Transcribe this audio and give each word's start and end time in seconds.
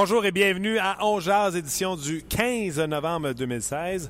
Bonjour 0.00 0.24
et 0.24 0.30
bienvenue 0.30 0.78
à 0.78 0.98
On 1.00 1.18
Jazz, 1.18 1.56
édition 1.56 1.96
du 1.96 2.22
15 2.22 2.78
novembre 2.82 3.32
2016. 3.32 4.08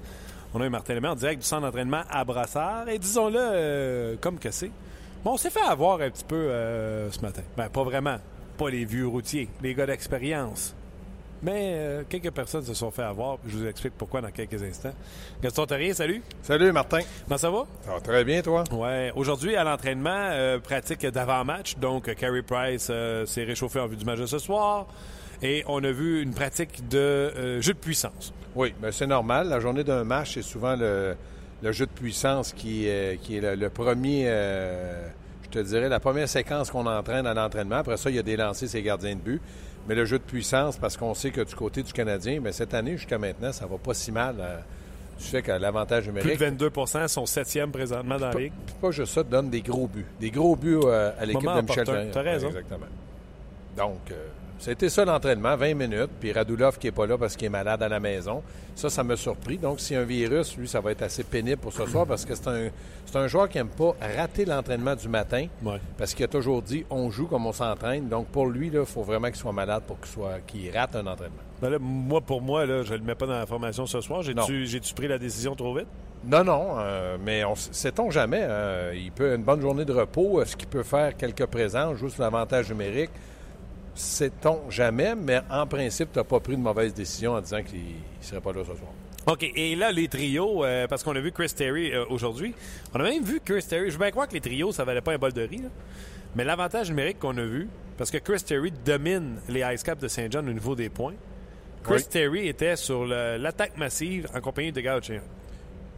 On 0.52 0.60
a 0.60 0.66
eu 0.66 0.68
Martin 0.68 0.92
Lemay 0.92 1.08
en 1.08 1.14
direct 1.14 1.40
du 1.40 1.48
centre 1.48 1.62
d'entraînement 1.62 2.02
à 2.10 2.26
Brassard. 2.26 2.90
Et 2.90 2.98
disons-le 2.98 3.38
euh, 3.40 4.16
comme 4.20 4.38
que 4.38 4.50
c'est. 4.50 4.70
Bon, 5.24 5.32
on 5.32 5.36
s'est 5.38 5.48
fait 5.48 5.62
avoir 5.62 6.02
un 6.02 6.10
petit 6.10 6.26
peu 6.26 6.36
euh, 6.36 7.10
ce 7.10 7.18
matin. 7.22 7.40
Ben, 7.56 7.70
pas 7.70 7.84
vraiment. 7.84 8.18
Pas 8.58 8.68
les 8.68 8.84
vieux 8.84 9.06
routiers, 9.06 9.48
les 9.62 9.72
gars 9.72 9.86
d'expérience. 9.86 10.74
Mais 11.42 11.72
euh, 11.76 12.02
quelques 12.06 12.32
personnes 12.32 12.64
se 12.64 12.74
sont 12.74 12.90
fait 12.90 13.04
avoir. 13.04 13.38
Je 13.46 13.56
vous 13.56 13.66
explique 13.66 13.94
pourquoi 13.96 14.20
dans 14.20 14.30
quelques 14.30 14.62
instants. 14.62 14.92
Gaston 15.42 15.64
Terrier, 15.64 15.94
salut. 15.94 16.22
Salut 16.42 16.70
Martin. 16.70 17.00
Comment 17.24 17.38
ça 17.38 17.50
va? 17.50 17.64
Ça 17.86 17.92
va 17.94 18.00
très 18.02 18.24
bien, 18.24 18.42
toi? 18.42 18.62
Ouais. 18.72 19.10
Aujourd'hui, 19.16 19.56
à 19.56 19.64
l'entraînement, 19.64 20.58
pratique 20.62 21.06
d'avant-match. 21.06 21.78
Donc, 21.78 22.14
Carey 22.14 22.42
Price 22.42 22.92
s'est 23.24 23.44
réchauffé 23.44 23.80
en 23.80 23.86
vue 23.86 23.96
du 23.96 24.04
match 24.04 24.18
de 24.18 24.26
ce 24.26 24.38
soir 24.38 24.86
et 25.42 25.64
on 25.66 25.82
a 25.84 25.90
vu 25.90 26.22
une 26.22 26.32
pratique 26.32 26.88
de 26.88 26.98
euh, 26.98 27.60
jeu 27.60 27.72
de 27.72 27.78
puissance. 27.78 28.32
Oui, 28.54 28.74
mais 28.82 28.92
c'est 28.92 29.06
normal. 29.06 29.48
La 29.48 29.60
journée 29.60 29.84
d'un 29.84 30.04
match, 30.04 30.34
c'est 30.34 30.42
souvent 30.42 30.74
le, 30.74 31.14
jeu 31.62 31.86
de 31.86 31.92
puissance 31.92 32.52
qui, 32.52 32.88
qui 33.22 33.36
est 33.36 33.56
le, 33.56 33.70
premier, 33.70 34.24
euh, 34.26 35.06
je 35.44 35.48
te 35.50 35.58
dirais, 35.60 35.88
la 35.88 36.00
première 36.00 36.28
séquence 36.28 36.70
qu'on 36.70 36.86
entraîne 36.86 37.26
à 37.26 37.34
l'entraînement. 37.34 37.76
Après 37.76 37.96
ça, 37.96 38.10
il 38.10 38.16
y 38.16 38.18
a 38.18 38.22
des 38.22 38.36
lancers, 38.36 38.68
c'est 38.68 38.82
gardiens 38.82 39.14
de 39.14 39.20
but. 39.20 39.40
Mais 39.86 39.94
le 39.94 40.04
jeu 40.04 40.18
de 40.18 40.24
puissance, 40.24 40.76
parce 40.76 40.96
qu'on 40.96 41.14
sait 41.14 41.30
que 41.30 41.40
du 41.40 41.54
côté 41.54 41.82
du 41.82 41.92
Canadien, 41.92 42.40
mais 42.42 42.52
cette 42.52 42.74
année, 42.74 42.96
jusqu'à 42.96 43.18
maintenant, 43.18 43.52
ça 43.52 43.66
va 43.66 43.78
pas 43.78 43.94
si 43.94 44.12
mal. 44.12 44.36
Euh, 44.40 44.58
du 45.18 45.24
fait 45.24 45.42
que 45.42 45.50
l'avantage 45.50 46.06
numérique. 46.06 46.38
Plus 46.38 46.50
de 46.50 46.68
22% 46.68 47.08
sont 47.08 47.26
septième 47.26 47.72
présentement 47.72 48.18
dans 48.18 48.28
la 48.28 48.38
Ligue. 48.38 48.52
Pas 48.80 48.92
juste 48.92 49.14
ça, 49.14 49.24
donne 49.24 49.50
des 49.50 49.62
gros 49.62 49.88
buts. 49.88 50.06
Des 50.20 50.30
gros 50.30 50.54
buts 50.54 50.78
à 50.86 51.26
l'équipe 51.26 51.42
de 51.42 51.60
Michel 51.60 52.10
Tu 52.12 52.18
as 52.18 52.22
raison. 52.22 52.46
exactement. 52.46 52.86
Donc, 53.76 54.12
c'était 54.58 54.88
ça 54.88 55.04
l'entraînement, 55.04 55.56
20 55.56 55.74
minutes, 55.74 56.10
puis 56.18 56.32
Radulov 56.32 56.78
qui 56.78 56.88
n'est 56.88 56.92
pas 56.92 57.06
là 57.06 57.16
parce 57.16 57.36
qu'il 57.36 57.46
est 57.46 57.50
malade 57.50 57.82
à 57.82 57.88
la 57.88 58.00
maison. 58.00 58.42
Ça, 58.74 58.90
ça 58.90 59.04
m'a 59.04 59.16
surpris. 59.16 59.56
Donc, 59.56 59.80
si 59.80 59.94
un 59.94 60.02
virus, 60.02 60.56
lui, 60.56 60.66
ça 60.66 60.80
va 60.80 60.92
être 60.92 61.02
assez 61.02 61.22
pénible 61.22 61.58
pour 61.58 61.72
ce 61.72 61.86
soir 61.86 62.06
parce 62.06 62.24
que 62.24 62.34
c'est 62.34 62.48
un, 62.48 62.68
un 63.14 63.26
joueur 63.28 63.48
qui 63.48 63.58
n'aime 63.58 63.68
pas 63.68 63.94
rater 64.16 64.44
l'entraînement 64.44 64.96
du 64.96 65.08
matin 65.08 65.46
parce 65.96 66.12
qu'il 66.14 66.24
a 66.24 66.28
toujours 66.28 66.62
dit 66.62 66.84
on 66.90 67.10
joue 67.10 67.26
comme 67.26 67.46
on 67.46 67.52
s'entraîne. 67.52 68.08
Donc, 68.08 68.26
pour 68.28 68.46
lui, 68.46 68.70
il 68.72 68.84
faut 68.84 69.02
vraiment 69.02 69.28
qu'il 69.28 69.36
soit 69.36 69.52
malade 69.52 69.82
pour 69.86 69.98
qu'il 70.00 70.10
soit 70.10 70.40
qu'il 70.46 70.76
rate 70.76 70.96
un 70.96 71.06
entraînement. 71.06 71.42
Ben 71.60 71.76
moi, 71.80 72.20
pour 72.20 72.40
moi, 72.40 72.66
là, 72.66 72.82
je 72.82 72.92
ne 72.94 72.98
le 72.98 73.04
mets 73.04 73.14
pas 73.14 73.26
dans 73.26 73.38
la 73.38 73.46
formation 73.46 73.86
ce 73.86 74.00
soir. 74.00 74.22
J'ai-tu 74.22 74.94
pris 74.94 75.08
la 75.08 75.18
décision 75.18 75.54
trop 75.54 75.74
vite? 75.74 75.88
Non, 76.24 76.42
non, 76.42 76.74
euh, 76.78 77.16
mais 77.24 77.44
on 77.44 77.54
sait-on 77.54 78.10
jamais. 78.10 78.42
Euh, 78.42 78.92
il 78.96 79.12
peut 79.12 79.34
une 79.34 79.44
bonne 79.44 79.60
journée 79.60 79.84
de 79.84 79.92
repos. 79.92 80.42
Est-ce 80.42 80.56
qu'il 80.56 80.68
peut 80.68 80.82
faire 80.82 81.16
quelques 81.16 81.46
présences, 81.46 81.96
juste 81.96 82.18
l'avantage 82.18 82.70
numérique? 82.70 83.10
Sait-on 83.98 84.70
jamais, 84.70 85.14
mais 85.14 85.40
en 85.50 85.66
principe, 85.66 86.12
tu 86.12 86.18
n'as 86.18 86.24
pas 86.24 86.40
pris 86.40 86.56
de 86.56 86.62
mauvaise 86.62 86.94
décision 86.94 87.32
en 87.32 87.40
disant 87.40 87.62
qu'il 87.62 87.78
ne 87.78 88.24
serait 88.24 88.40
pas 88.40 88.52
là 88.52 88.60
ce 88.60 88.74
soir. 88.76 88.92
OK. 89.26 89.50
Et 89.54 89.76
là, 89.76 89.92
les 89.92 90.08
trios, 90.08 90.64
euh, 90.64 90.86
parce 90.86 91.02
qu'on 91.02 91.14
a 91.14 91.20
vu 91.20 91.32
Chris 91.32 91.52
Terry 91.54 91.92
euh, 91.92 92.04
aujourd'hui. 92.08 92.54
On 92.94 93.00
a 93.00 93.02
même 93.02 93.22
vu 93.22 93.40
Chris 93.44 93.64
Terry. 93.68 93.90
Je 93.90 93.92
veux 93.92 93.98
bien 93.98 94.10
croire 94.10 94.28
que 94.28 94.34
les 94.34 94.40
trios, 94.40 94.72
ça 94.72 94.84
valait 94.84 95.02
pas 95.02 95.12
un 95.12 95.18
bol 95.18 95.32
de 95.32 95.42
riz. 95.42 95.62
Mais 96.34 96.44
l'avantage 96.44 96.88
numérique 96.88 97.18
qu'on 97.18 97.36
a 97.36 97.44
vu, 97.44 97.68
parce 97.98 98.10
que 98.10 98.18
Chris 98.18 98.42
Terry 98.42 98.72
domine 98.84 99.36
les 99.48 99.62
Ice 99.74 99.82
Caps 99.82 100.00
de 100.00 100.08
Saint 100.08 100.28
John 100.30 100.48
au 100.48 100.52
niveau 100.52 100.74
des 100.74 100.88
points. 100.88 101.14
Chris 101.82 102.04
Terry 102.08 102.48
était 102.48 102.76
sur 102.76 103.06
l'attaque 103.06 103.76
massive 103.76 104.28
en 104.34 104.40
compagnie 104.40 104.72
de 104.72 104.80
Gaucher. 104.80 105.20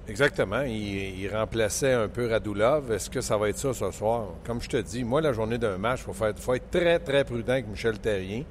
Exactement. 0.09 0.63
Il, 0.63 1.29
remplaçait 1.33 1.93
un 1.93 2.09
peu 2.09 2.29
Radulov. 2.29 2.91
Est-ce 2.93 3.09
que 3.09 3.21
ça 3.21 3.37
va 3.37 3.49
être 3.49 3.59
ça 3.59 3.73
ce 3.73 3.91
soir? 3.91 4.27
Comme 4.45 4.61
je 4.61 4.69
te 4.69 4.77
dis, 4.77 5.05
moi, 5.05 5.21
la 5.21 5.33
journée 5.33 5.59
d'un 5.59 5.79
match, 5.79 6.01
il 6.01 6.13
faut, 6.13 6.25
faut, 6.37 6.55
être 6.55 6.71
très, 6.71 6.99
très 6.99 7.25
prudent 7.25 7.53
avec 7.53 7.69
Michel 7.69 7.99
Terrien. 7.99 8.43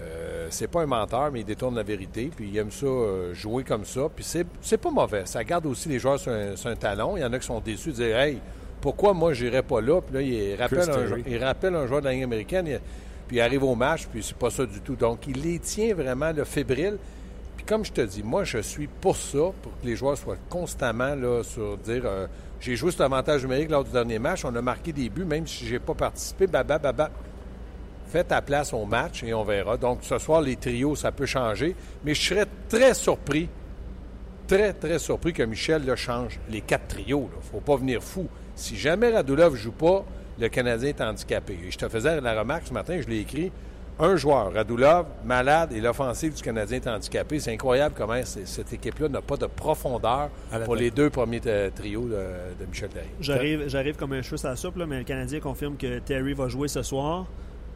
Euh, 0.00 0.46
c'est 0.50 0.68
pas 0.68 0.82
un 0.82 0.86
menteur, 0.86 1.30
mais 1.32 1.40
il 1.40 1.44
détourne 1.44 1.74
la 1.74 1.82
vérité. 1.82 2.30
Puis 2.34 2.48
il 2.52 2.56
aime 2.56 2.70
ça 2.70 2.86
euh, 2.86 3.34
jouer 3.34 3.64
comme 3.64 3.84
ça. 3.84 4.08
Puis 4.14 4.24
c'est 4.60 4.76
pas 4.76 4.90
mauvais. 4.90 5.26
Ça 5.26 5.42
garde 5.42 5.66
aussi 5.66 5.88
les 5.88 5.98
joueurs 5.98 6.20
sur 6.20 6.32
un, 6.32 6.76
talon. 6.76 7.16
Il 7.16 7.20
y 7.20 7.24
en 7.24 7.32
a 7.32 7.38
qui 7.38 7.46
sont 7.46 7.60
déçus 7.60 7.90
de 7.90 7.94
dire 7.94 8.18
Hey, 8.18 8.38
pourquoi 8.80 9.14
moi 9.14 9.32
j'irais 9.32 9.62
pas 9.62 9.80
là? 9.80 10.00
Puis 10.00 10.14
là, 10.14 10.20
il 10.20 10.54
rappelle, 10.56 10.90
un, 10.90 11.18
il 11.26 11.42
rappelle 11.42 11.74
un 11.74 11.86
joueur 11.86 12.00
de 12.00 12.06
la 12.06 12.12
Ligue 12.12 12.24
américaine. 12.24 12.78
puis 13.26 13.38
il 13.38 13.40
arrive 13.40 13.64
au 13.64 13.74
match, 13.74 14.06
puis 14.06 14.22
c'est 14.22 14.36
pas 14.36 14.50
ça 14.50 14.66
du 14.66 14.80
tout. 14.80 14.96
Donc 14.96 15.26
il 15.26 15.42
les 15.42 15.58
tient 15.58 15.94
vraiment 15.94 16.32
le 16.32 16.44
fébrile 16.44 16.98
comme 17.64 17.84
je 17.84 17.92
te 17.92 18.00
dis, 18.00 18.22
moi, 18.22 18.44
je 18.44 18.58
suis 18.58 18.86
pour 18.86 19.16
ça, 19.16 19.38
pour 19.62 19.72
que 19.80 19.86
les 19.86 19.96
joueurs 19.96 20.18
soient 20.18 20.36
constamment 20.48 21.14
là, 21.14 21.42
sur 21.42 21.76
dire 21.78 22.02
euh, 22.04 22.26
j'ai 22.60 22.76
joué 22.76 22.90
cet 22.90 23.00
avantage 23.02 23.42
numérique 23.42 23.70
lors 23.70 23.84
du 23.84 23.90
dernier 23.90 24.18
match, 24.18 24.44
on 24.44 24.54
a 24.54 24.62
marqué 24.62 24.92
des 24.92 25.08
buts, 25.08 25.24
même 25.24 25.46
si 25.46 25.66
je 25.66 25.74
n'ai 25.74 25.78
pas 25.78 25.94
participé, 25.94 26.46
baba, 26.46 26.78
baba. 26.78 27.10
Fais 28.08 28.24
ta 28.24 28.40
place 28.40 28.72
au 28.72 28.84
match 28.84 29.22
et 29.24 29.34
on 29.34 29.44
verra. 29.44 29.76
Donc, 29.76 29.98
ce 30.02 30.18
soir, 30.18 30.40
les 30.40 30.56
trios, 30.56 30.94
ça 30.94 31.10
peut 31.10 31.26
changer. 31.26 31.74
Mais 32.04 32.14
je 32.14 32.22
serais 32.22 32.46
très 32.68 32.94
surpris, 32.94 33.48
très, 34.46 34.72
très 34.72 34.98
surpris 34.98 35.32
que 35.32 35.42
Michel 35.42 35.84
le 35.84 35.96
change. 35.96 36.38
Les 36.48 36.60
quatre 36.60 36.86
trios, 36.86 37.28
il 37.36 37.50
faut 37.50 37.60
pas 37.60 37.76
venir 37.76 38.02
fou. 38.02 38.28
Si 38.54 38.76
jamais 38.76 39.10
Radulov 39.10 39.56
joue 39.56 39.72
pas, 39.72 40.04
le 40.38 40.48
Canadien 40.48 40.90
est 40.90 41.00
handicapé. 41.00 41.58
Et 41.66 41.70
je 41.70 41.78
te 41.78 41.88
faisais 41.88 42.20
la 42.20 42.38
remarque 42.38 42.68
ce 42.68 42.72
matin, 42.72 43.00
je 43.02 43.08
l'ai 43.08 43.18
écrit 43.18 43.50
un 43.98 44.16
joueur, 44.16 44.52
Radulov, 44.52 45.06
malade, 45.24 45.72
et 45.72 45.80
l'offensive 45.80 46.34
du 46.34 46.42
Canadien 46.42 46.78
est 46.78 46.88
handicapée. 46.88 47.40
C'est 47.40 47.52
incroyable 47.52 47.94
comment 47.96 48.20
cette 48.24 48.72
équipe-là 48.72 49.08
n'a 49.08 49.22
pas 49.22 49.36
de 49.36 49.46
profondeur 49.46 50.30
pour 50.64 50.76
les 50.76 50.90
deux 50.90 51.10
premiers 51.10 51.40
euh, 51.46 51.70
trios 51.74 52.06
de, 52.08 52.66
Michel 52.66 52.90
Terry. 52.90 53.68
J'arrive 53.68 53.96
comme 53.96 54.12
un 54.12 54.22
cheveu 54.22 54.36
à 54.44 54.50
la 54.50 54.56
soupe, 54.56 54.76
mais 54.76 54.98
le 54.98 55.04
Canadien 55.04 55.40
confirme 55.40 55.76
que 55.76 55.98
Terry 56.00 56.34
va 56.34 56.48
jouer 56.48 56.68
ce 56.68 56.82
soir. 56.82 57.26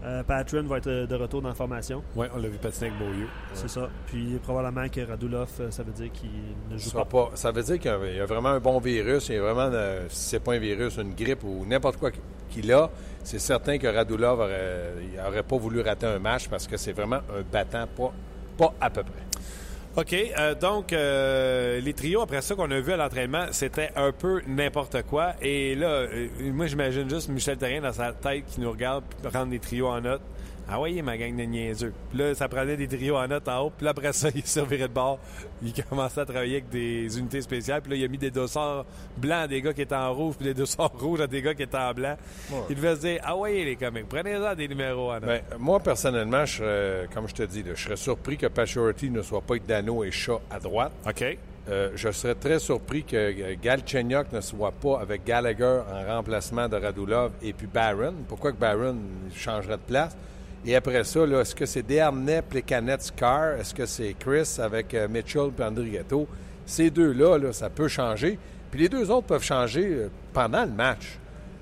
Euh, 0.03 0.23
Patron 0.23 0.63
va 0.63 0.79
être 0.79 0.89
de 0.89 1.15
retour 1.15 1.43
dans 1.43 1.49
la 1.49 1.55
formation. 1.55 2.03
Oui, 2.17 2.27
on 2.35 2.39
l'a 2.39 2.49
vu 2.49 2.59
patiner 2.59 2.89
avec 2.89 2.99
Beaulieu. 2.99 3.27
C'est 3.53 3.69
ça. 3.69 3.89
Puis 4.07 4.39
probablement 4.43 4.89
que 4.89 5.01
Radulov, 5.03 5.51
euh, 5.61 5.71
ça 5.71 5.83
veut 5.83 5.93
dire 5.93 6.11
qu'il 6.13 6.31
ne 6.71 6.79
joue 6.79 6.91
pas. 6.91 7.05
pas. 7.05 7.31
Ça 7.35 7.51
veut 7.51 7.63
dire 7.63 7.79
qu'il 7.79 7.91
y, 7.91 8.21
a 8.21 8.27
vraiment 8.27 8.51
un 8.51 8.61
bon 8.61 8.79
virus. 8.79 9.29
Il 9.29 9.35
y 9.35 9.39
a 9.39 9.43
vraiment, 9.43 9.71
si 10.09 10.31
c'est 10.31 10.41
pas 10.41 10.55
un 10.55 10.59
virus, 10.59 10.97
une 10.97 11.15
grippe 11.15 11.45
ou 11.45 11.67
n'importe 11.67 11.99
quoi 11.99 12.11
qu'il 12.49 12.73
a, 12.73 12.91
c'est 13.23 13.39
certain 13.39 13.79
que 13.79 13.87
Radulov 13.87 14.39
n'aurait 14.39 15.43
pas 15.43 15.57
voulu 15.57 15.81
rater 15.83 16.07
un 16.07 16.19
match 16.19 16.49
parce 16.49 16.67
que 16.67 16.77
c'est 16.77 16.93
vraiment 16.93 17.21
un 17.37 17.43
battant, 17.53 17.87
pas, 17.97 18.13
pas 18.57 18.75
à 18.81 18.91
peu 18.91 19.03
près. 19.03 19.30
OK. 19.97 20.15
Euh, 20.15 20.55
donc, 20.55 20.93
euh, 20.93 21.81
les 21.81 21.93
trios, 21.95 22.21
après 22.21 22.43
ça 22.43 22.55
qu'on 22.55 22.71
a 22.71 22.81
vu 22.81 22.93
à 22.93 22.97
l'entraînement, 22.97 23.47
c'était 23.51 23.91
un 23.97 24.13
peu 24.13 24.41
n'importe 24.47 25.03
quoi. 25.03 25.33
Et 25.43 25.75
là, 25.75 25.89
euh, 25.89 26.29
moi, 26.53 26.67
j'imagine 26.67 27.11
juste 27.11 27.29
Michel 27.29 27.59
Terrien 27.59 27.81
dans 27.81 27.93
sa 27.93 28.13
tête 28.13 28.45
qui 28.47 28.61
nous 28.61 28.71
regarde 28.71 29.03
prendre 29.23 29.51
des 29.51 29.59
trios 29.59 29.89
en 29.89 30.01
note. 30.01 30.23
Ah 30.73 30.81
ouais, 30.81 31.03
ma 31.03 31.17
gang 31.17 31.35
de 31.37 31.43
niaiseux. 31.43 31.93
Puis 32.11 32.19
là, 32.19 32.35
ça 32.35 32.49
prenait 32.49 32.77
des 32.77 32.87
trios 32.87 33.17
en 33.17 33.27
note 33.27 33.49
en 33.49 33.67
haut. 33.67 33.73
Puis 33.77 33.85
là, 33.85 33.91
après 33.91 34.13
ça, 34.13 34.29
il 34.35 34.47
servirait 34.47 34.89
de 34.89 34.93
bord. 34.93 35.19
Il 35.63 35.73
commençait 35.85 36.21
à 36.21 36.25
travailler 36.25 36.57
avec 36.57 36.69
des 36.69 37.19
unités 37.19 37.43
spéciales. 37.43 37.83
Puis 37.83 37.91
là, 37.91 37.97
il 37.97 38.05
a 38.05 38.09
mis 38.09 38.19
des 38.19 38.31
dossards 38.31 38.85
blancs 39.17 39.45
à 39.45 39.49
des 39.49 39.61
gars 39.61 39.73
qui 39.73 39.83
étaient 39.83 39.95
en 39.95 40.15
rouge, 40.15 40.37
puis 40.37 40.47
des 40.47 40.55
dossards 40.55 40.93
rouges 40.99 41.21
à 41.21 41.27
des 41.27 41.43
gars 41.43 41.55
qui 41.55 41.65
étaient 41.65 41.77
en 41.77 41.93
blanc. 41.93 42.17
Il 42.69 42.77
devait 42.77 42.95
se 42.95 43.01
dire, 43.01 43.21
ah 43.25 43.37
ouais, 43.37 43.65
les 43.65 43.77
comics, 43.77 44.09
prenez-en 44.09 44.55
des 44.55 44.69
numéros 44.69 45.11
en 45.11 45.15
note. 45.15 45.25
Ben, 45.25 45.43
moi, 45.59 45.81
personnellement, 45.81 46.47
je 46.47 46.59
serais, 46.59 47.09
comme 47.13 47.29
je 47.29 47.35
te 47.35 47.43
dis, 47.43 47.65
je 47.75 47.83
serais 47.83 47.97
surpris 47.97 48.37
que 48.37 48.47
Pachority 48.47 49.11
ne 49.11 49.23
soit 49.23 49.41
pas 49.41 49.55
avec 49.55 49.67
Dano 49.67 50.05
et 50.05 50.13
Chat 50.13 50.41
à 50.51 50.61
droite. 50.61 50.93
OK. 51.07 51.39
Euh, 51.69 51.91
je 51.95 52.11
serais 52.11 52.35
très 52.35 52.59
surpris 52.59 53.05
que 53.05 53.17
euh, 53.17 53.55
Galchenyuk 53.63 54.33
ne 54.33 54.41
soit 54.41 54.73
pas 54.73 54.99
avec 55.01 55.25
Gallagher 55.25 55.81
en 55.93 56.17
remplacement 56.17 56.69
de 56.69 56.77
Radulov 56.77 57.33
et 57.43 57.53
puis 57.53 57.67
Barron. 57.67 58.15
Pourquoi 58.29 58.53
que 58.53 58.57
Barron 58.57 58.97
changerait 59.35 59.77
de 59.77 59.83
place? 59.83 60.17
Et 60.67 60.77
après 60.77 61.05
ça, 61.05 61.21
est-ce 61.25 61.55
que 61.55 61.65
c'est 61.67 61.83
Desharnais, 61.83 62.43
Plekanec, 62.43 63.01
Scar? 63.03 63.53
Est-ce 63.55 63.75
que 63.75 63.87
c'est 63.87 64.15
Chris 64.19 64.57
avec 64.59 64.93
euh, 64.95 65.09
Mitchell 65.09 65.51
et 65.59 65.63
Andrigetto? 65.63 66.27
Ces 66.67 66.91
deux-là, 66.91 67.39
là, 67.39 67.53
ça 67.53 67.71
peut 67.71 67.89
changer. 67.89 68.39
Puis 68.71 68.81
les 68.81 68.89
deux 68.89 69.11
autres 69.11 69.27
peuvent 69.27 69.43
changer 69.43 69.87
euh, 69.87 70.09
pendant 70.33 70.65
le 70.65 70.71
match. 70.71 71.19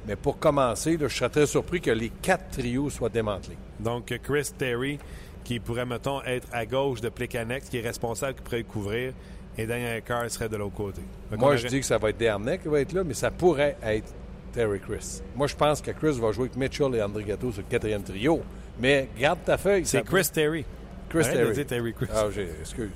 Mais 0.06 0.16
pour 0.16 0.38
commencer, 0.38 0.98
je 1.00 1.06
serais 1.08 1.28
très 1.28 1.46
surpris 1.46 1.80
que 1.80 1.90
les 1.90 2.08
quatre 2.08 2.50
trios 2.50 2.90
soient 2.90 3.08
démantelés. 3.08 3.56
Donc, 3.78 4.12
Chris 4.22 4.50
Terry, 4.56 4.98
qui 5.44 5.60
pourrait, 5.60 5.86
mettons, 5.86 6.22
être 6.24 6.48
à 6.52 6.66
gauche 6.66 7.00
de 7.00 7.08
Plekanec, 7.08 7.64
qui 7.64 7.78
est 7.78 7.82
responsable, 7.82 8.34
qui 8.34 8.42
pourrait 8.42 8.58
le 8.58 8.64
couvrir, 8.64 9.12
et 9.56 9.66
Daniel 9.66 10.02
Carr 10.02 10.28
serait 10.30 10.48
de 10.48 10.56
l'autre 10.56 10.74
côté. 10.74 11.02
Donc, 11.30 11.38
Moi, 11.40 11.48
aurait- 11.50 11.58
je 11.58 11.68
dis 11.68 11.80
que 11.80 11.86
ça 11.86 11.98
va 11.98 12.10
être 12.10 12.18
Dernay 12.18 12.58
qui 12.58 12.68
va 12.68 12.80
être 12.80 12.92
là, 12.92 13.04
mais 13.04 13.14
ça 13.14 13.30
pourrait 13.30 13.76
être 13.82 14.12
Terry 14.52 14.80
Chris. 14.80 15.20
Moi, 15.36 15.46
je 15.46 15.54
pense 15.54 15.80
que 15.82 15.90
Chris 15.92 16.18
va 16.20 16.32
jouer 16.32 16.44
avec 16.46 16.56
Mitchell 16.56 16.94
et 16.94 17.02
André 17.02 17.22
Gatto 17.24 17.52
sur 17.52 17.62
le 17.62 17.68
quatrième 17.68 18.02
trio. 18.02 18.40
Mais 18.80 19.08
garde 19.18 19.38
ta 19.44 19.56
feuille. 19.56 19.84
C'est 19.86 20.02
Chris 20.04 20.28
Terry. 20.32 20.64
Chris 21.08 21.20
Arrête 21.24 21.32
de 21.32 21.38
Terry. 21.42 21.54
dire 21.54 21.66
Terry 21.66 21.94
Chris. 21.94 22.06
Ah, 22.14 22.24
j'ai, 22.34 22.48
excuse. 22.60 22.90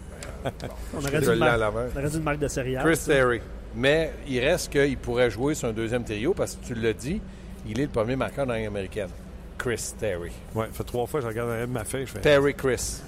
On 0.94 0.98
aurait 0.98 1.18
dû 1.20 1.24
une 1.26 1.30
à 1.32 1.36
marque- 1.36 1.58
l'avant. 1.60 1.84
on 1.94 1.98
aurait 1.98 2.10
dû 2.10 2.16
une 2.16 2.22
marque 2.22 2.38
de 2.38 2.48
céréales. 2.48 2.84
Chris 2.84 2.96
ça. 2.96 3.12
Terry. 3.12 3.40
Mais 3.74 4.12
il 4.28 4.40
reste 4.40 4.70
qu'il 4.70 4.98
pourrait 4.98 5.30
jouer 5.30 5.54
sur 5.54 5.68
un 5.68 5.72
deuxième 5.72 6.04
trio 6.04 6.34
parce 6.34 6.56
que 6.56 6.66
tu 6.66 6.74
l'as 6.74 6.92
dit, 6.92 7.20
il 7.66 7.78
est 7.80 7.84
le 7.84 7.88
premier 7.88 8.16
marqueur 8.16 8.46
dans 8.46 8.52
l'américaine. 8.52 9.08
Chris 9.56 9.94
Terry. 9.98 10.30
Ouais, 10.54 10.66
ça 10.66 10.72
fait 10.72 10.84
trois 10.84 11.06
fois 11.06 11.20
que 11.20 11.24
je 11.26 11.28
regarde 11.30 11.68
ma 11.70 11.84
feuille. 11.84 12.06
Je 12.06 12.12
fais, 12.12 12.20
Terry 12.20 12.54
Chris. 12.54 13.00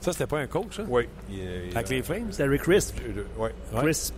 ça, 0.00 0.12
c'était 0.12 0.26
pas 0.26 0.38
un 0.38 0.46
coach, 0.46 0.76
ça? 0.76 0.84
Oui. 0.88 1.08
Il- 1.30 1.38
il- 1.38 1.76
Avec 1.76 1.88
les 1.88 2.02
Flames? 2.02 2.28
Terry 2.36 2.58
Crisp. 2.58 2.98
Oui. 3.38 3.48
Crisp. 3.76 4.14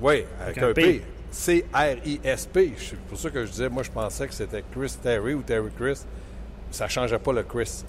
Oui, 0.00 0.24
avec, 0.40 0.58
Avec 0.58 0.58
un 0.58 0.68
un 0.68 0.72
P. 0.74 0.82
P. 0.82 1.02
C-R-I-S-P. 1.30 2.72
C'est 2.78 2.98
pour 3.00 3.18
ça 3.18 3.30
que 3.30 3.44
je 3.44 3.50
disais, 3.50 3.68
moi, 3.68 3.82
je 3.82 3.90
pensais 3.90 4.26
que 4.28 4.34
c'était 4.34 4.62
Chris 4.72 4.96
Terry 5.02 5.34
ou 5.34 5.42
Terry 5.42 5.70
Chris. 5.78 6.00
Ça 6.70 6.84
ne 6.84 6.90
changeait 6.90 7.18
pas 7.18 7.32
le 7.32 7.42
Chris. 7.42 7.84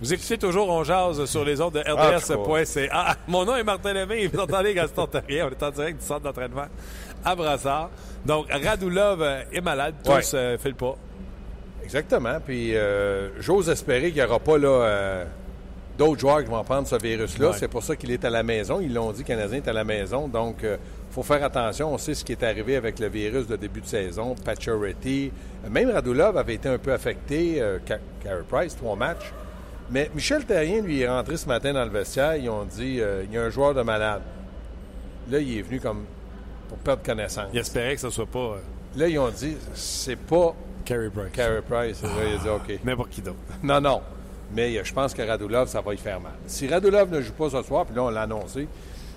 Vous 0.00 0.12
écoutez 0.12 0.36
toujours 0.36 0.68
On 0.68 0.82
Jase 0.82 1.24
sur 1.26 1.44
les 1.44 1.60
autres 1.60 1.80
de 1.82 1.90
RDS.ca. 1.90 2.88
Ah, 2.92 3.14
mon 3.28 3.44
nom 3.44 3.54
est 3.56 3.62
Martin 3.62 3.92
Lemay. 3.92 4.26
Vous 4.26 4.40
entendez 4.40 4.74
Gaston 4.74 5.06
Terrien. 5.06 5.46
On 5.46 5.50
est 5.50 5.62
en 5.62 5.70
direct 5.70 6.00
du 6.00 6.04
centre 6.06 6.22
d'entraînement 6.22 6.66
à 7.24 7.34
Brassard. 7.36 7.90
Donc, 8.26 8.46
Radulov 8.50 9.22
euh, 9.22 9.42
est 9.52 9.60
malade. 9.60 9.94
Tous 10.02 10.10
Ouais. 10.10 10.20
euh, 10.34 10.58
fait 10.58 10.70
le 10.70 10.74
pas. 10.74 10.96
Exactement. 11.84 12.38
Puis 12.44 12.74
euh, 12.76 13.28
j'ose 13.40 13.68
espérer 13.68 14.10
qu'il 14.10 14.20
n'y 14.22 14.28
aura 14.28 14.40
pas 14.40 14.58
là, 14.58 14.68
euh, 14.68 15.24
d'autres 15.96 16.18
joueurs 16.20 16.42
qui 16.42 16.50
vont 16.50 16.64
prendre 16.64 16.88
ce 16.88 16.96
virus-là. 16.96 17.50
Ouais. 17.50 17.56
C'est 17.56 17.68
pour 17.68 17.84
ça 17.84 17.94
qu'il 17.94 18.10
est 18.10 18.24
à 18.24 18.30
la 18.30 18.42
maison. 18.42 18.80
Ils 18.80 18.92
l'ont 18.92 19.12
dit, 19.12 19.20
le 19.22 19.26
Canadien 19.26 19.58
est 19.58 19.68
à 19.68 19.72
la 19.72 19.84
maison. 19.84 20.26
Donc, 20.26 20.56
il 20.62 20.78
faut 21.12 21.22
faire 21.22 21.44
attention. 21.44 21.92
On 21.94 21.98
sait 21.98 22.14
ce 22.14 22.24
qui 22.24 22.32
est 22.32 22.42
arrivé 22.42 22.76
avec 22.76 22.98
le 22.98 23.08
virus 23.08 23.46
de 23.46 23.56
début 23.56 23.80
de 23.80 23.86
saison. 23.86 24.34
Pacioretty. 24.44 25.30
Même 25.70 25.90
Radulov 25.90 26.36
avait 26.36 26.54
été 26.54 26.68
un 26.68 26.78
peu 26.78 26.92
affecté. 26.92 27.60
Euh, 27.60 27.78
Ca- 27.86 27.98
Carey 28.22 28.42
Price, 28.48 28.74
trois 28.76 28.96
matchs. 28.96 29.32
Mais 29.90 30.10
Michel 30.14 30.44
Terrien, 30.46 30.80
lui, 30.80 31.00
est 31.02 31.08
rentré 31.08 31.36
ce 31.36 31.46
matin 31.46 31.72
dans 31.74 31.84
le 31.84 31.90
vestiaire. 31.90 32.36
Ils 32.36 32.48
ont 32.48 32.64
dit, 32.64 32.98
euh, 33.00 33.24
il 33.24 33.32
y 33.34 33.38
a 33.38 33.42
un 33.42 33.50
joueur 33.50 33.74
de 33.74 33.82
malade. 33.82 34.22
Là, 35.30 35.38
il 35.38 35.58
est 35.58 35.62
venu 35.62 35.80
comme 35.80 36.04
pour 36.68 36.78
perdre 36.78 37.02
connaissance. 37.02 37.48
Il 37.52 37.58
espérait 37.58 37.94
que 37.94 38.00
ce 38.00 38.10
soit 38.10 38.26
pas 38.26 38.38
euh, 38.38 38.56
Là, 38.96 39.08
ils 39.08 39.18
ont 39.18 39.28
dit, 39.30 39.56
c'est 39.74 40.16
pas 40.16 40.54
Carey 40.84 41.10
Price. 41.10 41.32
Carey 41.32 41.62
Price. 41.68 42.02
Là, 42.02 42.08
il 42.26 42.34
a 42.34 42.38
dit, 42.38 42.48
OK. 42.48 42.78
N'importe 42.84 43.10
qui 43.10 43.20
d'autre. 43.22 43.36
Non, 43.62 43.80
non. 43.80 44.00
Mais 44.54 44.76
euh, 44.78 44.82
je 44.84 44.92
pense 44.92 45.12
que 45.14 45.22
Radulov, 45.22 45.68
ça 45.68 45.80
va 45.80 45.94
y 45.94 45.98
faire 45.98 46.20
mal. 46.20 46.32
Si 46.46 46.66
Radulov 46.68 47.10
ne 47.10 47.20
joue 47.20 47.32
pas 47.32 47.50
ce 47.50 47.62
soir, 47.62 47.84
puis 47.86 47.94
là, 47.94 48.02
on 48.04 48.10
l'a 48.10 48.22
annoncé, 48.22 48.66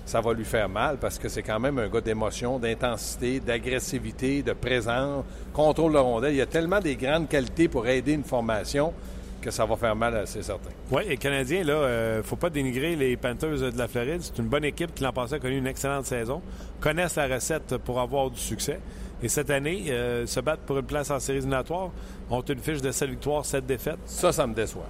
ça 0.06 0.20
va 0.22 0.32
lui 0.32 0.44
faire 0.44 0.68
mal 0.68 0.96
parce 0.98 1.18
que 1.18 1.28
c'est 1.28 1.42
quand 1.42 1.60
même 1.60 1.78
un 1.78 1.88
gars 1.88 2.00
d'émotion, 2.00 2.58
d'intensité, 2.58 3.40
d'agressivité, 3.40 4.42
de 4.42 4.52
présence, 4.54 5.24
contrôle 5.52 5.92
de 5.92 5.98
rondelle. 5.98 6.32
Il 6.32 6.38
y 6.38 6.40
a 6.42 6.46
tellement 6.46 6.80
des 6.80 6.96
grandes 6.96 7.28
qualités 7.28 7.68
pour 7.68 7.86
aider 7.86 8.12
une 8.12 8.24
formation 8.24 8.94
que 9.42 9.50
ça 9.50 9.64
va 9.66 9.76
faire 9.76 9.94
mal, 9.94 10.22
c'est 10.26 10.42
certain. 10.42 10.70
Oui, 10.90 11.02
et 11.06 11.10
les 11.10 11.16
Canadiens, 11.18 11.62
là, 11.62 11.74
euh, 11.74 12.22
faut 12.22 12.36
pas 12.36 12.50
dénigrer 12.50 12.96
les 12.96 13.16
Panthers 13.16 13.58
de 13.72 13.78
la 13.78 13.86
Floride. 13.86 14.20
C'est 14.22 14.38
une 14.38 14.48
bonne 14.48 14.64
équipe 14.64 14.94
qui 14.94 15.04
l'an 15.04 15.12
passé 15.12 15.34
a 15.34 15.38
connu 15.38 15.58
une 15.58 15.66
excellente 15.66 16.06
saison, 16.06 16.40
connaissent 16.80 17.16
la 17.16 17.26
recette 17.28 17.76
pour 17.78 18.00
avoir 18.00 18.30
du 18.30 18.40
succès. 18.40 18.80
Et 19.22 19.28
cette 19.28 19.50
année, 19.50 19.84
euh, 19.88 20.26
se 20.26 20.40
battre 20.40 20.62
pour 20.62 20.78
une 20.78 20.84
place 20.84 21.10
en 21.10 21.18
séries 21.20 21.38
éliminatoires, 21.38 21.90
ont 22.30 22.40
une 22.42 22.58
fiche 22.58 22.80
de 22.82 22.90
7 22.90 23.08
victoires, 23.10 23.44
7 23.44 23.64
défaites. 23.66 23.98
Ça, 24.06 24.32
ça 24.32 24.46
me 24.46 24.54
déçoit. 24.54 24.86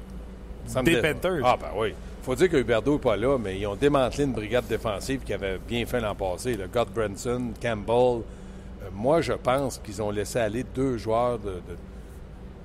Ça 0.66 0.80
me 0.80 0.86
Des 0.86 0.96
déçoit. 0.96 1.12
Panthers. 1.14 1.40
Ah, 1.44 1.56
ben 1.60 1.68
oui. 1.76 1.94
Faut 2.26 2.34
dire 2.34 2.48
que 2.50 2.56
Huberdeau 2.56 2.94
n'est 2.94 2.98
pas 2.98 3.16
là, 3.16 3.38
mais 3.38 3.56
ils 3.56 3.66
ont 3.68 3.76
démantelé 3.76 4.24
une 4.24 4.32
brigade 4.32 4.66
défensive 4.66 5.20
qui 5.24 5.32
avait 5.32 5.58
bien 5.58 5.86
fait 5.86 6.00
l'an 6.00 6.16
passé. 6.16 6.56
Le 6.56 6.66
God 6.66 6.88
Branson, 6.92 7.52
Campbell. 7.62 8.22
Euh, 8.82 8.88
moi, 8.92 9.20
je 9.20 9.32
pense 9.32 9.78
qu'ils 9.78 10.02
ont 10.02 10.10
laissé 10.10 10.40
aller 10.40 10.64
deux 10.74 10.98
joueurs 10.98 11.38
de- 11.38 11.50
de- 11.50 11.60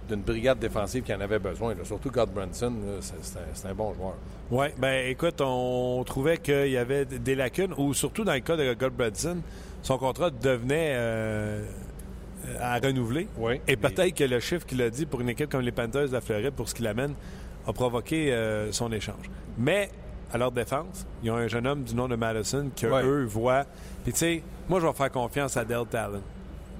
d'une 0.10 0.22
brigade 0.24 0.58
défensive 0.58 1.04
qui 1.04 1.13
en 1.13 1.22
avait 1.22 1.38
besoin. 1.38 1.75
là. 1.75 1.86
Surtout 1.86 2.10
God 2.10 2.31
Branson, 2.31 2.74
c'est 3.02 3.68
un, 3.69 3.74
bon 3.75 3.94
joueur. 3.94 4.16
Oui, 4.50 4.66
ben 4.80 5.08
écoute, 5.08 5.40
on 5.42 6.04
trouvait 6.08 6.38
qu'il 6.38 6.69
y 6.72 6.78
avait 6.78 7.06
des 7.06 7.36
lacunes, 7.36 7.74
ou 7.78 7.94
surtout 7.94 8.24
dans 8.24 8.34
le 8.34 8.40
cas 8.40 8.58
de 8.58 8.74
Goldbradson, 8.74 9.38
son 9.84 9.98
contrat 10.00 10.31
devenait 10.31 10.94
euh, 10.96 11.63
à 12.60 12.80
renouveler. 12.80 13.28
Oui. 13.38 13.62
Et 13.68 13.75
peut-être 13.78 14.16
que 14.16 14.24
le 14.24 14.40
chiffre 14.40 14.66
qu'il 14.66 14.81
a 14.81 14.90
dit 14.90 15.06
pour 15.06 15.22
une 15.22 15.30
équipe 15.30 15.52
comme 15.52 15.62
les 15.62 15.72
Panthers 15.72 16.08
de 16.08 16.13
la 16.13 16.22
Floride, 16.22 16.52
pour 16.52 16.68
ce 16.68 16.74
qu'il 16.74 16.88
amène, 16.88 17.13
a 17.68 17.74
provoqué 17.74 18.31
euh, 18.34 18.72
son 18.72 18.92
échange. 18.92 19.30
Mais, 19.58 19.90
à 20.34 20.38
leur 20.38 20.52
défense, 20.52 21.06
ils 21.24 21.30
ont 21.31 21.36
un 21.36 21.48
jeune 21.48 21.68
homme 21.68 21.84
du 21.84 21.94
nom 21.96 22.08
de 22.08 22.16
Madison 22.16 22.69
que 22.75 22.88
Ouais. 22.88 23.04
eux 23.04 23.25
voient. 23.25 23.66
Puis 24.04 24.13
tu 24.13 24.19
sais, 24.19 24.44
moi, 24.69 24.80
je 24.80 24.88
vais 24.88 24.94
faire 24.94 25.12
confiance 25.12 25.58
à 25.58 25.66
Del 25.66 25.86
Talon. 25.90 26.22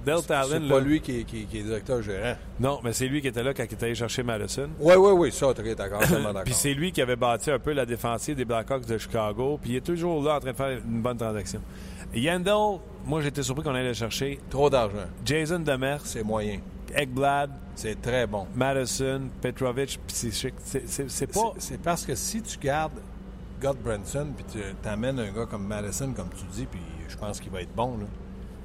Del 0.04 0.20
Talon, 0.26 0.48
C'est 0.50 0.58
là- 0.58 0.68
pas 0.74 0.80
lui 0.80 1.00
qui 1.00 1.20
est, 1.20 1.24
qui- 1.24 1.44
qui 1.44 1.58
est 1.58 1.62
directeur 1.62 2.02
gérant. 2.02 2.34
Non, 2.58 2.80
mais 2.82 2.92
c'est 2.92 3.06
lui 3.06 3.20
qui 3.20 3.28
était 3.28 3.42
là 3.44 3.54
quand 3.54 3.62
il 3.62 3.70
est 3.72 3.82
allé 3.84 3.94
chercher 3.94 4.24
Madison. 4.24 4.68
Oui, 4.80 4.94
oui, 4.96 5.10
oui, 5.12 5.30
ça, 5.32 5.54
tu 5.54 5.60
es 5.68 5.74
d'accord, 5.76 6.00
d'accord. 6.10 6.42
Puis 6.44 6.54
c'est 6.54 6.74
lui 6.74 6.90
qui 6.90 7.00
avait 7.00 7.14
bâti 7.14 7.52
un 7.52 7.60
peu 7.60 7.72
la 7.72 7.86
défensive 7.86 8.34
des 8.34 8.44
Blackhawks 8.44 8.84
de 8.86 8.98
Chicago. 8.98 9.60
Puis 9.62 9.70
il 9.72 9.76
est 9.76 9.80
toujours 9.86 10.20
là 10.24 10.36
en 10.36 10.40
train 10.40 10.50
de 10.50 10.56
faire 10.56 10.70
une 10.84 11.02
bonne 11.02 11.16
transaction. 11.18 11.60
Yandel, 12.14 12.80
moi 13.06 13.20
j'étais 13.20 13.42
surpris 13.42 13.62
qu'on 13.64 13.74
allait 13.74 13.88
le 13.88 13.94
chercher. 13.94 14.40
Trop 14.50 14.68
d'argent. 14.68 14.96
Jason 15.24 15.60
Demers, 15.60 16.00
C'est 16.04 16.24
moyen. 16.24 16.58
Ekblad, 16.94 17.50
C'est 17.74 18.00
très 18.00 18.26
bon. 18.26 18.46
Madison, 18.54 19.22
Petrovic, 19.40 19.98
puis 20.06 20.32
c'est 21.08 21.26
pas. 21.32 21.52
Parce 21.82 22.04
que 22.04 22.14
si 22.14 22.42
tu 22.42 22.58
gardes 22.58 22.92
God 23.60 23.76
Branson 23.78 24.26
puis 24.36 24.44
tu 24.52 24.58
t'amènes 24.82 25.18
un 25.20 25.30
gars 25.32 25.46
comme 25.46 25.66
Madison, 25.66 26.12
comme 26.12 26.28
tu 26.30 26.44
dis, 26.52 26.66
puis 26.66 26.80
je 27.08 27.16
pense 27.16 27.40
qu'il 27.40 27.50
va 27.52 27.62
être 27.62 27.74
bon, 27.74 27.96
là. 27.98 28.06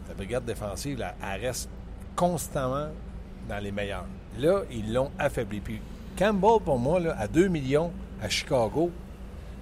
ta 0.08 0.14
brigade 0.14 0.46
défensive, 0.46 0.98
là, 1.00 1.16
elle 1.34 1.42
reste 1.46 1.70
constamment 2.16 2.88
dans 3.48 3.60
les 3.60 3.72
meilleurs. 3.72 4.06
Là, 4.40 4.62
ils 4.72 4.92
l'ont 4.92 5.12
affaibli. 5.20 5.60
Puis 5.60 5.80
Campbell, 6.18 6.60
pour 6.64 6.80
moi, 6.80 7.00
là, 7.00 7.16
à 7.18 7.28
2 7.28 7.48
millions 7.48 7.92
à 8.22 8.28
Chicago, 8.30 8.92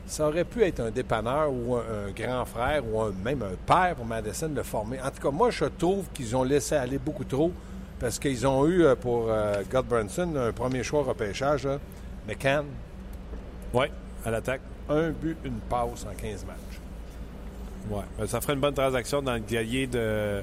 ça 0.08 0.28
aurait 0.28 0.44
pu 0.46 0.64
être 0.64 0.80
un 0.80 0.92
dépanneur 0.92 1.52
ou 1.52 1.76
un, 1.76 1.80
un 2.08 2.12
grand 2.12 2.46
frère 2.46 2.84
ou 2.88 3.02
un- 3.02 3.12
même 3.24 3.42
un 3.42 3.56
père 3.66 3.96
pour 3.96 4.06
Madison 4.06 4.48
de 4.50 4.56
le 4.56 4.64
former. 4.64 5.02
En 5.02 5.10
tout 5.10 5.22
cas, 5.22 5.32
moi, 5.32 5.50
je 5.50 5.66
trouve 5.66 6.06
qu'ils 6.14 6.36
ont 6.36 6.44
laissé 6.44 6.76
aller 6.76 6.98
beaucoup 6.98 7.24
trop 7.26 7.52
parce 8.00 8.20
qu'ils 8.20 8.46
ont 8.48 8.68
eu 8.68 8.84
euh, 8.84 8.96
pour 8.96 9.28
euh, 9.30 9.62
God 9.72 9.86
Branson 9.86 10.34
un 10.36 10.52
premier 10.52 10.84
choix 10.84 11.04
repêchage, 11.04 11.68
McCann, 12.28 12.66
Ouais, 13.74 13.92
à 14.26 14.32
l'attaque. 14.32 14.62
un 14.90 15.10
but, 15.10 15.38
une 15.44 15.60
passe 15.70 16.06
en 16.10 16.16
15 16.16 16.46
matchs. 16.46 16.80
Ouais. 17.90 18.04
Ben, 18.18 18.28
ça 18.28 18.42
ferait 18.42 18.54
une 18.54 18.60
bonne 18.60 18.74
transaction 18.74 19.22
dans 19.22 19.34
le 19.34 19.42
cahier 19.42 19.86
de. 19.88 20.42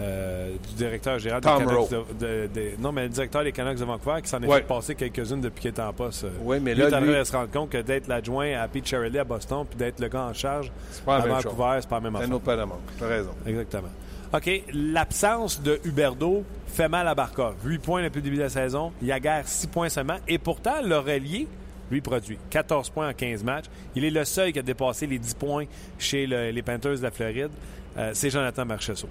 euh, 0.00 0.50
du 0.68 0.74
directeur 0.74 1.18
général 1.18 1.40
des 1.40 1.48
Canucks 1.48 1.90
de, 1.90 1.96
de- 2.20 2.46
de- 2.54 2.70
non 2.78 2.92
mais 2.92 3.04
le 3.04 3.08
directeur 3.08 3.42
des 3.42 3.52
Canucks 3.52 3.78
de 3.78 3.84
Vancouver 3.84 4.20
qui 4.22 4.28
s'en 4.28 4.40
est 4.42 4.46
Ouais. 4.46 4.58
fait 4.58 4.66
passer 4.66 4.94
quelques-unes 4.94 5.40
depuis 5.40 5.62
qu'il 5.62 5.70
est 5.74 5.80
en 5.80 5.92
poste. 5.92 6.26
Oui, 6.42 6.58
mais 6.60 6.74
lui, 6.74 6.88
là, 6.88 7.00
lui- 7.00 7.14
de 7.14 7.24
se 7.24 7.32
rendre 7.32 7.50
compte 7.50 7.70
que 7.70 7.78
d'être 7.78 8.06
l'adjoint 8.06 8.52
à 8.60 8.68
Pete 8.68 8.86
Shirley 8.86 9.18
à 9.18 9.24
Boston 9.24 9.64
puis 9.68 9.78
d'être 9.78 9.98
le 9.98 10.08
gars 10.08 10.24
en 10.24 10.34
charge 10.34 10.70
C'est 10.92 11.04
pas 11.04 11.18
la 11.18 11.24
à 11.24 11.26
même 11.26 11.36
Vancouver, 11.36 11.62
chose. 11.74 11.80
c'est 11.80 11.88
pas 11.88 11.96
la 11.96 12.00
même 12.02 12.16
affaire. 12.16 13.08
raison. 13.08 13.30
Exactement. 13.46 13.88
OK, 14.32 14.62
l'absence 14.74 15.62
de 15.62 15.80
Huberdo 15.84 16.44
fait 16.66 16.88
mal 16.88 17.08
à 17.08 17.14
Barkov. 17.14 17.54
8 17.64 17.78
points 17.78 18.02
depuis 18.02 18.18
le 18.18 18.22
début 18.22 18.36
de 18.36 18.42
la 18.42 18.50
saison. 18.50 18.92
Yaguer, 19.02 19.40
6 19.44 19.66
points 19.68 19.88
seulement. 19.88 20.16
Et 20.28 20.36
pourtant, 20.38 20.82
l'Aurelier, 20.84 21.48
lui, 21.90 22.02
produit 22.02 22.38
14 22.50 22.90
points 22.90 23.08
en 23.08 23.14
15 23.14 23.42
matchs. 23.42 23.64
Il 23.94 24.04
est 24.04 24.10
le 24.10 24.24
seul 24.26 24.52
qui 24.52 24.58
a 24.58 24.62
dépassé 24.62 25.06
les 25.06 25.18
10 25.18 25.32
points 25.34 25.64
chez 25.98 26.26
le- 26.26 26.50
les 26.50 26.62
Panthers 26.62 26.98
de 26.98 27.02
la 27.02 27.10
Floride. 27.10 27.50
Euh, 27.96 28.10
c'est 28.12 28.28
Jonathan 28.28 28.66
Marchessault. 28.66 29.08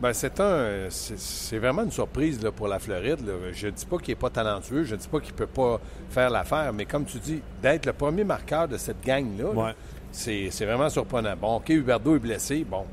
Ben, 0.00 0.12
c'est 0.12 0.38
un, 0.40 0.86
c'est, 0.90 1.58
vraiment 1.58 1.82
une 1.82 1.90
surprise 1.90 2.40
là, 2.42 2.52
pour 2.52 2.68
la 2.68 2.78
Floride. 2.78 3.26
là. 3.26 3.32
Je 3.52 3.66
ne 3.66 3.72
dis 3.72 3.86
pas 3.86 3.98
qu'il 3.98 4.12
n'est 4.12 4.20
pas 4.20 4.30
talentueux, 4.30 4.84
je 4.84 4.94
ne 4.94 5.00
dis 5.00 5.08
pas 5.08 5.18
qu'il 5.18 5.32
ne 5.32 5.38
peut 5.38 5.46
pas 5.46 5.80
faire 6.10 6.30
l'affaire, 6.30 6.72
mais 6.72 6.84
comme 6.84 7.04
tu 7.04 7.18
dis, 7.18 7.40
d'être 7.62 7.86
le 7.86 7.92
premier 7.92 8.22
marqueur 8.24 8.68
de 8.68 8.76
cette 8.76 9.02
gang-là, 9.04 9.44
là, 9.44 9.50
Ouais. 9.50 9.74
c'est, 10.12 10.48
c'est 10.50 10.64
vraiment 10.66 10.88
surprenant. 10.90 11.34
Bon, 11.40 11.56
OK, 11.56 11.70
Huberdo 11.70 12.16
est 12.16 12.20
blessé, 12.20 12.64
bon, 12.68 12.84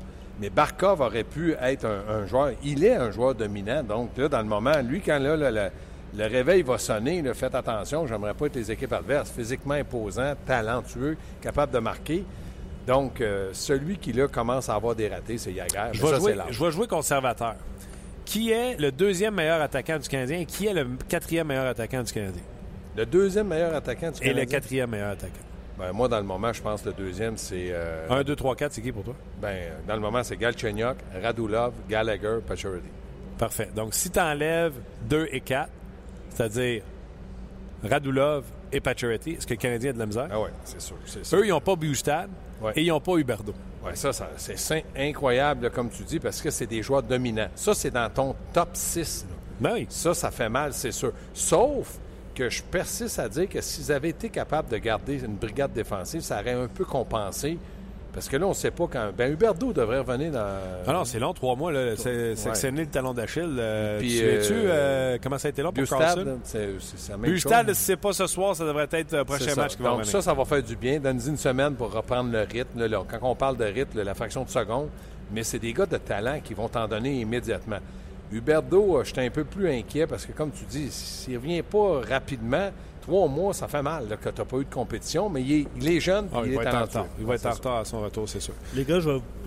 mais 0.42 0.50
Barkov 0.50 1.00
aurait 1.00 1.22
pu 1.22 1.54
être 1.60 1.86
un, 1.86 2.02
un 2.22 2.26
joueur. 2.26 2.50
Il 2.64 2.84
est 2.84 2.96
un 2.96 3.12
joueur 3.12 3.34
dominant, 3.34 3.82
donc 3.84 4.10
là, 4.16 4.28
dans 4.28 4.40
le 4.40 4.48
moment, 4.48 4.74
lui, 4.82 5.00
quand 5.00 5.20
là, 5.20 5.36
là, 5.36 5.50
le, 5.52 5.70
le 6.18 6.26
réveil 6.26 6.62
va 6.62 6.78
sonner, 6.78 7.22
là, 7.22 7.32
faites 7.32 7.54
attention, 7.54 8.08
j'aimerais 8.08 8.34
pas 8.34 8.46
être 8.46 8.56
les 8.56 8.70
équipes 8.72 8.92
adverses, 8.92 9.30
physiquement 9.30 9.74
imposant, 9.74 10.34
talentueux, 10.44 11.16
capable 11.40 11.72
de 11.72 11.78
marquer. 11.78 12.24
Donc, 12.86 13.20
euh, 13.20 13.50
celui 13.52 13.96
qui 13.98 14.12
là 14.12 14.26
commence 14.26 14.68
à 14.68 14.74
avoir 14.74 14.96
des 14.96 15.08
ratés, 15.08 15.38
c'est 15.38 15.52
Yaguer. 15.52 15.90
Je 15.92 16.04
vais, 16.04 16.16
jouer, 16.16 16.34
je 16.50 16.64
vais 16.64 16.70
jouer 16.72 16.86
conservateur. 16.88 17.54
Qui 18.24 18.50
est 18.50 18.76
le 18.80 18.90
deuxième 18.90 19.34
meilleur 19.34 19.60
attaquant 19.60 19.98
du 19.98 20.08
Canadien 20.08 20.40
et 20.40 20.46
qui 20.46 20.66
est 20.66 20.74
le 20.74 20.88
quatrième 21.08 21.46
meilleur 21.46 21.66
attaquant 21.66 22.02
du 22.02 22.12
Canadien? 22.12 22.42
Le 22.96 23.06
deuxième 23.06 23.46
meilleur 23.46 23.72
attaquant 23.74 24.10
du 24.10 24.20
Et 24.22 24.28
le 24.28 24.34
Canadien. 24.34 24.58
quatrième 24.58 24.90
meilleur 24.90 25.10
attaquant. 25.10 25.44
Ben, 25.78 25.92
moi, 25.92 26.08
dans 26.08 26.18
le 26.18 26.24
moment, 26.24 26.52
je 26.52 26.60
pense 26.62 26.82
que 26.82 26.88
le 26.88 26.94
deuxième, 26.94 27.36
c'est. 27.36 27.68
euh, 27.70 28.06
1, 28.10 28.22
2, 28.24 28.36
3, 28.36 28.54
4, 28.56 28.72
c'est 28.72 28.82
qui 28.82 28.92
pour 28.92 29.04
toi? 29.04 29.14
ben, 29.40 29.72
dans 29.86 29.94
le 29.94 30.00
moment, 30.00 30.22
c'est 30.22 30.36
Galchenyuk, 30.36 30.96
Radulov, 31.22 31.72
Gallagher, 31.88 32.38
Pacioretty. 32.46 32.88
Parfait. 33.38 33.70
Donc, 33.74 33.94
si 33.94 34.10
tu 34.10 34.20
enlèves 34.20 34.74
2 35.08 35.28
et 35.32 35.40
4, 35.40 35.70
c'est-à-dire 36.30 36.82
Radulov 37.82 38.44
et 38.70 38.80
Pacioretty, 38.80 39.32
est-ce 39.32 39.46
que 39.46 39.54
le 39.54 39.58
Canadien 39.58 39.90
a 39.90 39.92
de 39.94 39.98
la 39.98 40.06
misère? 40.06 40.28
Ah 40.30 40.40
ouais, 40.40 40.50
c'est 40.64 40.80
sûr. 40.80 40.96
Eux, 41.34 41.46
ils 41.46 41.50
n'ont 41.50 41.60
pas 41.60 41.76
Bustad. 41.76 42.28
Ouais. 42.60 42.72
Et 42.76 42.82
ils 42.82 42.88
n'ont 42.88 43.00
pas 43.00 43.16
Huberdo. 43.16 43.52
Oui, 43.84 43.90
ça, 43.94 44.12
ça 44.12 44.28
c'est 44.36 44.84
incroyable, 44.96 45.68
comme 45.70 45.90
tu 45.90 46.04
dis, 46.04 46.20
parce 46.20 46.40
que 46.40 46.50
c'est 46.50 46.66
des 46.66 46.80
joueurs 46.80 47.02
dominants. 47.02 47.48
Ça, 47.56 47.74
c'est 47.74 47.90
dans 47.90 48.08
ton 48.08 48.36
top 48.52 48.68
6. 48.74 49.26
là. 49.28 49.36
Ben 49.60 49.70
oui. 49.74 49.86
Ça, 49.88 50.14
ça 50.14 50.30
fait 50.30 50.48
mal, 50.48 50.72
c'est 50.72 50.92
sûr. 50.92 51.12
Sauf 51.34 51.98
que 52.34 52.48
je 52.50 52.62
persiste 52.62 53.18
à 53.18 53.28
dire 53.28 53.48
que 53.48 53.60
s'ils 53.60 53.92
avaient 53.92 54.08
été 54.10 54.28
capables 54.28 54.68
de 54.70 54.78
garder 54.78 55.20
une 55.24 55.34
brigade 55.36 55.72
défensive, 55.72 56.20
ça 56.22 56.40
aurait 56.40 56.52
un 56.52 56.68
peu 56.68 56.84
compensé. 56.84 57.58
Parce 58.14 58.28
que 58.28 58.36
là, 58.36 58.44
on 58.44 58.50
ne 58.50 58.54
sait 58.54 58.70
pas 58.70 58.86
quand. 58.92 59.10
Ben, 59.16 59.32
Huberdo 59.32 59.72
devrait 59.72 60.00
revenir 60.00 60.32
dans. 60.32 60.46
Ah 60.86 60.92
non, 60.92 61.04
c'est 61.06 61.18
long, 61.18 61.32
trois 61.32 61.56
mois. 61.56 61.72
là. 61.72 61.96
C'est 61.96 62.34
Ouais. 62.46 62.70
né 62.70 62.82
le 62.82 62.86
talon 62.88 63.14
d'Achille. 63.14 63.56
Euh, 63.58 63.98
Puis, 64.00 64.16
tu 64.18 64.22
euh, 64.22 64.42
euh, 64.68 65.18
comment 65.22 65.38
ça 65.38 65.48
a 65.48 65.50
été 65.50 65.62
long 65.62 65.72
pour 65.72 65.82
Carlson? 65.88 66.38
c'est 66.44 66.68
c'est 66.78 67.16
Bustad, 67.16 67.66
chose. 67.68 67.76
si 67.78 67.84
c'est 67.84 67.96
pas 67.96 68.12
ce 68.12 68.26
soir, 68.26 68.54
ça 68.54 68.66
devrait 68.66 68.86
être 68.92 69.12
le 69.16 69.24
prochain 69.24 69.44
C'est 69.46 69.54
ça. 69.54 69.62
match 69.62 69.76
qui 69.76 69.82
va 69.82 69.88
Donc, 69.88 69.98
revenir. 70.00 70.12
ça, 70.12 70.20
ça 70.20 70.34
va 70.34 70.44
faire 70.44 70.62
du 70.62 70.76
bien. 70.76 71.00
Donne-y 71.00 71.26
une 71.28 71.38
semaine 71.38 71.74
pour 71.74 71.90
reprendre 71.90 72.30
le 72.30 72.40
rythme. 72.42 72.80
là, 72.80 72.88
là. 72.88 73.02
Quand 73.10 73.18
on 73.22 73.34
parle 73.34 73.56
de 73.56 73.64
rythme, 73.64 74.02
la 74.02 74.12
fraction 74.14 74.44
de 74.44 74.50
seconde, 74.50 74.88
mais 75.32 75.42
c'est 75.42 75.58
des 75.58 75.72
gars 75.72 75.86
de 75.86 75.96
talent 75.96 76.38
qui 76.44 76.52
vont 76.52 76.68
t'en 76.68 76.86
donner 76.86 77.18
immédiatement. 77.18 77.78
Huberdo, 78.32 78.98
euh, 78.98 79.04
j'étais 79.04 79.26
un 79.26 79.30
peu 79.30 79.44
plus 79.44 79.68
inquiet 79.68 80.06
parce 80.06 80.26
que, 80.26 80.32
comme 80.32 80.50
tu 80.50 80.64
dis, 80.64 80.90
s'il 80.90 81.34
ne 81.34 81.38
revient 81.38 81.62
pas 81.62 82.00
rapidement, 82.08 82.70
trois 83.00 83.26
mois, 83.28 83.52
ça 83.52 83.68
fait 83.68 83.82
mal 83.82 84.08
là, 84.08 84.16
que 84.16 84.28
tu 84.28 84.38
n'as 84.40 84.44
pas 84.44 84.56
eu 84.58 84.64
de 84.64 84.72
compétition, 84.72 85.28
mais 85.28 85.42
il 85.42 85.52
est, 85.52 85.66
il 85.76 85.88
est 85.96 86.00
jeune 86.00 86.28
Ah, 86.32 86.40
il 86.44 86.52
il 86.52 86.56
va 86.56 86.62
est 86.62 86.66
être 86.66 86.68
en 86.68 86.72
talentueux. 86.72 86.98
retard. 87.00 87.06
Il 87.18 87.26
va 87.26 87.34
être 87.34 87.46
en 87.46 87.50
retard 87.50 87.76
à 87.78 87.84
son 87.84 88.00
retour, 88.02 88.28
c'est 88.28 88.40
sûr. 88.40 88.54
Les 88.74 88.84
gars, 88.84 88.98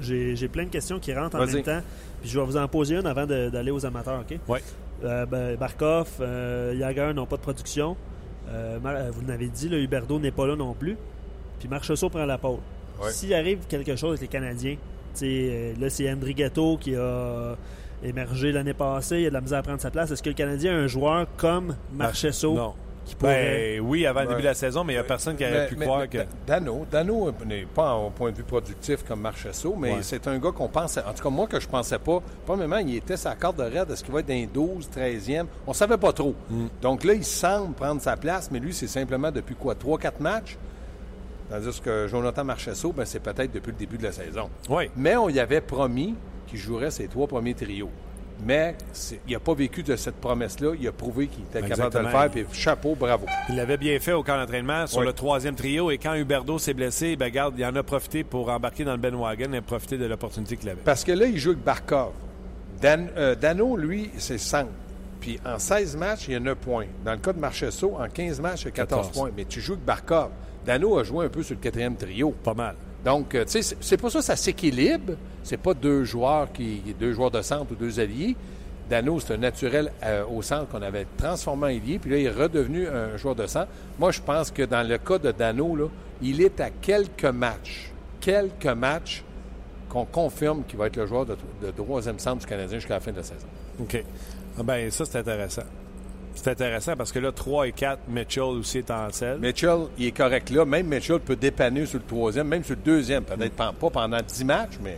j'ai 0.02 0.48
plein 0.50 0.66
de 0.66 0.70
questions 0.70 1.00
qui 1.00 1.14
rentrent 1.14 1.38
en 1.38 1.46
même 1.46 1.64
temps. 1.64 1.82
Puis 2.22 2.30
je 2.30 2.40
vais 2.40 2.46
vous 2.46 2.58
en 2.58 2.68
poser 2.68 2.96
une 2.96 3.06
avant 3.08 3.26
d'aller 3.26 3.72
aux 3.72 3.86
amateurs, 3.86 4.22
OK? 4.22 4.38
Oui. 4.48 4.60
Euh, 5.04 5.26
ben, 5.26 5.56
Barkov, 5.58 6.10
euh, 6.22 6.78
Jagger 6.80 7.12
n'ont 7.14 7.26
pas 7.26 7.36
de 7.38 7.42
production. 7.42 7.96
Euh, 8.50 8.78
vous 9.12 9.22
l'avez 9.28 9.48
dit, 9.48 9.70
le 9.70 9.82
Huberdo 9.82 10.20
n'est 10.20 10.32
pas 10.32 10.48
là 10.48 10.56
non 10.56 10.74
plus. 10.74 10.98
Puis 11.60 11.68
Marchessault 11.68 12.10
prend 12.10 12.26
la 12.26 12.38
pôle. 12.38 12.60
Ouais. 13.02 13.12
S'il 13.12 13.34
arrive 13.34 13.60
quelque 13.68 13.96
chose 13.96 14.12
avec 14.12 14.22
les 14.22 14.28
Canadiens, 14.28 14.76
tu 14.76 14.80
sais, 15.20 15.26
euh, 15.28 15.74
là, 15.80 15.90
c'est 15.90 16.10
André 16.12 16.34
qui 16.34 16.44
a 16.96 17.56
émergé 18.04 18.52
l'année 18.52 18.74
passée. 18.74 19.22
Il 19.22 19.26
a 19.28 19.30
de 19.30 19.34
la 19.36 19.42
misère 19.42 19.60
à 19.60 19.64
prendre 19.64 19.82
sa 19.82 19.92
place. 19.92 20.12
Est-ce 20.12 20.24
que 20.24 20.30
le 20.30 20.36
Canadien 20.36 20.74
a 20.74 20.76
un 20.82 20.88
joueur 20.88 21.28
comme 21.38 21.76
Marchessault 21.94 22.54
Non. 22.56 22.74
qui 23.06 23.16
pourrait. 23.16 23.78
Ben, 23.78 23.82
oui, 23.82 24.06
avant 24.06 24.22
le 24.22 24.26
Ouais. 24.28 24.32
début 24.34 24.42
de 24.44 24.48
la 24.48 24.54
saison, 24.54 24.84
mais 24.84 24.94
il 24.94 24.96
n'y 24.96 25.00
a 25.00 25.04
personne 25.04 25.36
qui 25.36 25.44
aurait 25.44 25.54
Mais- 25.54 25.68
pu 25.68 25.76
mais- 25.76 25.86
croire 25.86 26.00
mais 26.02 26.08
que. 26.08 26.18
Da- 26.18 26.26
Dano, 26.48 26.86
Dano 26.92 27.32
n'est 27.46 27.66
pas 27.66 27.96
au 27.96 28.10
point 28.10 28.32
de 28.32 28.38
vue 28.38 28.44
productif 28.44 29.04
comme 29.08 29.22
Marchessault, 29.22 29.76
mais 29.80 29.94
Ouais. 29.94 30.00
c'est 30.02 30.28
un 30.28 30.38
gars 30.40 30.52
qu'on 30.52 30.68
pensait. 30.68 31.02
En 31.04 31.14
tout 31.14 31.24
cas, 31.24 31.30
moi, 31.30 31.48
que 31.48 31.60
je 31.60 31.68
pensais 31.68 32.00
pas. 32.00 32.20
Premièrement, 32.46 32.78
il 32.78 32.96
était 32.96 33.18
sa 33.18 33.36
carte 33.36 33.58
de 33.58 33.64
raid. 33.64 33.90
Est-ce 33.92 34.04
qu'il 34.04 34.14
va 34.14 34.20
être 34.22 34.28
dans 34.28 34.34
les 34.34 34.48
12, 34.48 34.90
13e 34.90 35.48
On 35.68 35.74
savait 35.74 35.98
pas 35.98 36.14
trop. 36.14 36.34
Mm. 36.50 36.66
Donc 36.82 37.04
là, 37.04 37.14
il 37.14 37.24
semble 37.24 37.74
prendre 37.76 38.02
sa 38.02 38.18
place, 38.18 38.50
mais 38.52 38.60
lui, 38.60 38.74
c'est 38.74 38.88
simplement 38.88 39.32
depuis 39.32 39.56
quoi 39.56 39.76
3-4 39.76 40.20
matchs? 40.20 40.58
Tandis 41.48 41.80
que 41.80 42.08
Jonathan 42.08 42.44
Marchessault, 42.44 42.92
ben, 42.92 43.06
c'est 43.06 43.20
peut-être 43.20 43.52
depuis 43.52 43.72
le 43.72 43.78
début 43.78 44.00
de 44.00 44.04
la 44.04 44.12
saison. 44.12 44.50
Oui. 44.68 44.90
Mais 44.96 45.16
on 45.16 45.30
y 45.30 45.40
avait 45.40 45.62
promis 45.62 46.16
qu'il 46.56 46.64
jouerait 46.64 46.92
ses 46.92 47.08
trois 47.08 47.28
premiers 47.28 47.54
trios. 47.54 47.90
Mais 48.46 48.76
il 49.28 49.34
n'a 49.34 49.40
pas 49.40 49.54
vécu 49.54 49.82
de 49.82 49.96
cette 49.96 50.16
promesse-là. 50.16 50.72
Il 50.80 50.86
a 50.88 50.92
prouvé 50.92 51.28
qu'il 51.28 51.44
était 51.46 51.62
capable 51.68 51.94
de 51.94 52.00
le 52.00 52.08
faire. 52.10 52.30
Puis 52.30 52.46
chapeau, 52.52 52.94
bravo. 52.94 53.26
Il 53.48 53.56
l'avait 53.56 53.78
bien 53.78 53.98
fait 54.00 54.12
au 54.12 54.24
camp 54.24 54.38
d'entraînement 54.38 54.88
sur 54.88 55.00
Oui. 55.00 55.06
le 55.06 55.14
troisième 55.14 55.56
trio. 55.56 55.90
Et 55.90 55.98
quand 55.98 56.14
Huberdo 56.16 56.60
s'est 56.60 56.74
blessé, 56.74 57.16
ben, 57.16 57.30
garde, 57.30 57.56
il 57.58 57.66
en 57.66 57.74
a 57.78 57.82
profité 57.84 58.26
pour 58.26 58.50
embarquer 58.50 58.84
dans 58.84 58.92
le 58.92 58.98
Ben 58.98 59.16
Wagon 59.16 59.54
et 59.54 59.62
profiter 59.62 59.98
de 59.98 60.06
l'opportunité 60.06 60.58
qu'il 60.58 60.68
avait. 60.68 60.82
Parce 60.84 61.06
que 61.06 61.14
là, 61.14 61.28
il 61.28 61.38
joue 61.38 61.52
avec 61.52 61.64
Barkov. 61.64 62.12
Dan- 62.82 63.08
euh, 63.16 63.36
Dano, 63.36 63.78
lui, 63.78 64.12
c'est 64.18 64.38
5. 64.38 64.68
Puis 65.22 65.40
en 65.46 65.58
16 65.58 65.96
matchs, 65.96 66.28
il 66.28 66.34
y 66.34 66.36
a 66.36 66.40
9 66.42 66.58
points. 66.58 66.86
Dans 67.06 67.14
le 67.14 67.18
cas 67.20 67.32
de 67.32 67.40
Marchesso, 67.40 67.96
en 67.98 68.10
15 68.10 68.42
matchs, 68.42 68.64
il 68.64 68.66
y 68.66 68.68
a 68.68 68.72
14, 68.72 69.08
14. 69.08 69.18
points. 69.18 69.32
Mais 69.36 69.46
tu 69.46 69.62
joues 69.62 69.74
avec 69.74 69.86
Barkov. 69.86 70.30
Dano 70.66 70.98
a 71.00 71.04
joué 71.06 71.26
un 71.26 71.30
peu 71.30 71.42
sur 71.42 71.56
le 71.56 71.62
quatrième 71.62 71.96
trio. 71.96 72.32
Pas 72.44 72.54
mal. 72.54 72.76
Donc, 73.06 73.36
euh, 73.36 73.46
tu 73.46 73.62
sais, 73.62 73.76
c'est- 73.80 73.98
pour 73.98 74.12
ça 74.12 74.20
que 74.20 74.26
ça 74.26 74.36
s'équilibre. 74.36 75.14
C'est 75.44 75.58
pas 75.58 75.74
deux 75.76 76.04
joueurs 76.04 76.52
qui 76.52 76.82
deux 77.00 77.14
joueurs 77.14 77.32
de 77.32 77.42
centre 77.42 77.72
ou 77.72 77.76
deux 77.76 78.00
alliés. 78.00 78.36
Dano, 78.90 79.20
c'est 79.20 79.34
un 79.34 79.38
naturel 79.38 79.92
euh, 80.04 80.24
au 80.26 80.42
centre 80.42 80.68
qu'on 80.70 80.82
avait 80.82 81.06
transformé 81.18 81.66
en 81.66 81.70
ailier, 81.70 81.98
puis 82.00 82.12
là, 82.12 82.18
il 82.18 82.26
est 82.26 82.32
redevenu 82.32 82.88
un 82.88 83.16
joueur 83.18 83.36
de 83.36 83.48
centre. 83.48 83.68
Moi, 83.98 84.12
je 84.12 84.22
pense 84.22 84.52
que 84.52 84.64
dans 84.64 84.88
le 84.88 84.98
cas 84.98 85.18
de 85.18 85.32
Dano, 85.32 85.90
il 86.22 86.42
est 86.42 86.60
à 86.60 86.70
quelques 86.70 87.26
matchs, 87.26 87.92
quelques 88.22 88.66
matchs 88.66 89.24
qu'on 89.90 90.06
confirme 90.06 90.64
qu'il 90.68 90.78
va 90.78 90.88
être 90.88 90.98
le 90.98 91.06
joueur 91.08 91.26
de, 91.26 91.36
de 91.64 91.72
troisième 91.72 92.20
centre 92.20 92.40
du 92.42 92.46
Canadien 92.46 92.78
jusqu'à 92.78 92.96
la 92.96 93.00
fin 93.00 93.12
de 93.12 93.18
la 93.18 93.24
saison. 93.24 93.48
OK. 93.80 94.04
Ah 94.60 94.64
ben, 94.64 94.90
ça, 94.92 95.06
c'est 95.06 95.18
intéressant. 95.20 95.64
C'est 96.36 96.52
intéressant 96.52 96.96
parce 96.96 97.12
que 97.12 97.20
là, 97.20 97.32
3 97.32 97.68
et 97.68 97.72
4, 97.72 98.02
Mitchell 98.08 98.44
aussi 98.44 98.80
est 98.80 98.92
en 98.92 99.10
selle. 99.12 99.40
Mitchell, 99.40 99.88
il 99.98 100.08
est 100.08 100.12
correct 100.12 100.50
là. 100.52 100.66
Même 100.66 100.86
Mitchell 100.88 101.20
peut 101.20 101.36
dépanner 101.36 101.86
sur 101.86 101.98
le 102.00 102.06
troisième, 102.06 102.48
même 102.48 102.64
sur 102.64 102.76
le 102.76 102.82
deuxième. 102.82 103.24
Peut-être 103.24 103.56
pas 103.56 103.74
pas 103.74 103.90
pendant 103.90 104.20
10 104.22 104.44
matchs, 104.46 104.74
mais 104.84 104.98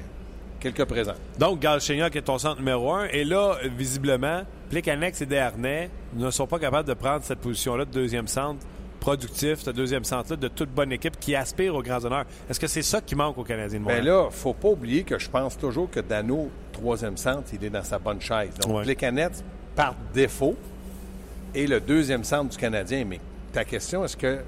quelques 0.59 0.83
présents. 0.85 1.13
Donc, 1.39 1.59
Galchenyuk 1.59 2.15
est 2.15 2.23
ton 2.23 2.37
centre 2.37 2.57
numéro 2.59 2.91
un. 2.91 3.05
Et 3.05 3.23
là, 3.23 3.55
visiblement, 3.77 4.41
Plekanex 4.69 5.21
et 5.21 5.25
Desharnais 5.25 5.89
ne 6.15 6.29
sont 6.31 6.47
pas 6.47 6.59
capables 6.59 6.87
de 6.89 6.93
prendre 6.95 7.23
cette 7.23 7.39
position-là 7.39 7.85
de 7.85 7.91
deuxième 7.91 8.27
centre 8.27 8.65
productif, 8.99 9.59
ce 9.59 9.69
deuxième 9.69 10.03
centre-là, 10.03 10.35
de 10.35 10.47
toute 10.47 10.69
bonne 10.71 10.91
équipe 10.91 11.17
qui 11.19 11.35
aspire 11.35 11.73
aux 11.75 11.83
grands 11.83 12.03
honneurs. 12.03 12.25
Est-ce 12.49 12.59
que 12.59 12.67
c'est 12.67 12.81
ça 12.81 12.99
qui 12.99 13.15
manque 13.15 13.37
aux 13.37 13.43
Canadiens 13.43 13.77
de 13.79 13.83
Montréal? 13.83 14.01
Mais 14.03 14.09
Ben 14.09 14.23
là, 14.23 14.27
faut 14.31 14.53
pas 14.53 14.69
oublier 14.69 15.03
que 15.03 15.17
je 15.19 15.29
pense 15.29 15.57
toujours 15.57 15.89
que 15.89 15.99
Dano, 16.01 16.49
troisième 16.73 17.15
centre, 17.15 17.43
il 17.53 17.63
est 17.63 17.69
dans 17.69 17.83
sa 17.83 17.99
bonne 17.99 18.19
chaise. 18.19 18.49
Donc, 18.61 18.85
Ouais. 18.85 19.29
par 19.75 19.95
défaut, 20.13 20.55
est 21.57 21.67
le 21.67 21.79
deuxième 21.79 22.23
centre 22.23 22.49
du 22.49 22.57
Canadien. 22.57 23.05
Mais 23.05 23.19
ta 23.51 23.65
question, 23.65 24.03
est-ce 24.05 24.17
que 24.17 24.39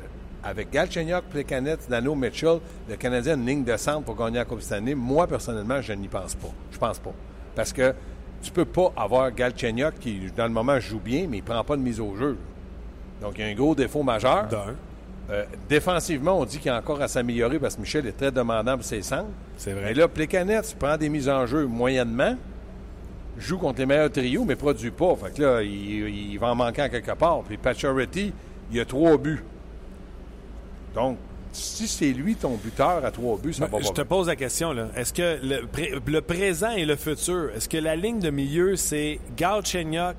avec 0.43 0.71
Galchenyuk, 0.71 1.23
Plekanec, 1.29 1.79
Dano, 1.89 2.15
Mitchell, 2.15 2.59
le 2.89 2.95
Canadien 2.95 3.33
a 3.33 3.35
une 3.35 3.45
ligne 3.45 3.63
de 3.63 3.75
centre 3.77 4.03
pour 4.03 4.15
gagner 4.15 4.37
la 4.37 4.45
Coupe 4.45 4.61
cette 4.61 4.73
année? 4.73 4.95
Moi, 4.95 5.27
personnellement, 5.27 5.81
je 5.81 5.93
n'y 5.93 6.07
pense 6.07 6.35
pas. 6.35 6.49
Je 6.71 6.77
pense 6.77 6.99
pas. 6.99 7.13
Parce 7.55 7.73
que 7.73 7.93
tu 8.41 8.51
peux 8.51 8.65
pas 8.65 8.93
avoir 8.95 9.31
Galchenyuk 9.31 9.99
qui, 9.99 10.31
dans 10.35 10.45
le 10.45 10.53
moment, 10.53 10.79
joue 10.79 10.99
bien, 10.99 11.27
mais 11.29 11.37
il 11.37 11.43
prend 11.43 11.63
pas 11.63 11.75
de 11.75 11.81
mise 11.81 11.99
au 11.99 12.15
jeu. 12.15 12.37
Donc, 13.21 13.33
il 13.37 13.41
y 13.41 13.43
a 13.43 13.47
un 13.47 13.55
gros 13.55 13.75
défaut 13.75 14.03
majeur. 14.03 14.47
D'un. 14.47 14.75
Euh, 15.29 15.45
défensivement, 15.67 16.39
on 16.39 16.45
dit 16.45 16.57
qu'il 16.57 16.67
y 16.67 16.73
a 16.73 16.77
encore 16.77 17.01
à 17.01 17.07
s'améliorer 17.07 17.59
parce 17.59 17.75
que 17.75 17.81
Michel 17.81 18.07
est 18.07 18.17
très 18.17 18.31
demandant 18.31 18.75
pour 18.75 18.85
ses 18.85 19.01
centres. 19.01 19.29
C'est 19.57 19.73
vrai. 19.73 19.83
Mais 19.85 19.93
là, 19.93 20.07
Plekanec, 20.07 20.65
tu 20.65 20.75
prends 20.75 20.97
des 20.97 21.09
mises 21.09 21.29
en 21.29 21.45
jeu 21.45 21.65
moyennement, 21.67 22.35
joue 23.39 23.58
contre 23.58 23.79
les 23.79 23.86
meilleurs 23.86 24.12
trios, 24.12 24.46
mais 24.46 24.55
produit 24.55 24.91
pas. 24.91 25.15
Fait 25.15 25.34
que 25.36 25.41
là, 25.41 25.62
il, 25.63 26.31
il 26.31 26.38
va 26.39 26.48
en 26.51 26.55
manquer 26.55 26.84
à 26.84 26.89
quelque 26.89 27.12
part. 27.13 27.41
Puis 27.41 27.58
Pacioretty, 27.58 28.34
il 28.72 28.79
a 28.79 28.86
trois 28.86 29.17
buts. 29.17 29.43
Donc, 30.93 31.17
si 31.51 31.88
c'est 31.88 32.12
lui 32.12 32.36
ton 32.36 32.55
buteur 32.55 33.03
à 33.03 33.12
trois 33.12 33.38
buts, 33.38 33.53
ça 33.53 33.65
va 33.65 33.77
Ben, 33.77 33.84
Je 33.84 33.88
pas 33.89 33.93
te 33.93 34.01
pose 34.08 34.27
la 34.27 34.36
question, 34.36 34.72
là. 34.74 34.88
Est-ce 34.96 35.13
que 35.13 35.39
le, 35.43 35.65
pré- 35.65 35.93
le 36.05 36.22
présent 36.22 36.72
et 36.72 36.86
le 36.86 36.96
futur, 36.96 37.50
est-ce 37.55 37.67
que 37.69 37.77
la 37.77 37.96
ligne 37.96 38.19
de 38.19 38.29
milieu, 38.29 38.75
c'est 38.75 39.19
Galchenyuk? 39.36 40.15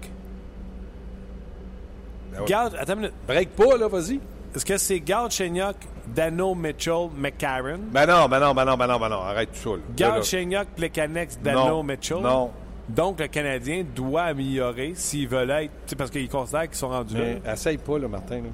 Ben 2.33 2.41
ouais. 2.41 2.47
Gal- 2.47 2.77
Attends 2.79 2.93
une 2.95 2.99
minute. 3.01 3.15
Break 3.27 3.51
pas, 3.51 3.77
là, 3.77 3.89
vas-y. 3.89 4.21
Est-ce 4.55 4.65
que 4.65 4.77
c'est 4.79 5.01
Galchenyuk, 5.01 5.77
Dano, 6.15 6.55
Mitchell, 6.55 7.09
McCarron? 7.17 7.79
Ben 7.93 8.07
non, 8.07 8.29
ben 8.29 8.41
non, 8.41 8.55
ben 8.55 8.65
non, 8.65 8.77
ben 8.77 8.87
non, 8.87 8.99
ben 8.99 9.09
non. 9.09 9.21
Arrête 9.21 9.51
tout 9.53 9.71
ça. 9.71 9.77
là. 9.77 9.83
Galchenyuk, 9.97 10.67
Plekanex, 10.77 11.39
Dano, 11.43 11.69
Non. 11.69 11.83
Mitchell? 11.83 12.19
Non. 12.21 12.51
Donc, 12.95 13.21
le 13.21 13.29
Canadien 13.29 13.85
doit 13.95 14.23
améliorer 14.23 14.93
s'ils 14.95 15.29
veulent 15.29 15.51
être... 15.51 15.73
tu 15.87 15.97
Parce 15.97 16.11
qu'ils 16.11 16.29
considèrent 16.29 16.69
qu'ils 16.69 16.77
sont 16.77 16.89
rendus 16.89 17.17
là. 17.17 17.25
Mais 17.45 17.53
essaye 17.53 17.79
pas, 17.79 17.99
là, 17.99 18.09
Martin. 18.09 18.37
Là. 18.37 18.49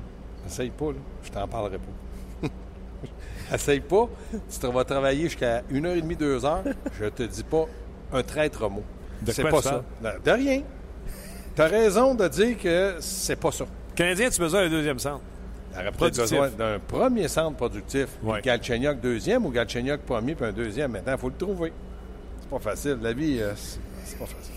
Essaye 0.46 0.70
pas, 0.70 0.86
là. 0.86 0.98
Je 1.24 1.30
t'en 1.30 1.48
parlerai 1.48 1.78
pas. 1.78 2.48
essaye 3.54 3.80
pas. 3.80 4.08
Tu 4.50 4.58
te 4.58 4.66
vas 4.66 4.84
travailler 4.84 5.24
jusqu'à 5.24 5.62
1h30, 5.72 6.16
2h. 6.16 6.74
Je 7.00 7.06
te 7.06 7.22
dis 7.22 7.44
pas 7.44 7.66
un 8.12 8.22
traître 8.22 8.68
mot. 8.68 8.84
C'est 9.26 9.42
pas 9.42 9.62
tu 9.62 9.68
ça. 9.68 9.84
De 10.24 10.30
rien. 10.30 10.62
T'as 11.54 11.68
raison 11.68 12.14
de 12.14 12.28
dire 12.28 12.58
que 12.58 12.96
c'est 13.00 13.36
pas 13.36 13.50
ça. 13.50 13.64
Canadien, 13.94 14.28
tu 14.28 14.40
as 14.40 14.44
besoin 14.44 14.62
d'un 14.64 14.70
deuxième 14.70 14.98
centre? 14.98 15.22
Peut-être 15.98 16.16
besoin 16.16 16.48
d'un 16.50 16.78
premier 16.78 17.28
centre 17.28 17.56
productif. 17.56 18.08
Ouais. 18.22 18.40
Galchenyuk 18.42 19.00
deuxième 19.00 19.44
ou 19.46 19.50
Galchenyuk 19.50 20.00
premier 20.02 20.34
puis 20.34 20.46
un 20.46 20.52
deuxième. 20.52 20.92
Maintenant, 20.92 21.12
il 21.12 21.18
faut 21.18 21.28
le 21.28 21.36
trouver. 21.36 21.72
C'est 22.40 22.50
pas 22.50 22.58
facile. 22.58 22.98
La 23.02 23.12
vie, 23.12 23.38
euh, 23.40 23.52
c'est 24.18 24.24
pas 24.24 24.38
facile. 24.38 24.54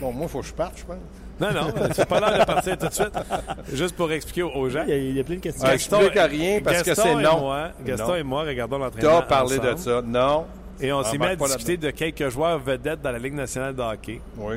Bon, 0.00 0.12
moi, 0.12 0.24
il 0.24 0.28
faut 0.28 0.40
que 0.40 0.46
je 0.46 0.52
parte, 0.52 0.78
je 0.78 0.84
pense. 0.84 0.96
Non, 1.40 1.52
non, 1.52 1.72
c'est 1.92 2.06
pas 2.08 2.20
l'heure 2.20 2.38
de 2.38 2.44
partir 2.44 2.78
tout 2.78 2.86
de 2.86 2.92
suite. 2.92 3.12
Juste 3.72 3.96
pour 3.96 4.10
expliquer 4.12 4.42
aux 4.42 4.68
gens. 4.68 4.84
Il 4.86 4.90
y, 4.90 4.92
a, 4.92 4.96
il 4.96 5.16
y 5.16 5.20
a 5.20 5.24
plein 5.24 5.36
de 5.36 5.40
questions. 5.40 5.66
Ah, 5.68 5.74
explique 5.74 6.16
à 6.16 6.26
rien 6.26 6.60
parce 6.62 6.82
que 6.82 6.86
Gaston 6.86 7.02
c'est 7.02 7.12
et 7.12 7.22
non. 7.22 7.40
Moi, 7.40 7.68
Gaston 7.84 8.08
Non. 8.08 8.14
et 8.16 8.22
moi 8.22 8.42
regardons 8.42 8.78
l'entraînement 8.78 9.20
T'as 9.20 9.22
parlé 9.22 9.58
de 9.58 9.76
ça. 9.76 10.02
Non. 10.02 10.46
Et 10.80 10.92
on 10.92 11.02
s'est 11.02 11.18
mis 11.18 11.26
à 11.26 11.36
discuter 11.36 11.76
de 11.76 11.90
quelques 11.90 12.28
joueurs 12.28 12.58
vedettes 12.58 13.02
dans 13.02 13.10
la 13.10 13.18
Ligue 13.18 13.34
nationale 13.34 13.74
de 13.74 13.82
hockey. 13.82 14.20
Oui. 14.36 14.56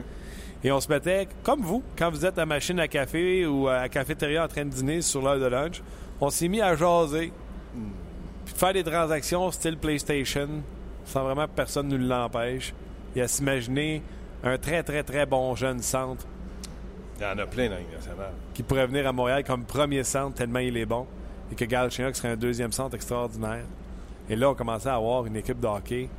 Et 0.64 0.72
on 0.72 0.80
se 0.80 0.90
mettait, 0.90 1.28
comme 1.44 1.62
vous, 1.62 1.84
quand 1.98 2.10
vous 2.10 2.26
êtes 2.26 2.38
à 2.40 2.46
machine 2.46 2.80
à 2.80 2.88
café 2.88 3.46
ou 3.46 3.68
à 3.68 3.88
cafétéria 3.90 4.44
en 4.44 4.48
train 4.48 4.66
de 4.66 4.70
dîner 4.70 5.02
sur 5.02 5.22
l'heure 5.22 5.40
de 5.40 5.46
lunch, 5.46 5.82
on 6.20 6.30
s'est 6.30 6.48
mis 6.48 6.62
à 6.62 6.76
jaser. 6.76 7.32
Puis 8.46 8.54
de 8.54 8.58
faire 8.58 8.74
des 8.74 8.84
transactions 8.84 9.52
style 9.52 9.78
PlayStation, 9.78 10.48
sans 11.06 11.24
vraiment 11.24 11.46
que 11.46 11.52
personne 11.56 11.88
ne 11.88 11.98
nous 11.98 12.08
l'empêche. 12.08 12.74
Et 13.16 13.22
à 13.22 13.28
s'imaginer 13.28 14.02
un 14.50 14.58
très, 14.58 14.84
très, 14.84 15.04
très 15.04 15.26
bon 15.26 15.56
jeune 15.56 15.82
centre 15.82 16.26
Il 17.20 17.24
y 17.24 17.26
en 17.26 17.38
a 17.38 17.46
plein 17.46 17.70
dans 17.70 17.76
nationale. 17.76 18.32
qui 18.54 18.64
pourrait 18.64 18.88
venir 18.88 19.08
à 19.08 19.12
Montréal 19.12 19.44
comme 19.44 19.64
premier 19.64 20.04
centre 20.04 20.36
tellement 20.36 20.60
il 20.60 20.78
est 20.78 20.86
bon. 20.86 21.06
Et 21.52 21.56
que 21.56 21.66
Galchenyuk 21.66 22.16
serait 22.16 22.30
un 22.30 22.36
deuxième 22.36 22.72
centre 22.74 22.96
extraordinaire. 22.96 23.64
Et 24.30 24.36
là, 24.36 24.50
on 24.50 24.54
commençait 24.54 24.90
à 24.90 24.96
avoir 24.96 25.26
une 25.26 25.38
équipe 25.38 25.60
de 25.60 25.68
hockey. 25.68 26.10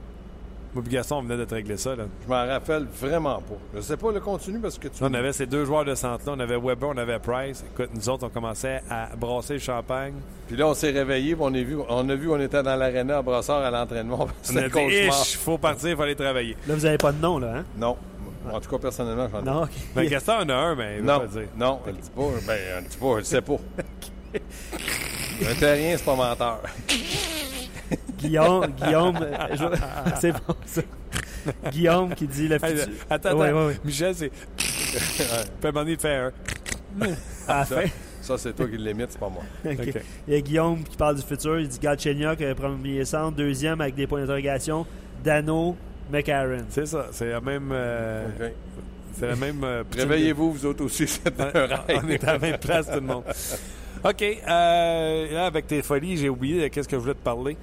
Moi 0.75 0.85
Gaston, 0.87 1.17
on 1.17 1.23
venait 1.23 1.37
de 1.39 1.45
te 1.47 1.55
régler 1.55 1.79
ça. 1.79 1.97
Là. 1.97 2.05
Je 2.25 2.29
m'en 2.29 2.47
rappelle 2.47 2.87
vraiment 3.01 3.37
pas. 3.37 3.55
Je 3.75 3.81
sais 3.81 3.97
pas 3.97 4.13
le 4.13 4.21
contenu 4.21 4.59
parce 4.59 4.79
que 4.79 4.89
tu. 4.89 5.03
On 5.03 5.13
avait 5.15 5.33
ces 5.33 5.47
deux 5.47 5.65
joueurs 5.65 5.85
de 5.85 5.95
centre-là. 5.95 6.35
On 6.37 6.41
avait 6.41 6.59
Weber, 6.59 6.91
on 6.91 6.97
avait 6.99 7.19
Price. 7.19 7.65
Écoute, 7.73 7.89
nous 7.95 8.09
autres, 8.11 8.27
on 8.27 8.29
commençait 8.29 8.83
à 8.91 9.09
brasser 9.17 9.55
le 9.55 9.59
champagne. 9.61 10.13
Puis 10.47 10.57
là, 10.57 10.69
on 10.69 10.75
s'est 10.75 10.91
réveillés, 10.91 11.35
puis 11.35 11.45
on, 11.45 11.55
a 11.55 11.61
vu, 11.63 11.79
on 11.89 12.09
a 12.09 12.15
vu 12.15 12.31
on 12.31 12.39
était 12.39 12.63
dans 12.63 12.77
l'aréna 12.77 13.19
à 13.19 13.23
Brassard 13.23 13.63
à 13.63 13.71
l'entraînement. 13.71 14.19
On 14.27 14.27
a 14.27 14.31
C'était 14.43 14.69
dit, 14.69 15.07
il 15.07 15.13
faut 15.39 15.59
partir, 15.59 15.91
il 15.91 15.97
faut 15.97 16.03
aller 16.03 16.15
travailler. 16.15 16.57
Là, 16.67 16.75
vous 16.75 16.83
n'avez 16.83 16.99
pas 16.99 17.13
de 17.13 17.21
nom, 17.21 17.39
là, 17.39 17.59
hein? 17.59 17.65
Non. 17.79 17.97
En 18.55 18.61
tout 18.61 18.71
cas, 18.71 18.79
personnellement, 18.79 19.29
j'en 19.31 19.41
ai 19.41 19.45
Non, 19.45 19.63
OK. 19.65 19.71
Mais 19.97 20.07
Gaston 20.09 20.33
en 20.33 20.49
a 20.49 20.55
un, 20.55 20.75
mais 20.75 20.97
il 20.97 21.01
veut 21.01 21.07
Non, 21.07 21.19
pas 21.19 21.25
le 21.25 21.29
dire. 21.31 21.49
non, 21.57 21.81
elle 21.87 21.95
le 21.95 22.01
dit 22.01 22.11
pas. 22.11 22.23
Ben, 22.47 22.59
elle 22.77 22.83
le 22.85 22.89
dit 22.89 22.97
pas, 22.97 23.11
je 23.13 23.17
le 23.19 23.25
sais 23.25 23.41
pas. 23.43 23.57
Un 25.51 25.55
terrien, 25.55 25.97
c'est 25.97 26.05
pas 26.05 26.15
menteur. 26.17 26.61
Guillaume, 28.19 28.67
Guillaume, 28.83 29.17
euh, 29.23 29.37
je- 29.53 30.11
c'est 30.21 30.33
bon 30.33 30.55
ça. 30.67 30.83
Guillaume 31.71 32.15
qui 32.15 32.27
dit 32.27 32.49
le 32.49 32.57
Hey, 32.63 32.77
futur. 32.77 32.93
attends, 33.09 33.29
attends. 33.31 33.39
Ouais, 33.39 33.53
ouais, 33.53 33.67
ouais. 33.67 33.79
Michel, 33.85 34.15
c'est. 34.15 34.31
Un 35.65 35.97
fait 35.97 36.15
un. 36.17 36.33
À 37.47 37.59
la 37.61 37.65
Ça, 37.65 37.77
fin. 37.81 37.89
ça, 38.21 38.37
c'est 38.39 38.53
toi 38.55 38.67
qui 38.67 38.77
l'imites, 38.77 39.13
c'est 39.13 39.21
pas 39.21 39.29
moi. 39.29 39.43
OK. 39.65 39.79
OK. 39.81 40.03
Il 40.27 40.35
y 40.35 40.37
a 40.37 40.41
Guillaume 40.41 40.83
qui 40.83 40.97
parle 40.97 41.17
du 41.17 41.23
futur. 41.23 41.61
Il 41.61 41.69
dit 41.69 41.79
Galchenyuk, 41.79 42.41
euh, 42.43 42.55
premier 42.55 43.05
centre. 43.05 43.37
Deuxième, 43.37 43.81
avec 43.81 43.95
des 43.95 44.07
points 44.07 44.21
d'interrogation, 44.21 44.85
Dano, 45.23 45.77
McAaron. 46.11 46.65
C'est 46.71 46.87
ça. 46.87 47.07
C'est 47.13 47.31
la 47.31 47.41
même. 47.41 47.71
euh. 47.73 48.27
C'est 49.15 49.27
la 49.29 49.37
même. 49.37 49.63
euh, 49.65 49.83
Réveillez-vous, 49.97 50.53
vous 50.53 50.67
autres 50.67 50.85
aussi, 50.85 51.07
c'est 51.09 51.29
un 51.41 51.51
on 52.05 52.09
est 52.09 52.23
à 52.25 52.33
la 52.35 52.39
même 52.39 52.59
place, 52.59 52.87
tout 52.87 52.95
le 52.95 53.01
monde. 53.01 53.25
OK. 54.05 54.23
euh, 54.23 55.33
là, 55.33 55.47
avec 55.47 55.67
tes 55.67 55.83
folies, 55.83 56.17
j'ai 56.17 56.29
oublié 56.29 56.63
de 56.63 56.69
qu'est-ce 56.69 56.87
que 56.89 56.97
je 56.97 57.01
voulais 57.01 57.15
te 57.15 57.19
parler. 57.25 57.57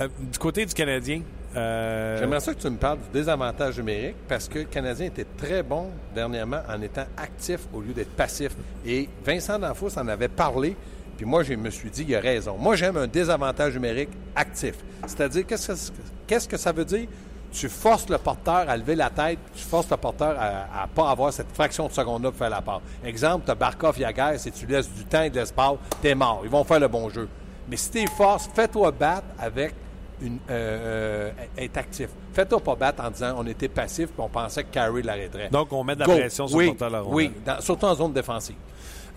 Euh, 0.00 0.08
du 0.30 0.38
côté 0.38 0.66
du 0.66 0.74
Canadien. 0.74 1.22
euh, 1.56 2.18
J'aimerais 2.18 2.40
ça 2.40 2.52
que 2.54 2.60
tu 2.60 2.68
me 2.70 2.76
parles 2.76 2.98
du 2.98 3.18
désavantage 3.18 3.78
numérique 3.78 4.16
parce 4.28 4.46
que 4.48 4.58
le 4.60 4.64
Canadien 4.66 5.06
était 5.06 5.26
très 5.38 5.62
bon 5.62 5.88
dernièrement 6.14 6.60
en 6.68 6.80
étant 6.82 7.06
actif 7.16 7.60
au 7.72 7.80
lieu 7.80 7.92
d'être 7.94 8.10
passif. 8.14 8.52
Et 8.86 9.08
Vincent 9.24 9.58
D'Anfos 9.58 9.98
en 9.98 10.06
avait 10.08 10.28
parlé, 10.28 10.76
puis 11.16 11.24
moi, 11.26 11.42
je 11.42 11.54
me 11.54 11.70
suis 11.70 11.90
dit, 11.90 12.04
il 12.06 12.14
a 12.14 12.20
raison. 12.20 12.56
Moi, 12.58 12.76
j'aime 12.76 12.96
un 12.98 13.06
désavantage 13.06 13.74
numérique 13.74 14.10
actif. 14.36 14.74
C'est-à-dire, 15.06 15.46
qu'est-ce 15.46 15.68
que, 15.90 15.96
qu'est-ce 16.26 16.48
que 16.48 16.56
ça 16.58 16.72
veut 16.72 16.84
dire? 16.84 17.08
Tu 17.52 17.68
forces 17.68 18.08
le 18.08 18.18
porteur 18.18 18.68
à 18.68 18.76
lever 18.76 18.94
la 18.94 19.10
tête, 19.10 19.38
tu 19.54 19.62
forces 19.64 19.90
le 19.90 19.96
porteur 19.96 20.36
à 20.38 20.86
ne 20.86 20.94
pas 20.94 21.10
avoir 21.10 21.32
cette 21.32 21.52
fraction 21.52 21.88
de 21.88 21.92
seconde-là 21.92 22.30
pour 22.30 22.38
faire 22.38 22.50
la 22.50 22.60
part. 22.62 22.80
Exemple, 23.04 23.44
tu 23.44 23.50
as 23.50 23.54
Barkov, 23.56 23.98
Yaguer, 23.98 24.38
si 24.38 24.52
tu 24.52 24.66
laisses 24.66 24.90
du 24.92 25.04
temps 25.04 25.22
et 25.22 25.30
de 25.30 25.36
l'espace, 25.36 25.74
t'es 26.00 26.14
mort. 26.14 26.42
Ils 26.44 26.50
vont 26.50 26.62
faire 26.64 26.78
le 26.80 26.88
bon 26.88 27.10
jeu. 27.10 27.28
Mais 27.68 27.76
si 27.76 27.90
t'es 27.90 28.06
force, 28.06 28.48
fais-toi 28.54 28.90
battre 28.92 29.26
avec 29.38 29.74
une, 30.22 30.38
euh, 30.50 31.30
euh, 31.30 31.30
être 31.58 31.76
actif. 31.78 32.08
Fais-toi 32.32 32.60
pas 32.60 32.74
battre 32.76 33.02
en 33.04 33.10
disant 33.10 33.34
on 33.38 33.46
était 33.46 33.68
passif 33.68 34.06
puis 34.10 34.20
on 34.20 34.28
pensait 34.28 34.62
que 34.64 34.70
Carey 34.72 35.02
l'arrêterait. 35.02 35.48
Donc, 35.50 35.72
on 35.72 35.82
met 35.82 35.94
de 35.94 36.00
la 36.00 36.06
Go. 36.06 36.12
pression 36.16 36.46
sur 36.46 36.56
oui, 36.56 36.66
le 36.66 36.70
porteur 36.72 36.88
de 36.88 36.92
la 36.94 37.00
rondelle. 37.00 37.14
Oui, 37.16 37.32
dans- 37.44 37.60
surtout 37.60 37.86
en 37.86 37.94
zone 37.94 38.12
défensive. 38.12 38.56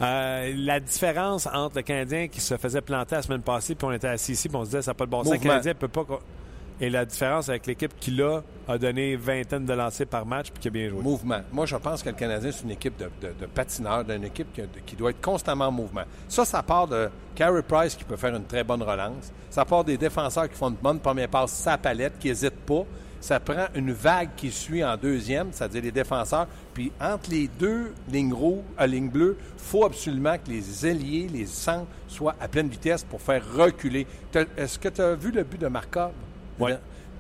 Euh, 0.01 0.53
la 0.57 0.79
différence 0.79 1.47
entre 1.53 1.75
le 1.77 1.81
Canadien 1.83 2.27
qui 2.27 2.41
se 2.41 2.57
faisait 2.57 2.81
planter 2.81 3.15
la 3.15 3.21
semaine 3.21 3.41
passée, 3.41 3.75
puis 3.75 3.85
on 3.87 3.91
était 3.91 4.07
assis 4.07 4.31
ici, 4.31 4.49
puis 4.49 4.57
on 4.57 4.61
se 4.63 4.69
disait 4.69 4.81
ça 4.81 4.91
n'a 4.91 4.95
pas 4.95 5.05
de 5.05 5.11
bon 5.11 5.23
sens. 5.23 5.33
Le. 5.33 5.39
Canadien 5.39 5.73
peut 5.75 5.87
pas. 5.87 6.03
Et 6.83 6.89
la 6.89 7.05
différence 7.05 7.47
avec 7.47 7.65
l'équipe 7.65 7.93
qui, 7.97 8.11
là, 8.11 8.41
a 8.67 8.77
donné 8.77 9.15
vingtaine 9.15 9.65
de 9.65 9.71
lancers 9.71 10.05
par 10.05 10.25
match, 10.25 10.51
puis 10.51 10.59
qui 10.59 10.67
a 10.67 10.71
bien 10.71 10.89
joué. 10.89 11.01
Mouvement. 11.01 11.39
Moi, 11.49 11.65
je 11.65 11.77
pense 11.77 12.03
que 12.03 12.09
le 12.09 12.15
Canadien, 12.15 12.51
c'est 12.51 12.63
une 12.63 12.71
équipe 12.71 12.97
de, 12.97 13.45
patineurs, 13.45 14.03
d'une 14.03 14.25
équipe 14.25 14.47
qui, 14.85 14.95
doit 14.97 15.11
être 15.11 15.21
constamment 15.21 15.67
en 15.67 15.71
mouvement. 15.71 16.03
Ça, 16.27 16.43
ça 16.43 16.61
part 16.61 16.89
de 16.89 17.09
Carey 17.35 17.61
Price 17.65 17.95
qui 17.95 18.03
peut 18.03 18.17
faire 18.17 18.35
une 18.35 18.43
très 18.43 18.65
bonne 18.65 18.83
relance. 18.83 19.31
Ça 19.49 19.63
part 19.63 19.85
des 19.85 19.97
défenseurs 19.97 20.49
qui 20.49 20.57
font 20.57 20.71
une 20.71 20.75
bonne 20.75 20.99
première 20.99 21.29
passe 21.29 21.53
sa 21.53 21.77
palette, 21.77 22.19
qui 22.19 22.27
n'hésitent 22.27 22.65
pas. 22.65 22.83
Ça 23.21 23.39
prend 23.39 23.67
une 23.75 23.93
vague 23.93 24.31
qui 24.35 24.51
suit 24.51 24.83
en 24.83 24.97
deuxième, 24.97 25.53
c'est-à-dire 25.53 25.83
les 25.83 25.91
défenseurs. 25.93 26.47
Puis 26.73 26.91
entre 26.99 27.29
les 27.29 27.47
deux 27.47 27.93
lignes 28.11 28.33
rouges, 28.33 28.65
à 28.77 28.87
ligne 28.87 29.07
bleue, 29.07 29.37
faut 29.55 29.85
absolument 29.85 30.35
que 30.37 30.51
les 30.51 30.85
ailiers, 30.85 31.29
les 31.31 31.45
centres 31.45 31.87
soient 32.09 32.35
à 32.41 32.49
pleine 32.49 32.67
vitesse 32.67 33.05
pour 33.05 33.21
faire 33.21 33.41
reculer. 33.55 34.05
Est-ce 34.57 34.77
que 34.77 34.89
tu 34.89 34.99
as 34.99 35.15
vu 35.15 35.31
le 35.31 35.45
but 35.45 35.61
de 35.61 35.67
Markov? 35.67 36.11
Ouais. 36.63 36.77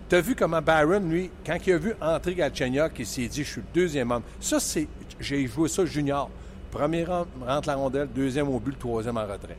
Tu 0.09 0.15
as 0.15 0.21
vu 0.21 0.35
comment 0.35 0.61
Byron, 0.61 1.09
lui, 1.09 1.29
quand 1.45 1.57
il 1.65 1.73
a 1.73 1.77
vu 1.77 1.93
entrer 2.01 2.35
Galchenyuk, 2.35 2.91
il 2.99 3.05
s'est 3.05 3.27
dit, 3.27 3.43
je 3.43 3.49
suis 3.51 3.61
le 3.61 3.67
deuxième 3.73 4.11
homme. 4.11 4.23
Ça, 4.39 4.59
c'est. 4.59 4.87
J'ai 5.19 5.47
joué 5.47 5.69
ça 5.69 5.85
junior. 5.85 6.29
Premier 6.71 7.03
ren- 7.03 7.25
rentre 7.45 7.67
la 7.67 7.75
rondelle, 7.75 8.07
deuxième 8.13 8.49
au 8.49 8.59
but, 8.59 8.71
le 8.71 8.77
troisième 8.77 9.17
en 9.17 9.23
retrait. 9.25 9.57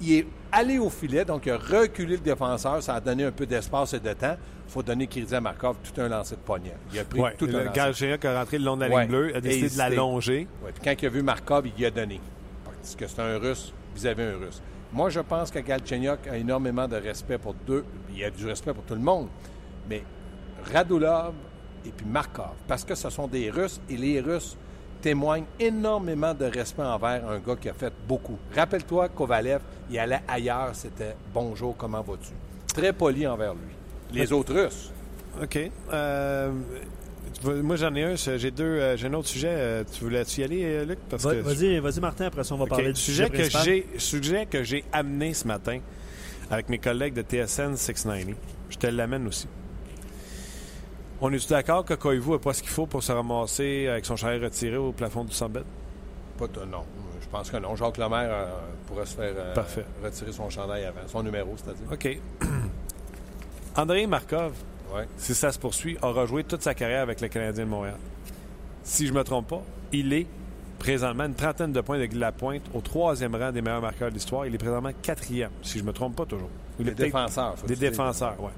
Il 0.00 0.12
est 0.14 0.26
allé 0.50 0.78
au 0.78 0.88
filet, 0.90 1.24
donc 1.24 1.46
il 1.46 1.52
a 1.52 1.58
reculé 1.58 2.16
le 2.16 2.22
défenseur. 2.22 2.82
Ça 2.82 2.94
a 2.94 3.00
donné 3.00 3.24
un 3.24 3.30
peu 3.30 3.46
d'espace 3.46 3.92
et 3.94 4.00
de 4.00 4.12
temps. 4.14 4.36
Il 4.66 4.72
faut 4.72 4.82
donner 4.82 5.06
crédit 5.06 5.34
à 5.34 5.40
Markov, 5.40 5.76
tout 5.82 6.00
un 6.00 6.08
lancer 6.08 6.34
de 6.36 6.40
poignet. 6.40 6.74
Il 6.92 6.98
a 6.98 7.04
pris 7.04 7.20
Ouais, 7.20 7.34
tout 7.36 7.44
un 7.44 7.48
le 7.48 7.58
lancer. 7.64 7.70
Galchenyuk 7.76 8.24
a 8.24 8.38
rentré 8.40 8.58
le 8.58 8.64
long 8.64 8.76
de 8.76 8.84
la 8.84 8.88
Ouais. 8.90 9.02
ligne 9.02 9.10
bleue, 9.10 9.36
a 9.36 9.40
décidé 9.40 9.68
de 9.68 9.78
l'allonger. 9.78 10.48
Ouais, 10.64 10.72
puis 10.72 10.82
quand 10.82 10.94
il 11.02 11.06
a 11.06 11.08
vu 11.10 11.22
Markov, 11.22 11.66
il 11.66 11.80
y 11.82 11.86
a 11.86 11.90
donné. 11.90 12.20
Parce 12.64 12.96
que 12.96 13.06
c'est 13.06 13.20
un 13.20 13.38
Russe 13.38 13.72
vis-à-vis 13.94 14.22
un 14.22 14.38
Russe. 14.38 14.62
Moi, 14.92 15.10
je 15.10 15.20
pense 15.20 15.50
que 15.50 15.60
Galchenyuk 15.60 16.26
a 16.26 16.36
énormément 16.36 16.88
de 16.88 16.96
respect 16.96 17.38
pour 17.38 17.54
deux. 17.54 17.84
Il 18.10 18.18
y 18.18 18.24
a 18.24 18.30
du 18.30 18.46
respect 18.46 18.74
pour 18.74 18.84
tout 18.84 18.94
le 18.94 19.00
monde. 19.00 19.28
Mais 19.88 20.02
Radulov 20.72 21.34
et 21.86 21.90
puis 21.90 22.06
Markov, 22.06 22.54
parce 22.66 22.84
que 22.84 22.94
ce 22.94 23.08
sont 23.08 23.26
des 23.26 23.50
Russes 23.50 23.80
et 23.88 23.96
les 23.96 24.20
Russes 24.20 24.56
témoignent 25.00 25.46
énormément 25.58 26.34
de 26.34 26.44
respect 26.44 26.82
envers 26.82 27.26
un 27.26 27.38
gars 27.38 27.56
qui 27.56 27.68
a 27.68 27.72
fait 27.72 27.92
beaucoup. 28.06 28.38
Rappelle-toi, 28.54 29.08
Kovalev, 29.08 29.62
il 29.90 29.98
allait 29.98 30.20
ailleurs, 30.28 30.74
c'était 30.74 31.16
bonjour, 31.32 31.74
comment 31.76 32.02
vas-tu? 32.02 32.32
Très 32.74 32.92
poli 32.92 33.26
envers 33.26 33.54
lui. 33.54 33.74
Les 34.12 34.32
autres 34.32 34.52
Russes, 34.52 34.92
OK. 35.42 35.58
Euh, 35.92 36.52
moi, 37.44 37.76
j'en 37.76 37.94
ai 37.94 38.02
un. 38.04 38.14
J'ai 38.16 38.50
deux. 38.50 38.64
euh, 38.64 38.96
j'ai 38.96 39.06
un 39.06 39.14
autre 39.14 39.28
sujet. 39.28 39.48
Euh, 39.50 39.84
tu 39.90 40.04
voulais-tu 40.04 40.40
y 40.40 40.44
aller, 40.44 40.62
euh, 40.64 40.84
Luc? 40.84 40.98
Parce 41.08 41.22
Va- 41.24 41.34
que- 41.34 41.40
Vas-y, 41.40 41.78
vas-y, 41.78 42.00
Martin, 42.00 42.26
après 42.26 42.44
ça, 42.44 42.54
on 42.54 42.58
va 42.58 42.66
parler 42.66 42.92
du 42.92 43.00
sujet, 43.00 43.26
sujet, 43.28 43.42
que 43.42 43.58
j'ai, 43.64 43.86
sujet 43.98 44.46
que 44.46 44.62
j'ai 44.62 44.84
amené 44.92 45.32
ce 45.34 45.46
matin 45.46 45.78
avec 46.50 46.68
mes 46.68 46.78
collègues 46.78 47.14
de 47.14 47.22
TSN 47.22 47.76
690. 47.76 48.34
Je 48.70 48.76
te 48.76 48.86
l'amène 48.86 49.26
aussi. 49.26 49.46
On 51.20 51.32
est-tu 51.32 51.48
d'accord 51.48 51.84
que 51.84 51.94
Koivu 51.94 52.30
n'a 52.32 52.38
pas 52.38 52.52
ce 52.54 52.62
qu'il 52.62 52.70
faut 52.70 52.86
pour 52.86 53.02
se 53.02 53.12
ramasser 53.12 53.88
avec 53.88 54.06
son 54.06 54.16
chandail 54.16 54.38
retiré 54.42 54.76
au 54.76 54.92
plafond 54.92 55.24
du 55.24 55.32
Sambet? 55.34 55.62
pas 56.38 56.46
de- 56.46 56.64
non. 56.64 56.84
Je 57.20 57.28
pense 57.28 57.50
que 57.50 57.58
non. 57.58 57.76
Jacques 57.76 57.98
Lemaire 57.98 58.30
euh, 58.32 58.46
pourrait 58.86 59.04
se 59.04 59.14
faire 59.14 59.34
euh, 59.36 59.54
retirer 60.02 60.32
son 60.32 60.48
chandail 60.48 60.84
avant, 60.86 61.00
son 61.06 61.22
numéro, 61.22 61.54
c'est-à-dire. 61.56 61.86
OK. 61.92 62.18
André 63.76 64.06
Markov, 64.06 64.52
Ouais. 64.94 65.06
si 65.16 65.34
ça 65.34 65.52
se 65.52 65.58
poursuit, 65.58 65.96
aura 66.02 66.26
joué 66.26 66.44
toute 66.44 66.62
sa 66.62 66.74
carrière 66.74 67.02
avec 67.02 67.20
le 67.20 67.28
Canadien 67.28 67.64
de 67.64 67.68
Montréal. 67.70 67.96
Si 68.82 69.06
je 69.06 69.12
me 69.12 69.22
trompe 69.24 69.48
pas, 69.48 69.62
il 69.92 70.12
est 70.12 70.26
présentement 70.78 71.24
une 71.26 71.34
trentaine 71.34 71.72
de 71.72 71.80
points 71.80 71.98
de 71.98 72.18
la 72.18 72.32
pointe 72.32 72.62
au 72.74 72.80
troisième 72.80 73.34
rang 73.34 73.52
des 73.52 73.60
meilleurs 73.62 73.82
marqueurs 73.82 74.08
de 74.08 74.14
l'histoire. 74.14 74.46
Il 74.46 74.54
est 74.54 74.58
présentement 74.58 74.90
quatrième, 75.02 75.50
si 75.62 75.78
je 75.78 75.84
me 75.84 75.92
trompe 75.92 76.16
pas 76.16 76.24
toujours. 76.26 76.48
Il 76.78 76.86
peut-être- 76.86 76.98
défenseurs. 76.98 77.54
Des 77.66 77.76
défenseurs, 77.76 78.36
oui. 78.40 78.50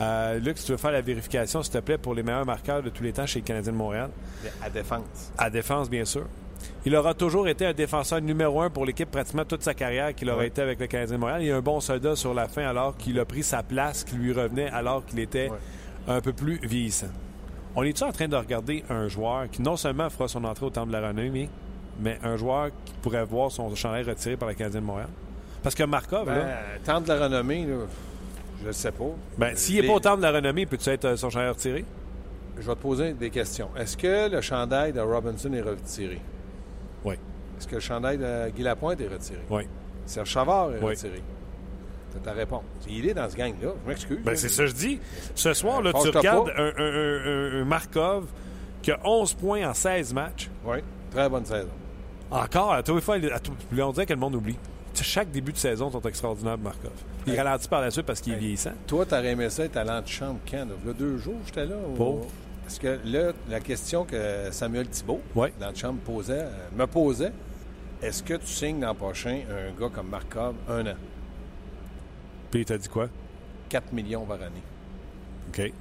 Euh, 0.00 0.38
Luc, 0.38 0.56
si 0.58 0.64
tu 0.66 0.70
veux 0.72 0.78
faire 0.78 0.92
la 0.92 1.00
vérification, 1.00 1.60
s'il 1.62 1.72
te 1.72 1.78
plaît, 1.78 1.98
pour 1.98 2.14
les 2.14 2.22
meilleurs 2.22 2.46
marqueurs 2.46 2.82
de 2.84 2.88
tous 2.88 3.02
les 3.02 3.12
temps 3.12 3.26
chez 3.26 3.40
les 3.40 3.44
Canadiens 3.44 3.72
de 3.72 3.76
Montréal, 3.76 4.10
À 4.62 4.70
défense. 4.70 5.02
à 5.36 5.50
défense, 5.50 5.90
bien 5.90 6.04
sûr. 6.04 6.24
Il 6.86 6.94
aura 6.96 7.14
toujours 7.14 7.48
été 7.48 7.66
un 7.66 7.72
défenseur 7.72 8.20
numéro 8.20 8.60
un 8.62 8.70
pour 8.70 8.84
l'équipe 8.86 9.10
pratiquement 9.10 9.44
toute 9.44 9.62
sa 9.62 9.74
carrière 9.74 10.14
qu'il 10.14 10.28
aurait 10.30 10.38
Ouais. 10.40 10.46
été 10.48 10.62
avec 10.62 10.80
le 10.80 10.86
Canadien 10.86 11.16
de 11.16 11.20
Montréal. 11.20 11.42
Il 11.42 11.48
y 11.48 11.52
a 11.52 11.56
un 11.56 11.60
bon 11.60 11.80
soldat 11.80 12.16
sur 12.16 12.34
la 12.34 12.48
fin 12.48 12.62
alors 12.66 12.96
qu'il 12.96 13.18
a 13.20 13.24
pris 13.24 13.42
sa 13.42 13.62
place 13.62 14.04
qui 14.04 14.16
lui 14.16 14.32
revenait 14.32 14.70
alors 14.70 15.04
qu'il 15.04 15.18
était 15.20 15.50
Ouais. 15.50 15.56
un 16.08 16.20
peu 16.20 16.32
plus 16.32 16.58
vieillissant. 16.62 17.08
On 17.76 17.82
est-tu 17.82 18.02
en 18.04 18.12
train 18.12 18.28
de 18.28 18.36
regarder 18.36 18.82
un 18.90 19.08
joueur 19.08 19.48
qui 19.50 19.62
non 19.62 19.76
seulement 19.76 20.08
fera 20.10 20.26
son 20.28 20.42
entrée 20.44 20.66
au 20.66 20.70
Temple 20.70 20.88
de 20.88 20.96
la 20.96 21.08
Renommée, 21.08 21.48
mais 22.00 22.18
un 22.24 22.36
joueur 22.36 22.70
qui 22.84 22.92
pourrait 23.02 23.24
voir 23.24 23.50
son 23.52 23.72
chandail 23.74 24.04
retiré 24.04 24.36
par 24.36 24.48
le 24.48 24.54
Canadien 24.54 24.80
de 24.80 24.86
Montréal? 24.86 25.08
Parce 25.62 25.74
que 25.74 25.82
Markov, 25.84 26.26
Ben, 26.26 26.34
là, 26.38 26.56
tant 26.84 27.00
de 27.00 27.08
la 27.08 27.18
renommée, 27.24 27.66
là, 27.66 27.74
je 28.62 28.68
ne 28.68 28.72
sais 28.72 28.92
pas. 28.92 29.04
ben, 29.36 29.54
s'il 29.56 29.76
n'est 29.76 29.82
Les- 29.82 29.88
pas 29.88 29.94
au 29.94 30.00
Temple 30.00 30.18
de 30.18 30.22
la 30.22 30.32
Renommée, 30.32 30.66
peut-tu 30.66 30.88
être 30.90 31.04
euh, 31.04 31.16
son 31.16 31.30
chandail 31.30 31.50
retiré? 31.50 31.84
Je 32.58 32.66
vais 32.66 32.74
te 32.74 32.80
poser 32.80 33.12
des 33.12 33.30
questions. 33.30 33.68
Est-ce 33.76 33.96
que 33.96 34.28
le 34.30 34.40
chandail 34.40 34.92
de 34.92 35.00
Robinson 35.00 35.52
est 35.52 35.60
retiré? 35.60 36.20
Oui. 37.08 37.14
Est-ce 37.58 37.66
que 37.66 37.74
le 37.76 37.80
chandail 37.80 38.18
de 38.18 38.50
Guy 38.50 38.62
Lapointe 38.62 39.00
est 39.00 39.08
retiré? 39.08 39.40
Oui. 39.50 39.62
Serge 40.06 40.28
Chavard 40.30 40.70
est 40.72 40.78
Oui. 40.80 40.90
retiré? 40.90 41.22
C'est 42.12 42.22
ta 42.22 42.32
réponse. 42.32 42.62
Il 42.88 43.06
est 43.08 43.14
dans 43.14 43.28
ce 43.28 43.36
gang-là. 43.36 43.70
Je 43.84 43.88
m'excuse. 43.88 44.18
Ben, 44.24 44.34
c'est 44.36 44.48
ça 44.48 44.62
que 44.62 44.68
je 44.70 44.74
dis. 44.74 45.00
Ce 45.34 45.52
soir, 45.52 45.82
là, 45.82 45.92
tu 45.92 46.08
regardes 46.08 46.50
un, 46.56 46.62
un- 46.64 46.72
un- 46.78 47.60
un 47.60 47.64
Markov 47.64 48.26
qui 48.80 48.90
a 48.92 48.98
11 49.04 49.34
points 49.34 49.68
en 49.68 49.74
16 49.74 50.14
matchs. 50.14 50.48
Oui. 50.64 50.78
Très 51.10 51.28
bonne 51.28 51.44
saison. 51.44 51.68
Encore, 52.30 52.72
à 52.72 52.82
tous 52.82 52.94
les 52.94 53.00
fois, 53.00 53.16
à 53.16 53.38
tout- 53.40 53.52
on 53.78 53.92
dirait 53.92 54.06
que 54.06 54.12
le 54.14 54.18
monde 54.20 54.34
oublie. 54.36 54.56
Chaque 54.94 55.30
début 55.30 55.52
de 55.52 55.58
saison 55.58 55.90
sont 55.92 56.00
extraordinaires 56.02 56.58
Markov. 56.58 56.90
Il 57.26 57.36
ralentit 57.36 57.68
par 57.68 57.80
la 57.82 57.90
suite 57.90 58.04
parce 58.06 58.20
qu'il 58.20 58.32
est 58.32 58.36
vieillissant. 58.38 58.72
Toi, 58.86 59.04
t'aurais 59.06 59.28
aimé 59.32 59.48
ça 59.50 59.64
être 59.64 59.76
à 59.76 59.84
l'antichambre 59.84 60.40
quand? 60.50 60.56
là? 60.58 60.74
Il 60.82 60.88
y 60.88 60.90
a 60.90 60.94
deux 60.94 61.18
jours, 61.18 61.36
j'étais 61.46 61.66
là. 61.66 61.76
ou- 61.76 61.94
Pas. 61.96 62.26
Parce 62.68 62.80
que 62.80 62.98
là, 63.06 63.32
la 63.48 63.60
question 63.60 64.04
que 64.04 64.50
Samuel 64.52 64.88
Thibault, 64.88 65.22
Ouais. 65.34 65.54
l'antichambre, 65.58 66.00
posait, 66.00 66.42
euh, 66.42 66.50
me 66.76 66.86
posait, 66.86 67.32
est-ce 68.02 68.22
que 68.22 68.34
tu 68.34 68.46
signes 68.46 68.82
l'an 68.82 68.94
prochain 68.94 69.40
un 69.50 69.72
gars 69.80 69.88
comme 69.88 70.08
Markov 70.10 70.54
un 70.68 70.86
an? 70.86 70.94
Puis 72.50 72.60
il 72.60 72.64
t'a 72.66 72.76
dit 72.76 72.88
quoi? 72.90 73.08
4 73.70 73.90
millions 73.94 74.26
par 74.26 74.36
année. 74.42 74.62
OK. 75.48 75.72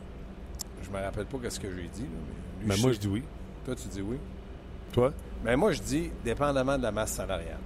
Je 0.82 0.90
me 0.90 1.04
rappelle 1.04 1.26
pas 1.26 1.50
ce 1.50 1.60
que 1.60 1.68
j'ai 1.76 1.90
dit. 1.94 2.04
là, 2.04 2.08
mais 2.08 2.64
lui, 2.64 2.68
Mais 2.70 2.76
je 2.78 2.82
moi, 2.82 2.90
sais. 2.92 2.96
je 2.96 3.00
dis 3.02 3.08
oui. 3.10 3.24
Toi, 3.66 3.76
tu 3.76 3.88
dis 3.90 4.02
oui. 4.02 4.18
Toi? 4.94 5.12
Mais 5.44 5.58
moi, 5.58 5.74
je 5.74 5.82
dis 5.82 6.10
dépendamment 6.24 6.78
de 6.78 6.84
la 6.84 6.94
masse 6.94 7.12
salariale. 7.12 7.58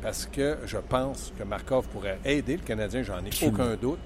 Parce 0.00 0.24
que 0.24 0.56
je 0.64 0.78
pense 0.78 1.30
que 1.38 1.44
Markov 1.44 1.88
pourrait 1.88 2.18
aider 2.24 2.56
le 2.56 2.62
Canadien, 2.62 3.02
j'en 3.02 3.22
ai 3.22 3.28
aucun 3.46 3.74
doute. 3.76 3.98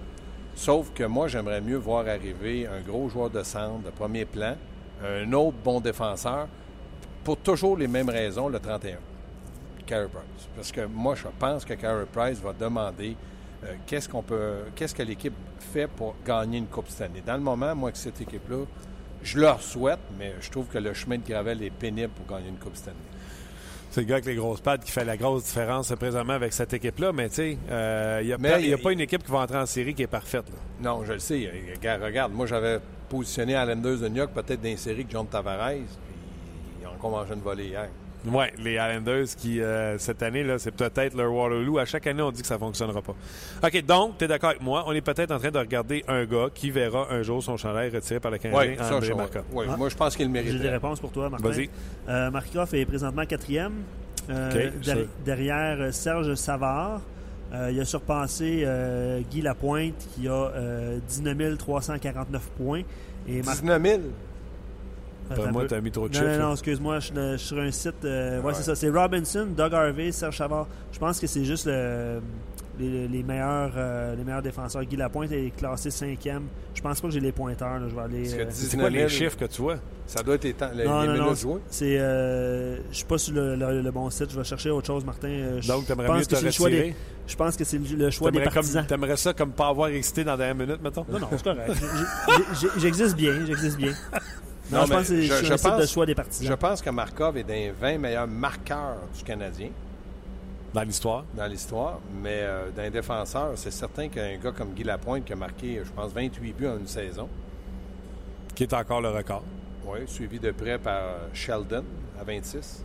Sauf 0.60 0.92
que 0.92 1.04
moi, 1.04 1.26
j'aimerais 1.26 1.62
mieux 1.62 1.78
voir 1.78 2.06
arriver 2.06 2.66
un 2.66 2.82
gros 2.82 3.08
joueur 3.08 3.30
de 3.30 3.42
centre, 3.42 3.82
de 3.82 3.88
premier 3.88 4.26
plan, 4.26 4.56
un 5.02 5.32
autre 5.32 5.56
bon 5.64 5.80
défenseur, 5.80 6.48
pour 7.24 7.38
toujours 7.38 7.78
les 7.78 7.88
mêmes 7.88 8.10
raisons, 8.10 8.46
le 8.46 8.60
31. 8.60 8.98
Carey 9.86 10.08
Price. 10.12 10.48
Parce 10.54 10.70
que 10.70 10.84
moi, 10.84 11.14
je 11.14 11.28
pense 11.38 11.64
que 11.64 11.72
Carey 11.72 12.04
Price 12.12 12.40
va 12.40 12.52
demander 12.52 13.16
euh, 13.64 13.72
qu'est-ce 13.86 14.06
qu'on 14.06 14.20
peut, 14.20 14.64
qu'est-ce 14.76 14.94
que 14.94 15.02
l'équipe 15.02 15.32
fait 15.72 15.86
pour 15.86 16.14
gagner 16.26 16.58
une 16.58 16.66
Coupe 16.66 16.90
cette 16.90 17.10
année. 17.10 17.22
Dans 17.24 17.38
le 17.38 17.42
moment, 17.42 17.74
moi, 17.74 17.90
que 17.90 17.96
cette 17.96 18.20
équipe-là, 18.20 18.66
je 19.22 19.38
leur 19.38 19.62
souhaite, 19.62 20.00
mais 20.18 20.34
je 20.42 20.50
trouve 20.50 20.66
que 20.66 20.76
le 20.76 20.92
chemin 20.92 21.16
de 21.16 21.26
Gravel 21.26 21.62
est 21.62 21.70
pénible 21.70 22.10
pour 22.10 22.26
gagner 22.26 22.50
une 22.50 22.58
Coupe 22.58 22.76
cette 22.76 22.88
année. 22.88 23.09
C'est 23.90 24.02
le 24.02 24.06
gars 24.06 24.14
avec 24.16 24.26
les 24.26 24.36
grosses 24.36 24.60
pattes 24.60 24.84
qui 24.84 24.92
fait 24.92 25.04
la 25.04 25.16
grosse 25.16 25.44
différence 25.44 25.90
euh, 25.90 25.96
présentement 25.96 26.34
avec 26.34 26.52
cette 26.52 26.72
équipe-là, 26.72 27.12
mais 27.12 27.28
tu 27.28 27.34
sais, 27.34 27.50
il 27.52 28.26
n'y 28.26 28.32
a, 28.32 28.60
y 28.60 28.72
a 28.72 28.78
pas 28.78 28.92
une 28.92 29.00
équipe 29.00 29.24
qui 29.24 29.32
va 29.32 29.38
entrer 29.40 29.58
en 29.58 29.66
série 29.66 29.94
qui 29.94 30.02
est 30.02 30.06
parfaite. 30.06 30.44
là. 30.48 30.90
Non, 30.90 31.04
je 31.04 31.14
le 31.14 31.18
sais. 31.18 31.46
Euh, 31.46 31.74
Regarde, 31.76 32.02
regarde, 32.02 32.32
moi, 32.32 32.46
j'avais 32.46 32.78
positionné 33.08 33.52
Islanders 33.54 33.98
de 33.98 34.08
New 34.08 34.16
York 34.18 34.30
peut-être 34.32 34.60
dans 34.62 34.68
les 34.68 34.76
séries 34.76 35.04
que 35.04 35.10
John 35.12 35.26
Tavares, 35.26 35.70
puis 35.72 35.82
ils 36.80 36.86
ont 36.86 36.90
encore 36.92 37.10
mangé 37.10 37.34
une 37.34 37.40
volée 37.40 37.66
hier. 37.66 37.88
Oui, 38.26 38.44
les 38.62 38.72
Islanders 38.74 39.26
qui, 39.36 39.60
euh, 39.62 39.96
cette 39.98 40.22
année, 40.22 40.44
là, 40.44 40.58
c'est 40.58 40.70
peut-être 40.72 41.16
leur 41.16 41.32
Waterloo. 41.32 41.78
À 41.78 41.84
chaque 41.86 42.06
année, 42.06 42.20
on 42.22 42.30
dit 42.30 42.42
que 42.42 42.46
ça 42.46 42.54
ne 42.54 42.58
fonctionnera 42.60 43.00
pas. 43.00 43.14
OK, 43.64 43.84
donc, 43.86 44.18
tu 44.18 44.24
es 44.24 44.28
d'accord 44.28 44.50
avec 44.50 44.62
moi. 44.62 44.84
On 44.86 44.92
est 44.92 45.00
peut-être 45.00 45.30
en 45.32 45.38
train 45.38 45.50
de 45.50 45.58
regarder 45.58 46.04
un 46.06 46.24
gars 46.26 46.48
qui 46.54 46.70
verra 46.70 47.06
un 47.10 47.22
jour 47.22 47.42
son 47.42 47.56
chandail 47.56 47.88
retiré 47.90 48.20
par 48.20 48.30
le 48.30 48.38
Canadien, 48.38 48.72
Oui, 48.72 48.76
ça, 48.78 48.94
André 48.96 49.12
Ah. 49.70 49.76
moi, 49.76 49.88
je 49.88 49.96
pense 49.96 50.16
qu'il 50.16 50.28
le 50.30 50.34
J'ai 50.36 50.42
des 50.44 50.52
mérite. 50.58 50.70
réponses 50.70 51.00
pour 51.00 51.12
toi, 51.12 51.30
Martin. 51.30 51.48
Vas-y. 51.48 51.70
Euh, 52.08 52.30
Markov 52.30 52.74
est 52.74 52.84
présentement 52.84 53.24
quatrième. 53.24 53.72
euh, 54.28 54.70
derrière 55.24 55.80
euh, 55.80 55.90
Serge 55.92 56.34
Savard. 56.34 57.00
Euh, 57.52 57.70
il 57.72 57.80
a 57.80 57.84
surpassé 57.84 58.62
euh, 58.64 59.20
Guy 59.30 59.40
Lapointe 59.42 59.94
qui 60.14 60.28
a 60.28 60.32
euh, 60.32 60.98
19 61.08 61.56
349 61.58 62.42
points. 62.56 62.82
Et 63.26 63.42
Mar- 63.42 63.54
19 63.56 63.82
000. 63.82 64.00
Attends 65.30 65.52
moi, 65.52 65.64
mis 65.82 65.90
trop 65.90 66.08
de 66.08 66.14
Non, 66.18 66.20
chiffres. 66.20 66.40
non, 66.42 66.52
excuse-moi, 66.52 66.98
je 67.00 67.04
suis 67.06 67.14
de- 67.14 67.32
je 67.32 67.36
suis 67.36 67.46
sur 67.48 67.58
un 67.60 67.70
site. 67.70 68.04
euh, 68.04 68.40
ouais, 68.40 68.46
Ouais. 68.46 68.54
c'est 68.54 68.62
ça. 68.62 68.74
C'est 68.74 68.90
Robinson, 68.90 69.46
Doug 69.56 69.72
Harvey, 69.74 70.10
Serge 70.12 70.36
Savard. 70.36 70.66
Je 70.92 70.98
pense 70.98 71.20
que 71.20 71.26
c'est 71.26 71.44
juste 71.44 71.66
le- 71.66 72.20
les, 72.78 73.06
les 73.08 73.22
meilleurs, 73.22 73.72
euh, 73.76 74.16
les 74.16 74.24
meilleurs 74.24 74.40
défenseurs. 74.40 74.82
Guy 74.84 74.96
Lapointe 74.96 75.30
est 75.32 75.50
classé 75.54 75.90
cinquième. 75.90 76.44
Je 76.74 76.80
pense 76.80 76.98
pas 77.00 77.08
que 77.08 77.12
j'ai 77.14 77.20
les 77.20 77.30
pointeurs. 77.32 77.78
là. 77.78 77.86
Je 77.90 77.94
vais 77.94 78.00
aller. 78.00 78.34
Euh, 78.34 78.44
19 78.46 78.52
C'est 78.52 78.76
quoi 78.78 78.90
000, 78.90 79.02
les 79.02 79.08
chiffres 79.10 79.36
que 79.36 79.44
tu 79.44 79.60
vois? 79.60 79.76
Ça 80.06 80.22
doit 80.22 80.36
être 80.36 80.44
les, 80.44 80.54
temps, 80.54 80.70
les, 80.74 80.84
non, 80.84 81.02
les 81.02 81.06
non, 81.08 81.12
minutes 81.24 81.44
non. 81.44 81.60
C'est, 81.68 81.98
euh, 82.00 82.78
je 82.90 82.96
suis 82.96 83.04
pas 83.04 83.18
sur 83.18 83.34
le, 83.34 83.54
le- 83.54 83.82
le 83.82 83.90
bon 83.90 84.08
site. 84.10 84.30
Je 84.32 84.36
vais 84.38 84.44
chercher 84.44 84.70
autre 84.70 84.86
chose, 84.86 85.04
Martin. 85.04 85.28
Je 85.60 85.68
Donc, 85.68 85.84
tu 85.86 85.92
aimerais 85.92 86.06
pense 86.06 86.16
mieux 86.16 86.22
que 86.24 86.28
te 86.30 86.34
c'est 86.36 86.44
le 86.46 86.50
choix 86.50 86.66
retirer? 86.68 86.88
des, 86.88 86.94
Je 87.26 87.36
pense 87.36 87.56
que 87.56 87.64
c'est 87.64 87.78
le, 87.78 88.10
choix 88.10 88.30
des 88.30 88.38
T'aimerais 88.38 88.54
partisans. 88.54 88.82
comme- 88.82 88.88
T'aimerais 88.98 89.16
ça 89.18 89.32
comme 89.34 89.52
pas 89.52 89.68
avoir 89.68 89.88
excité 89.90 90.24
dans 90.24 90.32
la 90.32 90.36
dernière 90.38 90.66
minute, 90.66 90.82
mettons? 90.82 91.04
Non, 91.08 91.18
non, 91.20 91.28
c'est 91.32 91.44
correct. 91.44 91.72
J'existe 92.78 93.14
bien. 93.16 93.44
J'existe 93.46 93.76
bien. 93.76 93.92
Non, 94.70 94.78
Non, 94.80 94.84
je 94.84 94.90
mais 94.90 94.96
pense 94.96 95.08
que 95.08 95.14
c'est 95.16 95.22
je- 95.22 95.44
je 95.44 95.68
un 95.68 95.78
de 95.80 95.86
choix 95.86 96.06
des 96.06 96.12
Je 96.12 96.16
partisans. 96.16 96.56
pense 96.56 96.80
que 96.82 96.90
Markov 96.90 97.36
est 97.36 97.48
les 97.48 97.70
20 97.70 97.98
meilleurs 97.98 98.26
marqueurs 98.28 98.98
du 99.16 99.24
Canadien 99.24 99.70
Dans 100.72 100.82
l'histoire. 100.82 101.24
dans 101.34 101.46
l'histoire, 101.46 101.98
mais 102.22 102.38
euh, 102.42 102.70
dans 102.70 102.82
les 102.82 102.90
défenseurs, 102.90 103.52
c'est 103.56 103.72
certain 103.72 104.08
qu'un 104.08 104.36
gars 104.36 104.52
comme 104.52 104.72
Guy 104.72 104.84
Lapointe 104.84 105.24
qui 105.24 105.32
a 105.32 105.36
marqué, 105.36 105.80
je 105.84 105.90
pense, 105.90 106.12
28 106.12 106.52
buts 106.52 106.68
en 106.68 106.76
une 106.78 106.86
saison, 106.86 107.28
Qui 108.54 108.64
est 108.64 108.72
encore 108.74 109.00
le 109.00 109.08
record. 109.10 109.42
Oui, 109.86 110.00
suivi 110.06 110.38
de 110.38 110.50
près 110.52 110.78
par 110.78 110.98
euh, 111.02 111.28
Sheldon 111.32 111.84
à 112.20 112.24
26. 112.24 112.84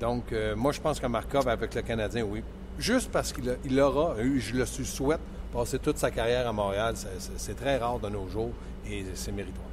Donc, 0.00 0.32
euh, 0.32 0.56
moi, 0.56 0.72
je 0.72 0.80
pense 0.80 0.98
que 0.98 1.06
Markov 1.06 1.46
avec 1.48 1.74
le 1.74 1.82
Canadien, 1.82 2.24
oui. 2.24 2.42
Juste 2.78 3.10
parce 3.12 3.32
qu'il 3.32 3.56
il 3.64 3.78
aura 3.80 4.20
eu, 4.20 4.40
je 4.40 4.54
le 4.54 4.66
souhaite, 4.66 5.20
passer 5.52 5.78
toute 5.78 5.96
sa 5.98 6.10
carrière 6.10 6.48
à 6.48 6.52
Montréal. 6.52 6.94
C'est 7.36 7.54
très 7.56 7.78
rare 7.78 7.98
de 8.00 8.08
nos 8.08 8.28
jours 8.28 8.50
et 8.90 9.04
c'est 9.14 9.32
méritoire. 9.32 9.64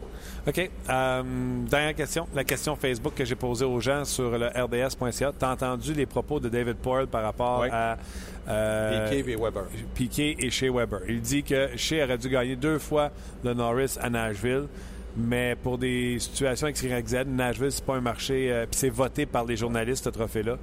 OK. 0.45 0.69
Euh, 0.89 1.23
dernière 1.69 1.95
question. 1.95 2.27
La 2.35 2.43
question 2.43 2.75
Facebook 2.75 3.13
que 3.15 3.23
j'ai 3.23 3.35
posée 3.35 3.63
aux 3.63 3.79
gens 3.79 4.03
sur 4.03 4.37
le 4.37 4.47
rds.ca. 4.47 5.31
T'as 5.37 5.53
entendu 5.53 5.93
les 5.93 6.05
propos 6.05 6.39
de 6.39 6.49
David 6.49 6.75
Poyle 6.75 7.07
par 7.07 7.23
rapport 7.23 7.61
Oui. 7.61 7.69
à 7.71 7.97
euh, 8.49 9.09
Piquet 9.09 9.31
et 9.31 9.35
Weber. 9.37 9.63
Piquet 9.95 10.35
et 10.39 10.49
Shea 10.49 10.69
Weber. 10.69 10.99
Il 11.07 11.21
dit 11.21 11.43
que 11.43 11.69
Shea 11.77 12.03
aurait 12.03 12.17
dû 12.17 12.27
gagner 12.27 12.57
deux 12.57 12.77
fois 12.77 13.09
le 13.45 13.53
Norris 13.53 13.95
à 14.01 14.09
Nashville, 14.09 14.65
mais 15.15 15.55
pour 15.63 15.77
des 15.77 16.19
situations 16.19 16.67
XYZ, 16.69 17.23
Nashville, 17.25 17.71
c'est 17.71 17.85
pas 17.85 17.95
un 17.95 18.01
marché, 18.01 18.51
euh, 18.51 18.65
puis 18.69 18.77
c'est 18.77 18.89
voté 18.89 19.25
par 19.25 19.45
les 19.45 19.55
journalistes, 19.55 20.03
ce 20.03 20.09
trophée-là. 20.09 20.57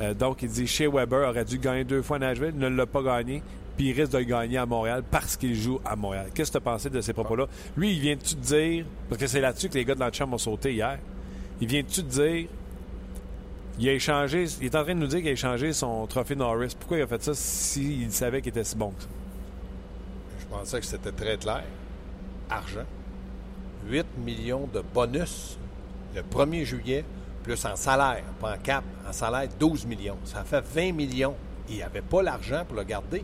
Euh, 0.00 0.14
donc, 0.14 0.42
il 0.42 0.48
dit 0.48 0.68
Shea 0.68 0.88
Weber 0.88 1.28
aurait 1.28 1.44
dû 1.44 1.58
gagner 1.58 1.82
deux 1.82 2.02
fois 2.02 2.20
Nashville, 2.20 2.52
ne 2.56 2.68
l'a 2.68 2.86
pas 2.86 3.02
gagné, 3.02 3.42
puis 3.78 3.90
il 3.90 3.92
risque 3.92 4.12
de 4.12 4.18
le 4.18 4.24
gagner 4.24 4.58
à 4.58 4.66
Montréal 4.66 5.04
parce 5.08 5.36
qu'il 5.36 5.54
joue 5.54 5.80
à 5.84 5.94
Montréal. 5.94 6.30
Qu'est-ce 6.34 6.50
que 6.50 6.58
tu 6.58 6.68
as 6.68 6.72
pensé 6.72 6.90
de 6.90 7.00
ces 7.00 7.12
propos-là? 7.12 7.46
Lui, 7.76 7.92
il 7.92 8.00
vient-tu 8.00 8.34
te 8.34 8.40
dire, 8.40 8.84
parce 9.08 9.20
que 9.20 9.28
c'est 9.28 9.40
là-dessus 9.40 9.68
que 9.68 9.74
les 9.74 9.84
gars 9.84 9.94
de 9.94 10.00
la 10.00 10.10
chambre 10.10 10.34
ont 10.34 10.38
sauté 10.38 10.74
hier, 10.74 10.98
il 11.60 11.68
vient-tu 11.68 12.02
te 12.02 12.10
dire 12.10 12.48
il 13.78 13.88
a 13.88 13.92
échangé, 13.92 14.46
il 14.60 14.66
est 14.66 14.74
en 14.74 14.82
train 14.82 14.96
de 14.96 14.98
nous 14.98 15.06
dire 15.06 15.20
qu'il 15.20 15.28
a 15.28 15.32
échangé 15.32 15.72
son 15.72 16.04
trophée 16.08 16.34
Norris. 16.34 16.74
Pourquoi 16.76 16.98
il 16.98 17.02
a 17.02 17.06
fait 17.06 17.22
ça 17.22 17.32
s'il 17.34 18.10
savait 18.10 18.42
qu'il 18.42 18.50
était 18.50 18.64
si 18.64 18.74
bon 18.74 18.90
que 18.90 19.02
ça? 19.02 19.08
Je 20.40 20.46
pensais 20.46 20.80
que 20.80 20.86
c'était 20.86 21.12
très 21.12 21.36
clair. 21.36 21.62
Argent. 22.50 22.86
8 23.88 24.04
millions 24.24 24.68
de 24.74 24.82
bonus 24.92 25.56
le 26.16 26.22
1er 26.22 26.64
juillet, 26.64 27.04
plus 27.44 27.64
en 27.64 27.76
salaire, 27.76 28.24
pas 28.40 28.54
en 28.54 28.58
cap, 28.58 28.82
en 29.08 29.12
salaire 29.12 29.48
12 29.60 29.86
millions. 29.86 30.18
Ça 30.24 30.42
fait 30.42 30.64
20 30.74 30.92
millions. 30.92 31.36
Il 31.70 31.80
avait 31.80 32.02
pas 32.02 32.22
l'argent 32.22 32.64
pour 32.66 32.76
le 32.76 32.82
garder. 32.82 33.22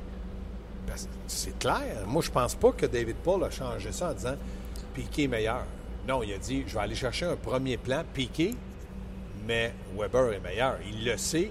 C'est 1.26 1.58
clair. 1.58 2.04
Moi, 2.06 2.22
je 2.22 2.30
pense 2.30 2.54
pas 2.54 2.72
que 2.72 2.86
David 2.86 3.16
Paul 3.16 3.42
a 3.44 3.50
changé 3.50 3.92
ça 3.92 4.10
en 4.10 4.14
disant 4.14 4.36
Piqué 4.94 5.24
est 5.24 5.28
meilleur. 5.28 5.64
Non, 6.06 6.22
il 6.22 6.32
a 6.32 6.38
dit 6.38 6.64
je 6.66 6.74
vais 6.74 6.80
aller 6.80 6.94
chercher 6.94 7.26
un 7.26 7.36
premier 7.36 7.76
plan, 7.76 8.02
Piqué, 8.12 8.54
mais 9.46 9.72
Weber 9.96 10.32
est 10.34 10.40
meilleur. 10.40 10.76
Il 10.86 11.04
le 11.04 11.16
sait. 11.16 11.50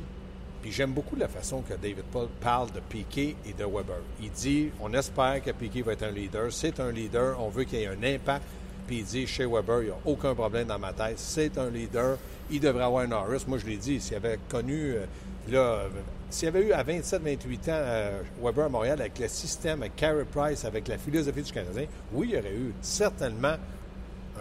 Puis 0.61 0.71
j'aime 0.71 0.93
beaucoup 0.93 1.17
la 1.17 1.27
façon 1.27 1.61
que 1.61 1.73
David 1.73 2.05
Paul 2.11 2.29
parle 2.39 2.71
de 2.71 2.79
Piqué 2.79 3.35
et 3.45 3.51
de 3.51 3.65
Weber. 3.65 3.97
Il 4.21 4.31
dit 4.31 4.69
on 4.79 4.93
espère 4.93 5.41
que 5.43 5.51
Piqué 5.51 5.81
va 5.81 5.93
être 5.93 6.03
un 6.03 6.11
leader. 6.11 6.53
C'est 6.53 6.79
un 6.79 6.91
leader. 6.91 7.35
On 7.41 7.49
veut 7.49 7.65
qu'il 7.65 7.79
y 7.79 7.83
ait 7.83 7.87
un 7.87 8.01
impact. 8.03 8.45
Puis 8.87 8.99
il 8.99 9.05
dit 9.05 9.27
chez 9.27 9.45
Weber, 9.45 9.81
il 9.81 9.85
n'y 9.85 9.91
a 9.91 9.97
aucun 10.05 10.33
problème 10.35 10.67
dans 10.67 10.79
ma 10.79 10.93
tête. 10.93 11.17
C'est 11.19 11.57
un 11.57 11.69
leader. 11.69 12.17
Il 12.51 12.59
devrait 12.59 12.83
avoir 12.83 13.03
un 13.03 13.07
Norris. 13.07 13.43
Moi, 13.47 13.57
je 13.57 13.65
l'ai 13.65 13.77
dit, 13.77 13.99
s'il 13.99 14.15
avait 14.15 14.39
connu. 14.49 14.93
euh, 14.93 15.05
là, 15.49 15.85
s'il 16.33 16.45
y 16.47 16.49
avait 16.49 16.65
eu 16.67 16.71
à 16.73 16.83
27-28 16.83 17.35
ans 17.35 17.37
euh, 17.69 18.21
Weber 18.43 18.65
à 18.65 18.69
Montréal 18.69 18.99
avec 19.01 19.19
le 19.19 19.27
système, 19.27 19.81
avec 19.81 19.95
Carey 19.95 20.25
Price, 20.31 20.65
avec 20.65 20.87
la 20.87 20.97
philosophie 20.97 21.41
du 21.43 21.51
Canadien, 21.51 21.85
oui, 22.11 22.29
il 22.31 22.35
y 22.35 22.39
aurait 22.39 22.53
eu 22.53 22.73
certainement 22.81 23.55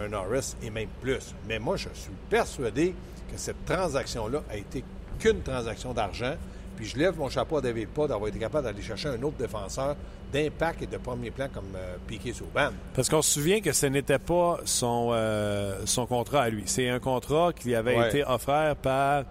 un 0.01 0.07
Norris 0.07 0.55
et 0.63 0.69
même 0.69 0.89
plus. 1.01 1.33
Mais 1.47 1.59
moi, 1.59 1.77
je 1.77 1.87
suis 1.93 2.11
persuadé 2.29 2.95
que 3.31 3.37
cette 3.37 3.63
transaction-là 3.65 4.41
a 4.49 4.57
été 4.57 4.83
qu'une 5.19 5.41
transaction 5.41 5.93
d'argent. 5.93 6.33
Puis 6.75 6.87
je 6.87 6.97
lève 6.97 7.15
mon 7.17 7.29
chapeau 7.29 7.57
à 7.57 7.61
David 7.61 7.89
Paul 7.89 8.07
d'avoir 8.09 8.27
été 8.29 8.39
capable 8.39 8.63
d'aller 8.65 8.81
chercher 8.81 9.09
un 9.09 9.21
autre 9.21 9.37
défenseur 9.37 9.95
d'impact 10.33 10.81
et 10.81 10.87
de 10.87 10.97
premier 10.97 11.29
plan 11.29 11.47
comme 11.53 11.65
euh, 11.75 11.95
Piquet 12.07 12.33
Souban. 12.33 12.69
Parce 12.95 13.07
qu'on 13.07 13.21
se 13.21 13.33
souvient 13.39 13.61
que 13.61 13.71
ce 13.71 13.85
n'était 13.85 14.17
pas 14.17 14.57
son, 14.65 15.11
euh, 15.13 15.81
son 15.85 16.07
contrat 16.07 16.41
à 16.43 16.49
lui. 16.49 16.63
C'est 16.65 16.89
un 16.89 16.99
contrat 16.99 17.53
qui 17.53 17.75
avait 17.75 17.95
Ouais. 17.95 18.07
été 18.09 18.23
offert 18.25 18.75
par 18.77 19.25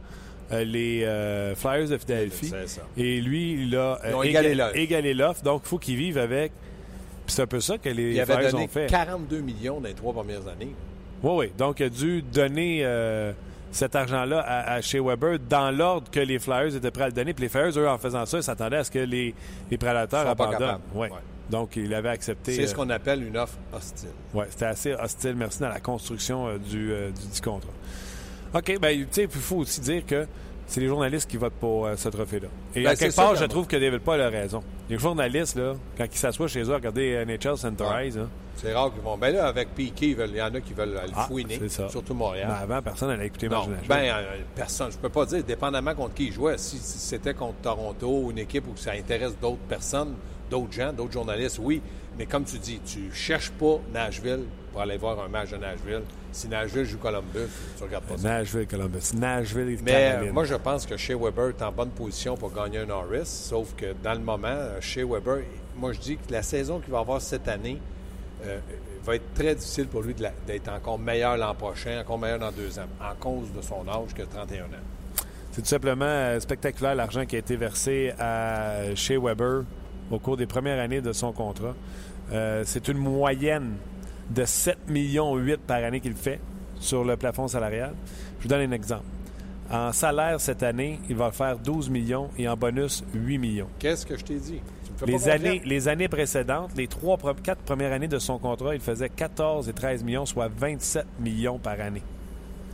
les 0.64 1.04
euh, 1.04 1.54
Flyers 1.54 1.88
de 1.88 1.98
Philadelphie. 1.98 2.52
Et 2.96 3.20
lui, 3.20 3.52
il 3.64 3.76
a 3.76 3.98
euh, 4.04 4.22
égalé 4.22 4.54
éga- 4.74 5.14
l'offre. 5.14 5.42
Donc, 5.42 5.62
il 5.64 5.68
faut 5.68 5.78
qu'il 5.78 5.96
vive 5.96 6.18
avec. 6.18 6.52
Puis 7.26 7.34
c'est 7.36 7.42
un 7.42 7.46
peu 7.46 7.60
ça 7.60 7.78
que 7.78 7.88
les 7.88 8.12
Il 8.14 8.20
avait 8.20 8.34
Flyers 8.34 8.52
donné 8.52 8.64
ont 8.64 8.68
fait. 8.68 8.86
42 8.88 9.40
millions 9.40 9.80
dans 9.80 9.88
les 9.88 9.94
trois 9.94 10.12
premières 10.12 10.46
années. 10.48 10.74
Oui, 11.22 11.32
oui. 11.36 11.52
Donc, 11.56 11.80
il 11.80 11.86
a 11.86 11.88
dû 11.88 12.22
donner 12.22 12.80
euh, 12.84 13.32
cet 13.70 13.94
argent-là 13.94 14.40
à, 14.40 14.72
à 14.74 14.80
chez 14.80 14.98
Weber 15.00 15.38
dans 15.48 15.70
l'ordre 15.70 16.10
que 16.10 16.20
les 16.20 16.38
Flyers 16.38 16.74
étaient 16.74 16.90
prêts 16.90 17.04
à 17.04 17.08
le 17.08 17.12
donner. 17.12 17.32
Puis 17.32 17.44
les 17.44 17.48
Flyers, 17.48 17.78
eux, 17.78 17.88
en 17.88 17.98
faisant 17.98 18.26
ça, 18.26 18.38
ils 18.38 18.42
s'attendaient 18.42 18.78
à 18.78 18.84
ce 18.84 18.90
que 18.90 18.98
les, 18.98 19.34
les 19.70 19.78
prédateurs 19.78 20.26
abandonnent. 20.26 20.80
Ouais. 20.94 21.10
Ouais. 21.10 21.18
Donc, 21.48 21.76
il 21.76 21.92
avait 21.94 22.08
accepté. 22.08 22.54
C'est 22.54 22.66
ce 22.66 22.72
euh, 22.72 22.76
qu'on 22.76 22.90
appelle 22.90 23.22
une 23.22 23.36
offre 23.36 23.58
hostile. 23.72 24.08
Oui, 24.34 24.44
c'était 24.50 24.64
assez 24.66 24.94
hostile, 24.94 25.34
merci, 25.36 25.60
dans 25.60 25.68
la 25.68 25.80
construction 25.80 26.48
euh, 26.48 26.58
du, 26.58 26.92
euh, 26.92 27.10
du, 27.10 27.34
du 27.34 27.40
contrat. 27.40 27.68
OK, 28.54 28.78
bien, 28.80 28.90
tu 28.90 29.06
sais, 29.10 29.22
il 29.24 29.28
faut 29.30 29.56
aussi 29.56 29.80
dire 29.80 30.04
que 30.06 30.26
c'est 30.66 30.80
les 30.80 30.88
journalistes 30.88 31.28
qui 31.30 31.36
votent 31.36 31.52
pour 31.54 31.86
euh, 31.86 31.96
ce 31.96 32.08
trophée-là. 32.08 32.48
Et 32.74 32.82
Ben, 32.82 32.90
à 32.90 32.96
quelque 32.96 33.14
part, 33.16 33.34
je 33.36 33.44
trouve 33.44 33.66
que 33.66 33.76
David 33.76 34.00
Paul 34.00 34.20
a 34.20 34.28
raison. 34.28 34.62
Les 34.88 34.98
journalistes, 34.98 35.56
là, 35.56 35.74
quand 35.96 36.06
ils 36.10 36.16
s'assoient 36.18 36.48
chez 36.48 36.62
eux 36.62 36.72
à 36.72 36.76
regarder 36.76 37.24
NHL 37.26 37.56
Centerize, 37.56 38.18
hein, 38.18 38.28
C'est 38.56 38.72
rare 38.74 38.92
qu'ils 38.92 39.02
vont. 39.02 39.16
Ben 39.16 39.34
là, 39.34 39.46
avec 39.48 39.68
veulent- 39.76 40.30
il 40.30 40.36
y 40.36 40.42
en 40.42 40.54
a 40.54 40.60
qui 40.60 40.72
veulent 40.74 40.96
aller 40.96 41.12
Ah, 41.16 41.24
fouiner, 41.26 41.56
c'est 41.58 41.68
ça. 41.70 41.88
surtout 41.88 42.12
ben, 42.12 42.18
Montréal. 42.20 42.50
avant, 42.62 42.82
personne 42.82 43.08
n'allait 43.08 43.26
écouter 43.26 43.48
Non, 43.48 43.66
ben, 43.88 43.96
euh, 44.14 44.36
personne. 44.54 44.92
Je 44.92 44.98
peux 44.98 45.08
pas 45.08 45.24
dire, 45.26 45.42
dépendamment 45.42 45.94
contre 45.94 46.14
qui 46.14 46.26
il 46.26 46.32
jouait. 46.32 46.58
Si, 46.58 46.76
si 46.78 46.98
c'était 46.98 47.34
contre 47.34 47.56
Toronto 47.62 48.06
ou 48.24 48.30
une 48.30 48.38
équipe 48.38 48.64
où 48.68 48.76
ça 48.76 48.92
intéresse 48.92 49.32
d'autres 49.40 49.56
personnes, 49.68 50.14
d'autres 50.50 50.72
gens, 50.72 50.92
d'autres 50.92 51.12
journalistes, 51.12 51.58
oui. 51.62 51.80
Mais 52.18 52.26
comme 52.26 52.44
tu 52.44 52.58
dis, 52.58 52.78
tu 52.84 53.10
cherches 53.12 53.50
pas 53.52 53.78
Nashville 53.92 54.44
pour 54.70 54.82
aller 54.82 54.98
voir 54.98 55.18
un 55.20 55.28
match 55.28 55.50
de 55.50 55.56
Nashville. 55.56 56.02
Si 56.32 56.48
Nashville 56.48 56.84
joue 56.86 56.98
Columbus, 56.98 57.48
tu 57.76 57.82
regardes 57.84 58.04
pas 58.04 58.16
ça. 58.16 58.28
Nashville, 58.28 58.66
Columbus. 58.66 59.12
Nashville, 59.14 59.78
Mais 59.84 59.92
Caroline. 59.92 60.28
euh, 60.30 60.32
moi, 60.32 60.44
je 60.44 60.54
pense 60.54 60.86
que 60.86 60.96
Shea 60.96 61.14
Weber 61.16 61.50
est 61.50 61.62
en 61.62 61.70
bonne 61.70 61.90
position 61.90 62.36
pour 62.36 62.52
gagner 62.52 62.78
un 62.78 62.86
Norris. 62.86 63.26
Sauf 63.26 63.74
que 63.76 63.94
dans 64.02 64.14
le 64.14 64.20
moment, 64.20 64.48
euh, 64.48 64.80
Shea 64.80 65.04
Weber, 65.04 65.40
moi, 65.76 65.92
je 65.92 66.00
dis 66.00 66.16
que 66.16 66.32
la 66.32 66.42
saison 66.42 66.80
qu'il 66.80 66.92
va 66.92 67.00
avoir 67.00 67.20
cette 67.20 67.46
année 67.48 67.78
euh, 68.46 68.58
va 69.04 69.16
être 69.16 69.34
très 69.34 69.54
difficile 69.54 69.86
pour 69.88 70.02
lui 70.02 70.14
d'être 70.14 70.68
encore 70.70 70.98
meilleur 70.98 71.36
l'an 71.36 71.54
prochain, 71.54 72.00
encore 72.00 72.18
meilleur 72.18 72.38
dans 72.38 72.50
deux 72.52 72.78
ans, 72.78 72.86
en 73.00 73.14
cause 73.14 73.52
de 73.54 73.60
son 73.60 73.86
âge 73.88 74.14
que 74.14 74.22
31 74.22 74.64
ans. 74.64 74.68
C'est 75.52 75.60
tout 75.60 75.68
simplement 75.68 76.40
spectaculaire 76.40 76.94
l'argent 76.94 77.26
qui 77.26 77.36
a 77.36 77.40
été 77.40 77.56
versé 77.56 78.14
à 78.18 78.94
chez 78.94 79.18
Weber 79.18 79.64
au 80.10 80.18
cours 80.18 80.38
des 80.38 80.46
premières 80.46 80.80
années 80.80 81.02
de 81.02 81.12
son 81.12 81.32
contrat. 81.32 81.74
Euh, 82.32 82.62
c'est 82.64 82.88
une 82.88 82.96
moyenne 82.96 83.74
de 84.30 84.44
7 84.44 84.88
millions 84.88 85.36
8 85.36 85.58
par 85.58 85.82
année 85.84 86.00
qu'il 86.00 86.14
fait 86.14 86.40
sur 86.80 87.04
le 87.04 87.16
plafond 87.16 87.48
salarial. 87.48 87.94
Je 88.38 88.44
vous 88.44 88.48
donne 88.48 88.62
un 88.62 88.72
exemple. 88.72 89.04
En 89.70 89.92
salaire 89.92 90.40
cette 90.40 90.62
année, 90.62 90.98
il 91.08 91.16
va 91.16 91.30
faire 91.30 91.56
12 91.58 91.88
millions 91.88 92.28
et 92.38 92.48
en 92.48 92.56
bonus 92.56 93.04
8 93.14 93.38
millions. 93.38 93.68
Qu'est-ce 93.78 94.04
que 94.04 94.16
je 94.18 94.24
t'ai 94.24 94.36
dit? 94.36 94.60
Les 95.06 95.28
années, 95.28 95.62
les 95.64 95.88
années 95.88 96.08
précédentes, 96.08 96.70
les 96.76 96.86
trois, 96.86 97.18
quatre 97.42 97.62
premières 97.62 97.92
années 97.92 98.06
de 98.08 98.18
son 98.18 98.38
contrat, 98.38 98.74
il 98.74 98.80
faisait 98.80 99.08
14 99.08 99.68
et 99.68 99.72
13 99.72 100.04
millions, 100.04 100.26
soit 100.26 100.48
27 100.48 101.06
millions 101.18 101.58
par 101.58 101.80
année. 101.80 102.02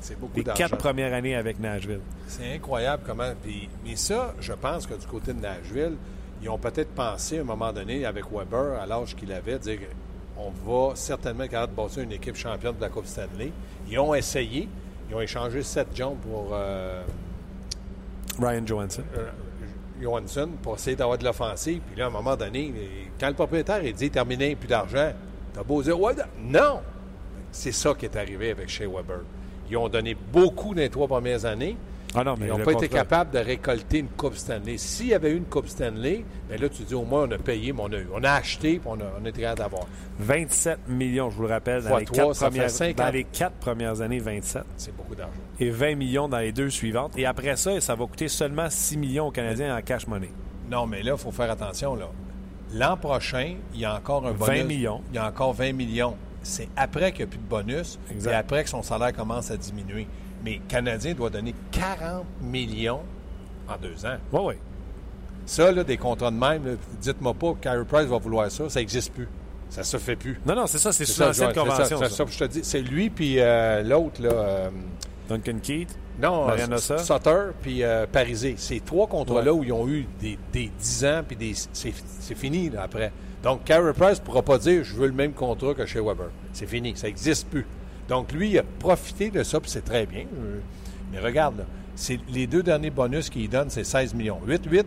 C'est 0.01 0.19
beaucoup 0.19 0.37
Les 0.37 0.45
quatre 0.45 0.77
premières 0.77 1.13
années 1.15 1.35
avec 1.35 1.59
Nashville. 1.59 2.01
C'est 2.27 2.55
incroyable 2.55 3.03
comment. 3.07 3.33
puis- 3.43 3.69
mais 3.85 3.97
ça, 3.97 4.35
je 4.41 4.53
pense 4.53 4.87
que 4.87 4.95
du 4.95 5.07
côté 5.07 5.33
de 5.33 5.41
Nashville, 5.41 5.95
ils 6.43 6.49
ont 6.49 6.59
peut-être 6.59 6.91
pensé 6.91 7.39
à 7.39 7.41
un 7.41 7.45
moment 7.45 7.73
donné 7.73 8.05
avec 8.05 8.25
Weber, 8.31 8.79
à 8.81 8.87
l'âge 8.87 9.17
qu'il 9.17 9.33
avait, 9.33 9.59
dire 9.59 9.81
on 10.39 10.51
va 10.51 10.95
certainement 10.95 11.45
être 11.45 11.51
capable 11.51 11.73
de 11.73 11.77
bâtir 11.77 12.03
une 12.05 12.13
équipe 12.13 12.37
championne 12.37 12.77
de 12.77 12.81
la 12.81 12.89
Coupe 12.89 13.07
Stanley. 13.07 13.53
Ils 13.91 13.99
ont 13.99 14.15
essayé. 14.15 14.69
Ils 15.11 15.15
ont 15.15 15.21
échangé 15.21 15.63
Seth 15.63 15.89
Jones 15.95 16.17
pour 16.17 16.51
euh, 16.53 17.03
Ryan 18.39 18.67
Johansson. 18.67 19.03
euh, 19.17 19.31
Johansson 20.01 20.51
pour 20.63 20.77
essayer 20.77 20.97
d'avoir 20.97 21.19
de 21.19 21.25
l'offensive. 21.25 21.81
Puis 21.87 21.97
là, 21.97 22.05
à 22.05 22.09
un 22.09 22.11
moment 22.11 22.37
donné, 22.37 22.73
quand 23.19 23.29
le 23.29 23.35
propriétaire 23.35 23.83
il 23.83 23.95
dit 23.95 24.11
terminé, 24.11 24.55
plus 24.55 24.69
d'argent, 24.69 25.13
t'as 25.53 25.63
beau 25.65 25.83
dire 25.83 25.99
ouais, 25.99 26.15
non! 26.41 26.81
C'est 27.51 27.73
ça 27.73 27.95
qui 27.95 28.05
est 28.05 28.17
arrivé 28.17 28.51
avec 28.51 28.69
Shea 28.69 28.87
Weber. 28.87 29.23
Ils 29.71 29.77
ont 29.77 29.89
donné 29.89 30.15
beaucoup 30.15 30.75
dans 30.75 30.81
les 30.81 30.91
trois 30.91 31.09
premières 31.09 31.45
années. 31.47 31.77
Ah 32.15 32.25
non, 32.25 32.35
mais 32.39 32.47
Ils 32.47 32.51
n'ont 32.51 32.65
pas 32.65 32.73
été 32.73 32.89
capables 32.89 33.31
de 33.31 33.39
récolter 33.39 33.99
une 33.99 34.09
Coupe 34.09 34.35
Stanley. 34.37 34.79
S'il 34.79 35.09
y 35.09 35.15
avait 35.15 35.31
eu 35.31 35.37
une 35.37 35.45
Coupe 35.45 35.69
Stanley, 35.69 36.25
bien 36.49 36.59
là, 36.59 36.69
tu 36.69 36.83
dis 36.83 36.95
au 36.95 37.05
moins 37.05 37.25
on 37.29 37.31
a 37.31 37.39
payé, 37.39 37.73
mais 37.73 37.83
on 37.83 37.93
a, 37.93 37.99
eu. 37.99 38.09
on 38.13 38.25
a 38.25 38.33
acheté, 38.33 38.79
puis 38.79 38.89
on 38.89 38.95
a, 39.01 39.05
on 39.21 39.25
été 39.25 39.43
capable 39.43 39.59
d'avoir. 39.61 39.87
27 40.21 40.89
millions, 40.89 41.31
je 41.31 41.37
vous 41.37 41.43
le 41.43 41.49
rappelle, 41.49 41.83
dans, 41.83 41.97
les, 41.99 42.05
quatre 42.07 42.39
premières, 42.39 42.71
50. 42.71 42.97
dans 42.97 43.13
les 43.13 43.25
quatre 43.25 43.57
premières 43.57 44.01
années, 44.01 44.19
27. 44.19 44.63
C'est 44.77 44.97
beaucoup 44.97 45.15
d'argent. 45.15 45.33
Et 45.61 45.71
20 45.71 45.95
millions 45.97 46.29
dans 46.29 46.39
les 46.39 46.53
deux 46.53 46.71
suivantes. 46.71 47.13
Et 47.17 47.27
après 47.27 47.57
ça, 47.57 47.81
ça 47.81 47.95
va 47.95 48.07
coûter 48.07 48.29
seulement 48.29 48.69
6 48.71 48.97
millions 48.97 49.27
aux 49.27 49.33
Canadiens 49.33 49.77
en 49.77 49.83
cash 49.83 50.07
money. 50.07 50.31
Non, 50.71 50.87
mais 50.87 51.03
là, 51.03 51.13
il 51.13 51.19
faut 51.19 51.31
faire 51.31 51.51
attention. 51.51 51.95
là. 51.95 52.09
L'an 52.75 52.97
prochain, 52.97 53.55
il 53.73 53.81
y 53.81 53.85
a 53.85 53.95
encore 53.95 54.27
un 54.27 54.33
20 54.33 54.47
bonus. 54.47 54.65
millions. 54.65 55.01
Il 55.11 55.17
y 55.17 55.19
a 55.19 55.27
encore 55.27 55.55
20 55.55 55.73
millions. 55.73 56.17
C'est 56.43 56.69
après 56.77 57.13
qu'il 57.13 57.25
n'y 57.25 57.25
a 57.25 57.27
plus 57.31 57.39
de 57.39 57.49
bonus 57.49 57.99
et 58.11 58.33
après 58.33 58.65
que 58.65 58.71
son 58.71 58.83
salaire 58.83 59.13
commence 59.13 59.51
à 59.51 59.57
diminuer. 59.57 60.07
Mais 60.45 60.55
le 60.55 60.61
Canadien 60.69 61.15
doit 61.15 61.31
donner 61.31 61.55
40 61.73 62.25
millions 62.43 63.01
en 63.69 63.77
deux 63.81 64.05
ans. 64.07 64.17
Oui, 64.33 64.41
oui. 64.45 64.55
Ça, 65.47 65.73
là, 65.73 65.83
des 65.83 65.97
contrats 65.97 66.31
de 66.31 66.37
même, 66.37 66.77
dites-moi 67.01 67.35
pas 67.35 67.53
que 67.55 67.59
Carey 67.61 67.85
Price 67.89 68.07
va 68.07 68.19
vouloir 68.19 68.51
ça. 68.51 68.69
Ça 68.69 68.81
n'existe 68.81 69.13
plus. 69.13 69.29
Ça 69.71 69.83
se 69.83 69.97
fait 69.97 70.17
plus. 70.17 70.39
Non, 70.47 70.55
non, 70.55 70.67
c'est 70.67 70.79
ça, 70.79 70.93
c'est 70.93 71.05
sous 71.05 71.21
l'ancienne 71.23 71.53
convention. 71.53 71.85
ça, 71.99 72.09
c'est 72.09 72.15
ça. 72.15 72.25
que 72.25 72.31
je 72.31 72.39
te 72.39 72.45
dis. 72.45 72.61
C'est 72.63 72.81
lui 72.81 73.11
puis 73.11 73.37
euh, 73.39 73.83
l'autre, 73.83 74.23
là. 74.23 74.31
euh, 74.31 74.71
Duncan 75.29 75.59
Keith. 75.63 75.99
non, 76.23 76.49
euh, 76.51 76.77
Sutter. 76.79 77.51
Puis 77.63 77.83
euh, 77.83 78.07
Parisé. 78.11 78.55
Ces 78.57 78.81
trois 78.81 79.07
contrats-là 79.07 79.53
Ouais. 79.53 79.59
où 79.61 79.65
ils 79.65 79.73
ont 79.73 79.87
eu 79.89 80.07
des, 80.21 80.39
des 80.53 80.71
10 80.81 81.05
ans 81.05 81.23
puis 81.27 81.37
des. 81.37 81.53
C'est 81.73 81.93
c'est 82.21 82.35
fini, 82.37 82.71
là, 82.71 82.83
après. 82.85 83.13
Donc, 83.43 83.65
Carey 83.65 83.93
Price 83.93 84.21
ne 84.21 84.25
pourra 84.25 84.43
pas 84.43 84.59
dire 84.59 84.83
je 84.85 84.95
veux 84.97 85.07
le 85.07 85.13
même 85.13 85.33
contrat 85.33 85.75
que 85.75 85.85
chez 85.87 86.01
Weber. 86.01 86.29
C'est 86.53 86.67
fini. 86.67 86.95
Ça 86.97 87.07
n'existe 87.07 87.49
plus. 87.49 87.67
Donc, 88.09 88.33
lui, 88.33 88.51
il 88.51 88.59
a 88.59 88.63
profité 88.63 89.31
de 89.31 89.43
ça, 89.43 89.61
puis 89.61 89.71
c'est 89.71 89.85
très 89.85 90.07
bien. 90.07 90.25
Euh, 90.41 90.61
Mais 91.13 91.21
regarde, 91.21 91.59
là, 91.59 91.65
les 92.31 92.47
deux 92.47 92.63
derniers 92.63 92.91
bonus 92.91 93.29
qu'il 93.29 93.49
donne, 93.49 93.71
c'est 93.71 93.85
16 93.85 94.15
millions. 94.15 94.41
8-8. 94.47 94.85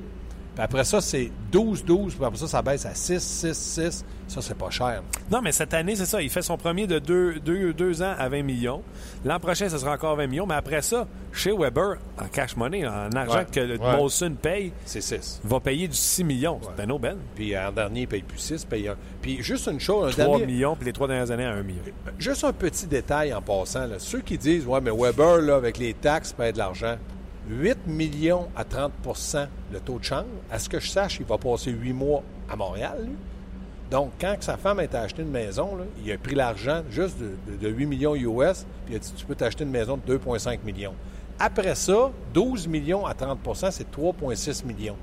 Puis 0.54 0.64
après 0.64 0.84
ça, 0.84 1.00
c'est 1.02 1.32
12-12. 1.52 2.16
Puis 2.16 2.26
après 2.26 2.38
ça, 2.38 2.48
ça 2.48 2.62
baisse 2.62 2.86
à 2.86 2.92
6-6-6. 2.94 4.04
Ça, 4.28 4.42
c'est 4.42 4.56
pas 4.58 4.70
cher. 4.70 5.02
Non, 5.30 5.42
mais 5.42 5.52
cette 5.52 5.74
année, 5.74 5.96
c'est 5.96 6.06
ça. 6.06 6.22
Il 6.22 6.30
fait 6.30 6.42
son 6.42 6.58
premier 6.58 6.88
de 6.88 7.00
deux, 7.00 7.40
deux, 7.40 7.74
deux 7.74 8.02
ans 8.02 8.14
à 8.18 8.30
20 8.30 8.44
millions. 8.44 8.82
L'an 9.26 9.40
prochain, 9.40 9.68
ce 9.68 9.78
sera 9.78 9.94
encore 9.94 10.16
20 10.16 10.28
millions. 10.28 10.46
Mais 10.46 10.56
après 10.56 10.82
ça, 10.82 11.06
chez 11.34 11.52
Weber, 11.52 11.96
en 12.22 12.28
cash 12.28 12.56
money, 12.56 12.88
en 12.88 13.10
argent 13.12 13.40
Ouais. 13.40 13.46
que 13.52 13.60
le 13.60 13.78
Ouais. 13.78 13.98
Molson 13.98 14.34
paye, 14.42 14.72
C'est 14.86 15.02
6. 15.02 15.42
va 15.44 15.60
payer 15.60 15.88
du 15.90 15.96
6 15.96 16.24
millions. 16.24 16.60
C'est 16.78 16.84
un 16.84 16.90
aubaine. 16.90 17.18
Puis 17.36 17.58
en 17.58 17.72
dernier, 17.74 18.02
il 18.02 18.08
paye 18.08 18.22
plus 18.24 18.38
6, 18.40 18.64
paye 18.66 18.88
un. 18.88 18.96
Puis 19.22 19.42
juste 19.44 19.68
une 19.68 19.80
chose, 19.82 20.08
un 20.18 20.24
3 20.24 20.38
dernier, 20.38 20.46
millions, 20.54 20.76
puis 20.78 20.86
les 20.86 20.94
trois 20.94 21.08
dernières 21.08 21.32
années 21.32 21.46
à 21.46 21.52
1 21.52 21.64
million. 21.64 21.82
Juste 22.18 22.44
un 22.46 22.54
petit 22.54 22.88
détail 22.88 23.34
en 23.34 23.42
passant. 23.42 23.86
là. 23.88 23.96
Ceux 24.00 24.20
qui 24.22 24.38
disent, 24.38 24.66
ouais, 24.66 24.80
mais 24.82 24.92
Weber, 24.92 25.42
là, 25.42 25.56
avec 25.56 25.78
les 25.78 25.94
taxes, 25.94 26.32
paye 26.34 26.54
de 26.54 26.58
l'argent. 26.58 26.96
8 27.50 27.88
millions 27.88 28.48
à 28.56 28.64
30% 28.64 29.48
le 29.74 29.80
taux 29.80 30.00
de 30.00 30.04
change. 30.04 30.26
À 30.52 30.60
ce 30.60 30.70
que 30.70 30.80
je 30.80 30.90
sache, 30.90 31.18
il 31.20 31.26
va 31.26 31.38
passer 31.38 31.72
8 31.72 31.94
mois 31.94 32.24
à 32.50 32.56
Montréal, 32.56 32.98
lui. 33.06 33.16
Donc, 33.90 34.12
quand 34.22 34.36
sa 34.40 34.56
femme 34.56 34.80
a 34.80 34.86
été 34.86 34.96
acheter 34.96 35.22
une 35.22 35.32
maison, 35.32 35.78
il 36.04 36.10
a 36.12 36.18
pris 36.18 36.36
l'argent 36.36 36.82
juste 36.90 37.18
de, 37.20 37.32
de- 37.52 37.58
de 37.58 37.68
8 37.70 37.86
millions 37.88 38.16
US, 38.16 38.66
puis 38.86 38.94
il 38.94 38.96
a 38.96 39.00
dit, 39.00 39.14
tu 39.16 39.26
peux 39.26 39.36
t'acheter 39.36 39.64
une 39.66 39.72
maison 39.72 40.00
de 40.06 40.18
2,5 40.18 40.60
millions. 40.64 40.94
Après 41.40 41.76
ça, 41.76 42.12
12 42.34 42.68
millions 42.68 43.06
à 43.06 43.14
30% 43.14 43.72
c'est 43.72 43.92
3,6 43.92 44.64
millions. 44.66 44.96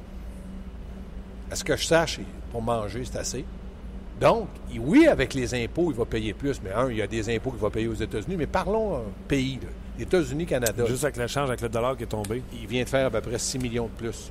À 1.51 1.57
ce 1.57 1.65
que 1.65 1.77
je 1.77 1.85
sache, 1.85 2.21
pour 2.53 2.63
manger, 2.63 3.05
c'est 3.05 3.19
assez. 3.19 3.45
Donc, 4.21 4.49
oui, 4.79 5.07
avec 5.07 5.35
les 5.35 5.55
impôts, 5.65 5.91
il 5.91 5.97
va 5.97 6.05
payer 6.05 6.33
plus, 6.33 6.61
mais 6.63 6.73
un, 6.73 6.91
il 6.91 6.97
y 6.97 7.03
a 7.03 7.07
des 7.07 7.35
impôts 7.35 7.51
qu'il 7.51 7.61
va 7.61 7.71
payer 7.71 7.89
aux 7.89 7.95
États-Unis, 7.95 8.37
mais 8.37 8.47
parlons 8.47 8.97
euh, 8.97 9.01
pays, 9.29 9.59
là. 9.63 9.69
États-Unis, 9.99 10.47
Canada. 10.47 10.85
Juste 10.87 11.05
avec 11.05 11.17
le 11.17 11.27
change, 11.27 11.49
avec 11.49 11.61
le 11.61 11.69
dollar 11.69 11.97
qui 11.97 12.05
est 12.05 12.07
tombé. 12.07 12.43
Il 12.53 12.67
vient 12.67 12.83
de 12.85 12.89
faire 12.89 13.07
à 13.07 13.11
peu 13.11 13.21
près 13.21 13.39
6 13.39 13.59
millions 13.59 13.87
de 13.87 13.91
plus. 13.91 14.31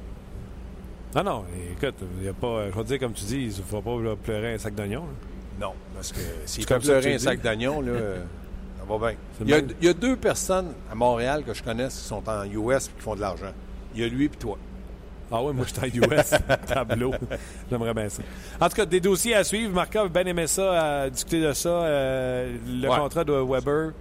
Non, 1.15 1.23
non, 1.23 1.45
écoute, 1.71 1.95
il 2.19 2.25
y 2.25 2.29
a 2.29 2.33
pas, 2.33 2.67
je 2.69 2.75
vais 2.75 2.83
te 2.83 2.87
dire 2.87 2.99
comme 2.99 3.13
tu 3.13 3.23
dis, 3.25 3.37
il 3.43 3.47
ne 3.47 3.51
faut 3.53 3.81
pas 3.81 3.99
là, 4.01 4.15
pleurer 4.15 4.53
un 4.53 4.57
sac 4.57 4.75
d'oignons. 4.75 5.05
Non, 5.59 5.71
parce 5.95 6.11
que 6.11 6.19
s'il 6.45 6.65
que 6.65 6.73
pleurer 6.75 7.15
un 7.15 7.17
sac 7.17 7.41
d'oignons, 7.41 7.81
là, 7.81 7.91
ça 8.79 8.85
va 8.87 8.97
bien. 9.09 9.17
Il 9.41 9.49
y, 9.49 9.53
a, 9.53 9.57
le 9.57 9.65
même. 9.67 9.75
il 9.81 9.87
y 9.87 9.89
a 9.89 9.93
deux 9.93 10.15
personnes 10.17 10.73
à 10.91 10.95
Montréal 10.95 11.43
que 11.45 11.53
je 11.53 11.63
connais 11.63 11.87
qui 11.87 11.95
sont 11.95 12.21
en 12.29 12.43
US 12.45 12.87
et 12.87 12.91
qui 12.97 13.01
font 13.01 13.15
de 13.15 13.21
l'argent. 13.21 13.51
Il 13.95 14.01
y 14.01 14.03
a 14.03 14.07
lui 14.07 14.25
et 14.25 14.29
toi. 14.29 14.57
Ah 15.31 15.41
oui, 15.43 15.53
moi 15.53 15.65
je 15.67 15.73
suis 15.73 16.01
en 16.01 16.07
US, 16.11 16.33
tableau. 16.67 17.13
J'aimerais 17.71 17.93
bien 17.93 18.09
ça. 18.09 18.21
En 18.61 18.69
tout 18.69 18.75
cas, 18.75 18.85
des 18.85 18.99
dossiers 18.99 19.35
à 19.35 19.43
suivre. 19.43 19.73
Marco 19.73 19.99
a 19.99 20.07
bien 20.09 20.25
aimé 20.25 20.45
ça, 20.47 21.01
à 21.03 21.09
discuter 21.09 21.41
de 21.41 21.53
ça. 21.53 21.69
euh, 21.69 22.55
le 22.65 22.87
Ouais. 22.87 22.97
contrat 22.97 23.23
de 23.23 23.33
Weber. 23.33 23.91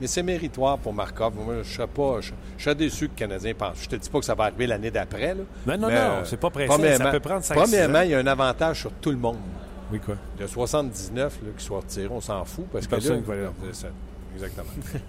Mais 0.00 0.06
c'est 0.06 0.22
méritoire 0.22 0.78
pour 0.78 0.92
Markov. 0.92 1.34
Moi, 1.36 1.62
je 1.62 1.72
serais 1.72 1.86
pas. 1.86 2.20
Je, 2.20 2.32
je 2.58 2.64
serais 2.64 2.74
déçu 2.74 3.06
que 3.06 3.12
le 3.12 3.18
Canadien 3.18 3.54
pense. 3.54 3.82
Je 3.82 3.88
te 3.88 3.96
dis 3.96 4.08
pas 4.10 4.18
que 4.18 4.24
ça 4.24 4.34
va 4.34 4.44
arriver 4.44 4.66
l'année 4.66 4.90
d'après. 4.90 5.34
Non, 5.34 5.44
non, 5.66 5.78
non, 5.78 5.88
euh, 5.90 6.24
c'est 6.24 6.36
pas 6.36 6.50
pressé. 6.50 6.96
Ça 6.96 7.10
peut 7.10 7.20
prendre 7.20 7.44
5 7.44 7.54
Premièrement, 7.54 8.00
il 8.00 8.10
y 8.10 8.14
a 8.14 8.18
un 8.18 8.26
avantage 8.26 8.80
sur 8.80 8.92
tout 8.92 9.10
le 9.10 9.16
monde. 9.16 9.38
Oui, 9.92 10.00
quoi? 10.00 10.16
Le 10.40 10.46
79 10.46 11.38
là, 11.44 11.50
qui 11.56 11.64
soit 11.64 11.78
retiré, 11.78 12.08
on 12.10 12.20
s'en 12.20 12.44
fout 12.44 12.66
parce 12.72 12.86
que 12.86 12.90
Personne 12.90 13.22
là, 13.28 13.34
va 13.34 13.52
c'est 13.66 13.82
ça. 13.82 13.88
Exactement. 14.34 14.66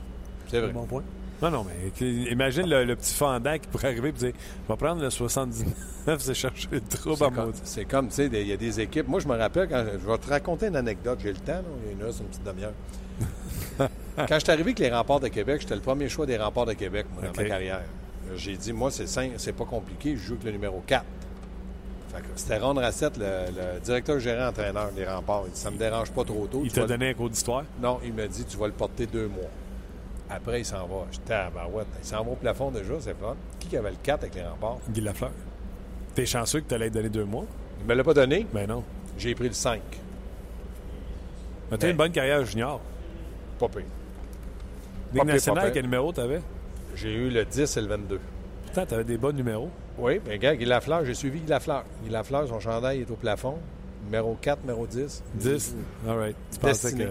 c'est 0.48 0.60
vrai. 0.60 0.72
Bon 0.72 0.86
point. 0.86 1.04
Non, 1.42 1.52
non, 1.52 1.66
mais 1.66 2.08
imagine 2.32 2.66
le, 2.68 2.86
le 2.86 2.96
petit 2.96 3.14
fendant 3.14 3.54
qui 3.58 3.68
pourrait 3.68 3.90
arriver 3.90 4.10
et 4.10 4.12
dire 4.14 4.32
Je 4.68 4.74
vais 4.74 4.78
prendre 4.78 5.02
le 5.02 5.10
79, 5.10 6.20
c'est 6.20 6.34
chercher 6.34 6.68
le 6.72 6.82
trouble 6.82 7.16
à 7.24 7.28
C'est 7.28 7.32
comme, 7.36 7.46
maudit. 7.46 7.62
c'est 7.64 7.86
comme, 7.86 8.08
tu 8.08 8.14
sais, 8.16 8.26
il 8.32 8.48
y 8.48 8.54
a 8.54 8.58
des 8.58 8.80
équipes. 8.80 9.08
Moi, 9.08 9.20
je 9.20 9.28
me 9.28 9.36
rappelle, 9.36 9.68
quand 9.68 9.84
je 10.02 10.08
vais 10.10 10.18
te 10.18 10.30
raconter 10.30 10.68
une 10.68 10.78
anecdote. 10.78 11.20
J'ai 11.22 11.34
le 11.34 11.40
temps, 11.40 11.54
là. 11.54 11.64
il 11.92 12.00
y 12.00 12.04
en 12.04 12.08
a, 12.08 12.12
c'est 12.12 12.20
une 12.22 12.28
petite 12.28 12.44
demi-heure. 12.44 12.72
quand 14.18 14.26
je 14.36 14.40
suis 14.40 14.50
arrivé 14.52 14.70
avec 14.72 14.80
les 14.80 14.90
remparts 14.92 15.20
de 15.20 15.28
Québec, 15.28 15.62
j'étais 15.62 15.76
le 15.76 15.82
premier 15.82 16.10
choix 16.10 16.26
des 16.26 16.38
remparts 16.38 16.66
de 16.68 16.74
Québec 16.74 17.06
moi, 17.14 17.24
dans 17.24 17.42
ma 17.42 17.48
carrière. 17.48 17.82
J'ai 18.36 18.56
dit, 18.58 18.74
moi, 18.74 18.90
c'est 18.92 19.08
simple, 19.08 19.36
c'est 19.38 19.54
pas 19.54 19.66
compliqué, 19.66 20.16
je 20.18 20.22
joue 20.22 20.34
avec 20.34 20.46
le 20.46 20.52
numéro 20.54 20.82
4. 20.88 21.04
Fait 22.14 22.22
que 22.22 22.26
C'était 22.36 22.58
Ron 22.58 22.74
Rassett, 22.76 23.18
le, 23.18 23.24
le 23.76 23.80
directeur 23.82 24.20
gérant 24.20 24.48
entraîneur 24.50 24.92
des 24.92 25.06
remparts. 25.06 25.44
Il 25.48 25.52
dit, 25.52 25.60
ça 25.60 25.70
me 25.70 25.78
dérange 25.78 26.12
pas 26.12 26.24
trop 26.24 26.48
tôt. 26.48 26.62
Il 26.64 26.70
tu 26.72 26.76
t'a 26.80 26.86
donné 26.88 27.10
un 27.10 27.14
cours 27.14 27.30
d'histoire? 27.30 27.64
Non, 27.82 28.00
il 28.04 28.14
m'a 28.14 28.28
dit, 28.28 28.46
tu 28.46 28.58
vas 28.58 28.68
le 28.68 28.74
porter 28.74 29.06
deux 29.06 29.28
mois. 29.28 29.50
Après, 30.30 30.62
il 30.62 30.66
s'en 30.66 30.88
va. 30.88 31.06
J'étais 31.12 31.34
à 31.34 31.50
Barouette. 31.52 31.86
Il 32.02 32.08
s'en 32.08 32.24
va 32.24 32.32
au 32.32 32.36
plafond 32.36 32.72
déjà, 32.72 32.94
c'est 33.00 33.16
fun. 33.20 33.36
Qui 33.60 33.78
avait 33.78 33.92
le 33.92 33.98
4 34.02 34.24
avec 34.24 34.36
les 34.36 34.44
remparts? 34.44 34.80
Guy 34.90 35.02
Lafleur. 35.02 35.32
T'es 36.16 36.26
chanceux 36.26 36.62
que 36.62 36.66
t'allais 36.68 36.90
te 36.90 36.96
donner 36.96 37.10
deux 37.10 37.26
mois? 37.26 37.46
Il 37.82 37.86
me 37.86 37.94
l'a 37.94 38.04
pas 38.04 38.14
donné. 38.14 38.48
Ben 38.52 38.66
non. 38.68 38.84
J'ai 39.20 39.36
pris 39.36 39.50
le 39.50 39.54
5. 39.54 39.82
Mais 41.72 41.78
t'as 41.78 41.88
Ben- 41.88 41.92
une 41.92 41.98
bonne 41.98 42.12
carrière 42.12 42.44
junior. 42.46 42.80
Pas 43.60 43.68
pire. 43.70 43.82
Ligue 43.82 43.88
Pas 45.18 45.26
pire, 45.26 45.34
nationale, 45.34 45.64
pas 45.64 45.66
pire. 45.68 45.74
quel 45.74 45.84
numéro 45.84 46.12
t'avais? 46.12 46.42
J'ai 46.96 47.14
eu 47.14 47.30
le 47.30 47.46
10 47.46 47.78
et 47.78 47.82
le 47.82 47.88
22. 47.88 48.20
Putain, 48.68 48.86
t'avais 48.86 49.04
des 49.04 49.18
bons 49.18 49.36
numéros. 49.36 49.70
Oui, 49.98 50.20
bien, 50.20 50.38
gars, 50.38 50.56
Guy 50.56 50.66
Lafleur, 50.66 51.06
j'ai 51.06 51.14
suivi 51.14 51.40
Guy 51.40 51.48
Lafleur. 51.50 51.84
Guy 52.04 52.10
Lafleur, 52.10 52.48
son 52.48 52.60
chandail 52.60 53.02
est 53.02 53.12
au 53.12 53.16
plafond. 53.16 53.58
Numéro 54.06 54.38
4, 54.42 54.62
numéro 54.62 54.86
10. 54.86 55.24
10? 55.36 55.76
All 56.08 56.18
right. 56.18 56.36
Tu 56.52 56.60
pensais 56.60 56.88
Destiné. 56.90 57.06
que, 57.06 57.10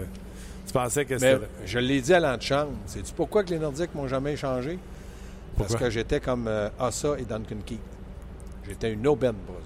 tu 0.67 0.73
pensais 0.73 1.05
que 1.05 1.13
Mais 1.15 1.19
c'était... 1.33 1.45
je 1.65 1.79
l'ai 1.79 2.01
dit 2.01 2.13
à 2.13 2.19
l'antichambre. 2.19 2.71
Sais-tu 2.85 3.13
pourquoi 3.13 3.43
que 3.43 3.49
les 3.49 3.59
Nordiques 3.59 3.93
m'ont 3.95 4.07
jamais 4.07 4.33
échangé? 4.33 4.77
Parce 5.57 5.69
Pourquoi? 5.71 5.87
que 5.87 5.93
j'étais 5.93 6.19
comme 6.19 6.47
euh, 6.47 6.69
Assa 6.79 7.15
et 7.17 7.23
Duncan 7.23 7.55
Keith. 7.65 7.79
J'étais 8.67 8.91
une 8.93 9.05
aubaine 9.07 9.35
pour 9.45 9.55
eux. 9.55 9.59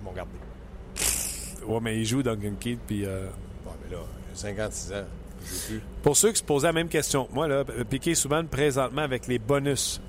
Ils 0.00 0.04
m'ont 0.04 0.12
gardé. 0.12 0.30
Ouais, 1.66 1.78
mais 1.82 1.98
il 1.98 2.04
joue 2.06 2.22
Duncan 2.22 2.54
Keith, 2.58 2.80
puis... 2.86 3.04
euh, 3.04 3.26
Bon, 3.64 3.72
mais 3.84 3.94
là, 3.94 4.02
j'ai 4.32 4.40
56 4.40 4.92
ans. 4.92 4.96
Pour 6.02 6.16
ceux 6.16 6.30
qui 6.30 6.38
se 6.38 6.44
posaient 6.44 6.68
la 6.68 6.72
même 6.72 6.88
question, 6.88 7.28
moi, 7.32 7.48
là, 7.48 7.64
Piqué 7.88 8.14
Souban, 8.14 8.44
présentement, 8.44 9.02
avec 9.02 9.26
les 9.26 9.38
bonus, 9.38 10.00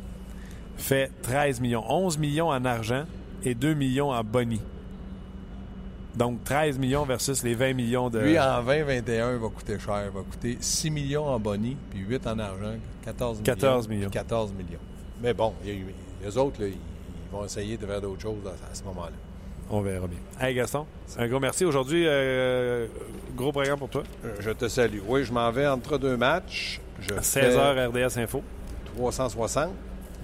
fait 0.77 1.11
13 1.21 1.59
millions. 1.61 1.83
11 1.87 2.17
millions 2.17 2.49
en 2.49 2.63
argent 2.65 3.05
et 3.43 3.55
2 3.55 3.73
millions 3.73 4.11
en 4.11 4.23
boni. 4.23 4.61
Donc, 6.15 6.43
13 6.43 6.77
millions 6.77 7.05
versus 7.05 7.41
les 7.43 7.55
20 7.55 7.73
millions 7.73 8.09
de... 8.09 8.19
Lui, 8.19 8.37
en 8.39 8.61
2021, 8.63 9.33
il 9.33 9.39
va 9.39 9.47
coûter 9.49 9.79
cher. 9.79 10.03
Il 10.05 10.11
va 10.11 10.21
coûter 10.23 10.57
6 10.59 10.89
millions 10.91 11.25
en 11.27 11.39
boni, 11.39 11.77
puis 11.89 11.99
8 12.01 12.27
en 12.27 12.39
argent, 12.39 12.73
14 13.05 13.39
millions. 13.39 13.43
14 13.45 13.87
millions. 13.87 14.09
puis 14.09 14.19
14 14.19 14.53
millions. 14.53 14.79
Mais 15.21 15.33
bon, 15.33 15.53
les 15.63 16.37
autres, 16.37 16.61
là, 16.61 16.67
ils, 16.67 16.73
ils 16.73 17.31
vont 17.31 17.45
essayer 17.45 17.77
de 17.77 17.85
faire 17.85 18.01
d'autres 18.01 18.21
choses 18.21 18.45
à, 18.45 18.71
à 18.71 18.75
ce 18.75 18.83
moment-là. 18.83 19.11
On 19.73 19.81
verra 19.81 20.05
bien. 20.07 20.19
Hey, 20.39 20.53
Gaston, 20.53 20.85
un 21.17 21.27
gros 21.27 21.39
merci. 21.39 21.63
Aujourd'hui, 21.63 22.03
euh, 22.05 22.87
gros 23.35 23.51
programme 23.53 23.79
pour 23.79 23.89
toi. 23.89 24.03
Euh, 24.25 24.35
Je 24.39 24.51
te 24.51 24.67
salue. 24.67 24.99
Oui, 25.07 25.23
je 25.23 25.31
m'en 25.31 25.49
vais 25.51 25.65
entre 25.67 25.97
deux 25.97 26.17
matchs. 26.17 26.81
Je 26.99 27.13
À 27.15 27.21
fais 27.21 27.49
16h 27.49 27.87
RDS 27.87 28.17
Info, 28.19 28.43
360 28.95 29.69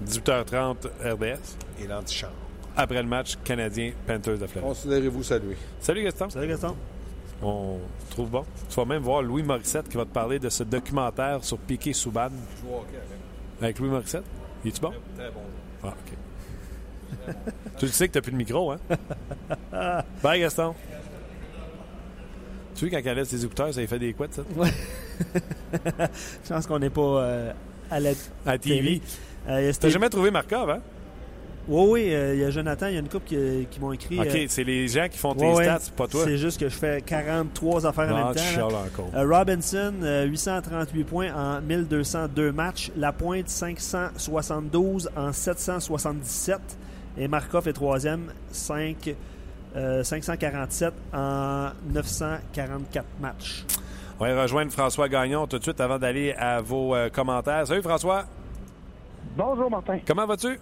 18h30 0.06 0.76
RDS. 1.04 1.56
et 1.82 1.88
l'antichambre. 1.88 2.34
Après 2.76 3.02
le 3.02 3.08
match 3.08 3.38
canadien 3.44 3.94
Panthers 4.06 4.38
de 4.38 4.46
Floride. 4.48 4.68
Considérez-vous 4.70 5.24
salué. 5.24 5.56
Salut 5.80 6.04
Gaston. 6.04 6.30
Salut 6.30 6.48
Gaston. 6.50 6.76
On 7.42 7.80
te 8.08 8.12
trouve 8.12 8.30
bon. 8.30 8.46
Tu 8.70 8.76
vas 8.76 8.86
même 8.86 9.02
voir 9.02 9.22
Louis 9.24 9.44
Morissette 9.44 9.88
qui 9.90 9.96
va 9.98 10.04
te 10.06 10.10
parler 10.14 10.38
de 10.40 10.50
ce 10.50 10.64
documentaire 10.64 11.44
sur 11.44 11.58
Piqué 11.58 11.94
Souban 11.94 12.30
Je 12.30 12.62
joue 12.68 12.74
hockey 12.76 12.98
avec. 12.98 13.18
avec 13.62 13.80
Louis 13.80 13.90
Morissette? 13.90 14.26
Es-tu 14.66 14.82
bon? 14.82 14.92
Très 15.16 15.30
bon. 15.32 15.42
Ah, 15.84 15.88
OK. 15.88 16.18
Tu 17.78 17.86
le 17.86 17.92
sais 17.92 18.08
que 18.08 18.14
t'as 18.14 18.22
plus 18.22 18.32
de 18.32 18.38
micro, 18.38 18.72
hein? 18.72 18.78
Bye, 20.24 20.42
Gaston. 20.42 20.74
Tu 22.76 22.88
vois, 22.90 23.02
quand 23.02 23.10
elle 23.10 23.18
laisse 23.18 23.30
ses 23.30 23.44
écouteurs, 23.44 23.74
ça 23.74 23.80
lui 23.82 23.88
fait 23.88 24.00
des 24.00 24.14
couettes, 24.14 24.34
ça? 24.36 24.44
Je 26.44 26.50
pense 26.54 26.68
qu'on 26.68 26.80
n'est 26.80 26.90
pas 26.92 27.02
euh, 27.02 27.52
à 27.90 28.00
la 28.00 28.12
À 28.46 28.52
la 28.52 28.58
TV. 28.60 29.02
Euh, 29.50 29.72
T'as 29.80 29.90
jamais 29.90 30.10
trouvé 30.10 30.30
Markov, 30.30 30.70
hein? 30.70 30.80
Oui, 31.70 31.90
oui, 31.90 32.14
euh, 32.14 32.34
il 32.36 32.40
y 32.40 32.46
a 32.46 32.50
Jonathan, 32.50 32.88
il 32.88 32.94
y 32.94 32.96
a 32.96 33.00
une 33.02 33.10
couple 33.10 33.26
qui, 33.28 33.68
qui 33.70 33.80
m'ont 33.82 33.92
écrit. 33.92 34.18
OK, 34.20 34.28
euh, 34.28 34.46
c'est 34.48 34.64
les 34.64 34.88
gens 34.88 35.08
qui 35.12 35.18
font 35.18 35.36
tes 35.36 35.46
ouais, 35.46 35.66
stats, 35.66 35.92
pas 35.98 36.08
toi. 36.08 36.22
C'est 36.24 36.38
juste 36.38 36.58
que 36.60 36.70
je 36.70 36.76
fais 36.76 37.02
43 37.06 37.86
affaires 37.86 38.14
en 38.14 38.30
Ah, 38.30 38.34
même 38.34 38.36
temps. 38.58 38.68
encore. 38.68 39.12
Euh, 39.14 39.28
Robinson, 39.28 39.94
euh, 40.02 40.24
838 40.28 41.04
points 41.04 41.34
en 41.34 41.60
1202 41.62 42.54
matchs. 42.54 42.90
Lapointe, 42.96 43.50
572 43.50 45.10
en 45.18 45.34
777. 45.34 46.60
Et 47.18 47.28
Markov 47.28 47.68
est 47.68 47.74
troisième, 47.74 48.32
5, 48.52 49.16
euh, 49.76 50.04
547 50.04 50.94
en 51.14 51.70
944 51.92 53.06
matchs. 53.20 53.66
On 54.20 54.26
va 54.26 54.42
rejoindre 54.44 54.72
François 54.72 55.10
Gagnon 55.10 55.48
tout 55.48 55.58
de 55.58 55.64
suite 55.64 55.80
avant 55.82 55.98
d'aller 56.00 56.34
à 56.34 56.62
vos 56.62 56.96
euh, 56.96 57.10
commentaires. 57.10 57.66
Salut 57.68 57.82
François, 57.82 58.26
Bonjour 59.36 59.70
Martin. 59.70 60.00
comment 60.08 60.26
vas-tu? 60.26 60.60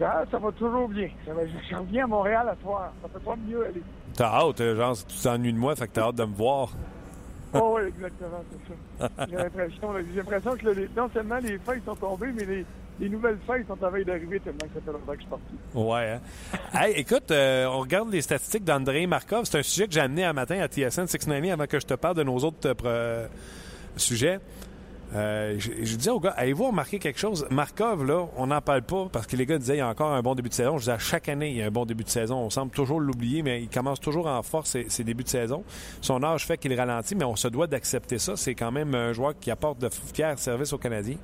Ah, 0.00 0.22
ça 0.30 0.38
va 0.38 0.52
toujours 0.52 0.88
bien. 0.88 1.08
Ça 1.26 1.34
va- 1.34 1.42
je 1.46 1.74
reviens 1.76 2.04
à 2.04 2.06
Montréal 2.06 2.48
à 2.48 2.56
soir. 2.62 2.92
Ça 3.02 3.08
peut 3.08 3.18
pas 3.20 3.34
mieux 3.36 3.64
aller. 3.66 3.82
T'as 4.14 4.28
hâte, 4.32 4.60
euh, 4.60 4.76
genre, 4.76 4.96
tu 5.06 5.16
t'ennuies 5.22 5.52
de 5.52 5.58
moi, 5.58 5.74
fait 5.76 5.88
que 5.88 5.92
t'as 5.94 6.04
hâte 6.08 6.16
de 6.16 6.24
me 6.24 6.34
voir. 6.34 6.68
Oh 7.54 7.78
oui, 7.78 7.88
exactement, 7.88 8.44
c'est 8.52 9.06
ça. 9.08 9.26
J'ai 9.26 9.36
l'impression, 9.36 9.92
là, 9.92 10.00
j'ai 10.12 10.16
l'impression 10.18 10.54
que 10.54 10.68
les- 10.68 10.88
non 10.94 11.08
seulement 11.14 11.38
les 11.38 11.56
feuilles 11.58 11.80
sont 11.82 11.94
tombées, 11.96 12.30
mais 12.34 12.44
les, 12.44 12.66
les 13.00 13.08
nouvelles 13.08 13.38
feuilles 13.46 13.64
sont 13.66 13.82
à 13.82 13.90
veille 13.90 14.04
d'arriver 14.04 14.40
tellement 14.40 14.58
que 14.58 14.74
ça 14.74 14.80
fait 14.84 14.92
longtemps 14.92 15.12
que 15.12 15.16
je 15.16 15.20
suis 15.20 15.28
parti. 15.30 15.44
Ouais, 15.74 16.10
hein? 16.12 16.20
hey, 16.82 16.94
écoute, 17.00 17.30
euh, 17.30 17.66
on 17.66 17.80
regarde 17.80 18.10
les 18.12 18.22
statistiques 18.22 18.64
d'André 18.64 19.06
Markov. 19.06 19.44
C'est 19.44 19.58
un 19.58 19.62
sujet 19.62 19.86
que 19.86 19.92
j'ai 19.92 20.00
amené 20.00 20.24
un 20.24 20.32
matin 20.32 20.58
à 20.60 20.66
TSN 20.68 21.06
690 21.06 21.50
avant 21.52 21.66
que 21.66 21.78
je 21.80 21.86
te 21.86 21.94
parle 21.94 22.16
de 22.16 22.22
nos 22.24 22.38
autres 22.38 22.68
euh, 22.84 23.26
pro- 23.26 23.32
sujets. 23.96 24.38
Euh, 25.14 25.54
je, 25.58 25.70
je 25.84 25.96
disais 25.96 26.10
aux 26.10 26.20
gars, 26.20 26.34
avez-vous 26.36 26.66
remarqué 26.66 26.98
quelque 26.98 27.18
chose? 27.18 27.46
Markov, 27.50 28.04
là, 28.04 28.26
on 28.36 28.48
n'en 28.48 28.60
parle 28.60 28.82
pas 28.82 29.06
parce 29.10 29.26
que 29.26 29.36
les 29.36 29.46
gars 29.46 29.56
disaient 29.56 29.76
il 29.76 29.78
y 29.78 29.80
a 29.80 29.88
encore 29.88 30.12
un 30.12 30.20
bon 30.20 30.34
début 30.34 30.50
de 30.50 30.54
saison. 30.54 30.76
Je 30.76 30.84
disais 30.84 30.98
chaque 30.98 31.30
année, 31.30 31.48
il 31.50 31.56
y 31.56 31.62
a 31.62 31.66
un 31.66 31.70
bon 31.70 31.86
début 31.86 32.04
de 32.04 32.10
saison. 32.10 32.36
On 32.36 32.50
semble 32.50 32.72
toujours 32.72 33.00
l'oublier, 33.00 33.42
mais 33.42 33.62
il 33.62 33.70
commence 33.70 34.00
toujours 34.00 34.26
en 34.26 34.42
force 34.42 34.68
ses, 34.70 34.86
ses 34.90 35.04
débuts 35.04 35.24
de 35.24 35.28
saison. 35.30 35.64
Son 36.02 36.22
âge 36.22 36.44
fait 36.44 36.58
qu'il 36.58 36.74
ralentit, 36.78 37.14
mais 37.14 37.24
on 37.24 37.36
se 37.36 37.48
doit 37.48 37.66
d'accepter 37.66 38.18
ça. 38.18 38.36
C'est 38.36 38.54
quand 38.54 38.70
même 38.70 38.94
un 38.94 39.14
joueur 39.14 39.32
qui 39.38 39.50
apporte 39.50 39.78
de 39.78 39.88
fiers 39.88 40.34
services 40.36 40.74
aux 40.74 40.78
Canadiens. 40.78 41.16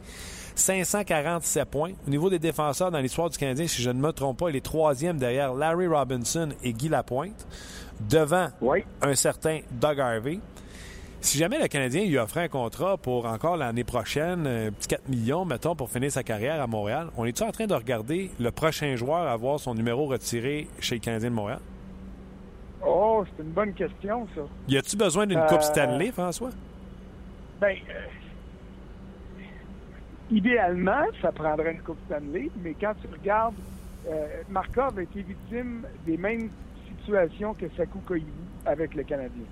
547 0.55 1.65
points. 1.69 1.93
Au 2.07 2.11
niveau 2.11 2.31
des 2.31 2.39
défenseurs 2.39 2.91
dans 2.91 2.99
l'histoire 3.01 3.29
du 3.31 3.37
Canadien, 3.39 3.67
si 3.67 3.83
je 3.83 3.91
ne 3.91 4.01
me 4.01 4.13
trompe 4.13 4.39
pas, 4.39 4.51
il 4.51 4.57
est 4.57 4.65
troisième 4.65 5.19
derrière 5.19 5.55
Larry 5.55 5.87
Robinson 5.87 6.49
et 6.63 6.73
Guy 6.73 6.89
Lapointe, 6.89 7.47
devant 8.09 8.49
Oui. 8.61 8.85
un 9.03 9.15
certain 9.15 9.61
Doug 9.73 10.01
Harvey. 10.01 10.39
Si 11.21 11.39
jamais 11.39 11.59
le 11.59 11.69
Canadien 11.69 12.05
lui 12.05 12.19
offrait 12.19 12.43
un 12.45 12.49
contrat 12.49 12.99
pour 12.99 13.25
encore 13.25 13.57
l'année 13.57 13.83
prochaine, 13.85 14.47
un 14.47 14.71
petit 14.71 14.89
4 14.89 15.09
millions, 15.09 15.45
mettons, 15.47 15.75
pour 15.75 15.89
finir 15.89 16.13
sa 16.13 16.23
carrière 16.23 16.61
à 16.61 16.67
Montréal, 16.67 17.09
on 17.17 17.25
est-tu 17.25 17.43
en 17.43 17.51
train 17.51 17.67
de 17.67 17.75
regarder 17.75 18.31
le 18.39 18.51
prochain 18.51 18.95
joueur 18.95 19.27
avoir 19.27 19.59
son 19.59 19.75
numéro 19.75 20.05
retiré 20.07 20.69
chez 20.81 20.97
le 20.97 21.01
Canadien 21.01 21.31
de 21.31 21.35
Montréal? 21.35 21.61
Oh, 22.87 23.25
c'est 23.37 23.43
une 23.43 23.53
bonne 23.53 23.73
question, 23.73 24.29
ça. 24.35 24.43
Y 24.69 24.77
a-tu 24.77 24.97
besoin 24.99 25.27
d'une 25.27 25.39
Euh, 25.39 25.47
Coupe 25.47 25.63
Stanley, 25.63 26.13
François? 26.13 26.51
Ben, 27.59 27.69
euh, 27.89 27.93
idéalement, 30.31 31.05
ça 31.21 31.33
prendrait 31.33 31.73
une 31.73 31.83
Coupe 31.83 31.99
Stanley, 32.07 32.51
mais 32.63 32.75
quand 32.75 32.95
tu 33.01 33.07
regardes, 33.09 33.55
euh, 34.09 34.43
Markov 34.49 34.99
a 34.99 35.03
été 35.03 35.23
victime 35.23 35.87
des 36.07 36.17
mêmes 36.17 36.51
situations 36.89 37.55
que 37.55 37.69
Sakou 37.71 38.01
Koivu 38.01 38.25
avec 38.67 38.95
le 38.95 39.03
Canadien. 39.03 39.45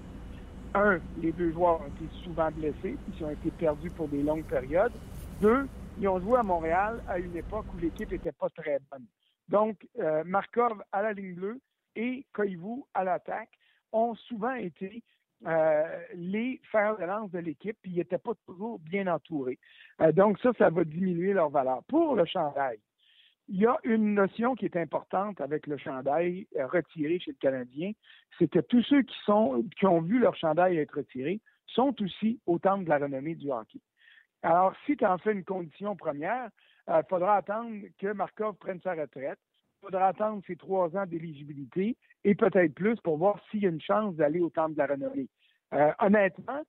Un, 0.74 1.00
les 1.20 1.32
deux 1.32 1.52
joueurs 1.52 1.82
ont 1.82 1.87
été 1.87 2.08
souvent 2.24 2.50
blessés, 2.50 2.96
ils 3.08 3.24
ont 3.24 3.30
été 3.30 3.50
perdus 3.50 3.90
pour 3.90 4.08
des 4.08 4.22
longues 4.22 4.44
périodes. 4.44 4.92
Deux, 5.40 5.66
ils 5.98 6.08
ont 6.08 6.18
joué 6.20 6.38
à 6.38 6.42
Montréal 6.42 7.02
à 7.08 7.18
une 7.18 7.37
époque 7.37 7.66
où 7.74 7.78
l'équipe 7.78 8.11
n'était 8.11 8.32
pas 8.32 8.48
très 8.48 8.78
bonne. 8.90 9.04
Donc, 9.48 9.87
euh, 9.98 10.22
Markov 10.24 10.82
à 10.92 11.02
la 11.02 11.12
ligne 11.12 11.35
bleue 11.35 11.61
et 11.94 12.24
Koivu 12.32 12.82
à 12.94 13.04
l'attaque 13.04 13.50
ont 13.92 14.14
souvent 14.14 14.54
été 14.54 15.02
euh, 15.46 15.98
les 16.14 16.61
fers 16.70 16.96
de 16.98 17.05
lance 17.05 17.31
de 17.33 17.38
l'équipe, 17.38 17.76
puis 17.83 17.92
ils 17.92 17.98
n'étaient 17.98 18.18
pas 18.18 18.33
toujours 18.46 18.78
bien 18.78 19.07
entourés. 19.07 19.59
Euh, 20.00 20.12
donc 20.12 20.38
ça, 20.38 20.52
ça 20.57 20.70
va 20.70 20.85
diminuer 20.85 21.33
leur 21.33 21.50
valeur. 21.50 21.83
Pour 21.88 22.14
le 22.14 22.24
chandail, 22.24 22.78
il 23.48 23.61
y 23.61 23.66
a 23.66 23.76
une 23.83 24.14
notion 24.14 24.55
qui 24.55 24.66
est 24.66 24.76
importante 24.76 25.40
avec 25.40 25.66
le 25.66 25.76
chandail 25.78 26.46
euh, 26.57 26.66
retiré 26.66 27.18
chez 27.18 27.33
le 27.33 27.37
Canadien, 27.40 27.92
c'est 28.38 28.48
que 28.48 28.61
tous 28.61 28.83
ceux 28.85 29.02
qui 29.02 29.16
sont 29.24 29.64
qui 29.76 29.87
ont 29.87 30.00
vu 30.00 30.20
leur 30.20 30.37
chandail 30.37 30.78
être 30.78 30.96
retiré 30.96 31.40
sont 31.66 31.94
aussi 32.02 32.40
au 32.46 32.59
temple 32.59 32.85
de 32.85 32.90
la 32.90 32.98
renommée 32.98 33.35
du 33.35 33.50
hockey. 33.50 33.81
Alors, 34.42 34.74
si 34.87 34.96
tu 34.96 35.05
en 35.05 35.18
fais 35.18 35.33
une 35.33 35.44
condition 35.44 35.96
première, 35.96 36.50
il 36.88 37.02
faudra 37.09 37.37
attendre 37.37 37.74
que 37.98 38.12
Markov 38.12 38.57
prenne 38.57 38.81
sa 38.81 38.94
retraite. 38.94 39.38
Il 39.82 39.86
faudra 39.86 40.06
attendre 40.08 40.42
ses 40.46 40.54
trois 40.54 40.96
ans 40.96 41.06
d'éligibilité 41.06 41.96
et 42.22 42.34
peut-être 42.36 42.72
plus 42.74 42.94
pour 43.00 43.16
voir 43.16 43.40
s'il 43.50 43.62
y 43.62 43.66
a 43.66 43.68
une 43.68 43.80
chance 43.80 44.14
d'aller 44.14 44.38
au 44.38 44.48
temple 44.48 44.74
de 44.74 44.78
la 44.78 44.86
renommée. 44.86 45.26
Euh, 45.74 45.90
honnêtement, 45.98 46.62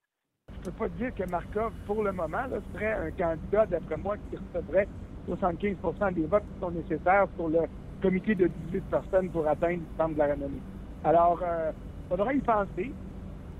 je 0.49 0.57
ne 0.57 0.63
peux 0.63 0.71
pas 0.71 0.89
dire 0.89 1.13
que 1.13 1.23
Markov, 1.29 1.73
pour 1.85 2.03
le 2.03 2.11
moment, 2.11 2.45
serait 2.73 2.93
un 2.93 3.11
candidat, 3.11 3.67
d'après 3.67 3.97
moi, 3.97 4.17
qui 4.17 4.37
recevrait 4.37 4.87
75% 5.29 6.13
des 6.13 6.25
votes 6.25 6.43
qui 6.53 6.59
sont 6.59 6.71
nécessaires 6.71 7.27
pour 7.37 7.49
le 7.49 7.61
comité 8.01 8.33
de 8.33 8.47
18 8.47 8.81
personnes 8.89 9.29
pour 9.29 9.47
atteindre 9.47 9.83
le 9.83 9.97
temple 9.97 10.13
de 10.15 10.19
la 10.19 10.33
renommée. 10.33 10.61
Alors, 11.03 11.39
il 11.43 12.09
faudra 12.09 12.33
y 12.33 12.39
penser. 12.39 12.91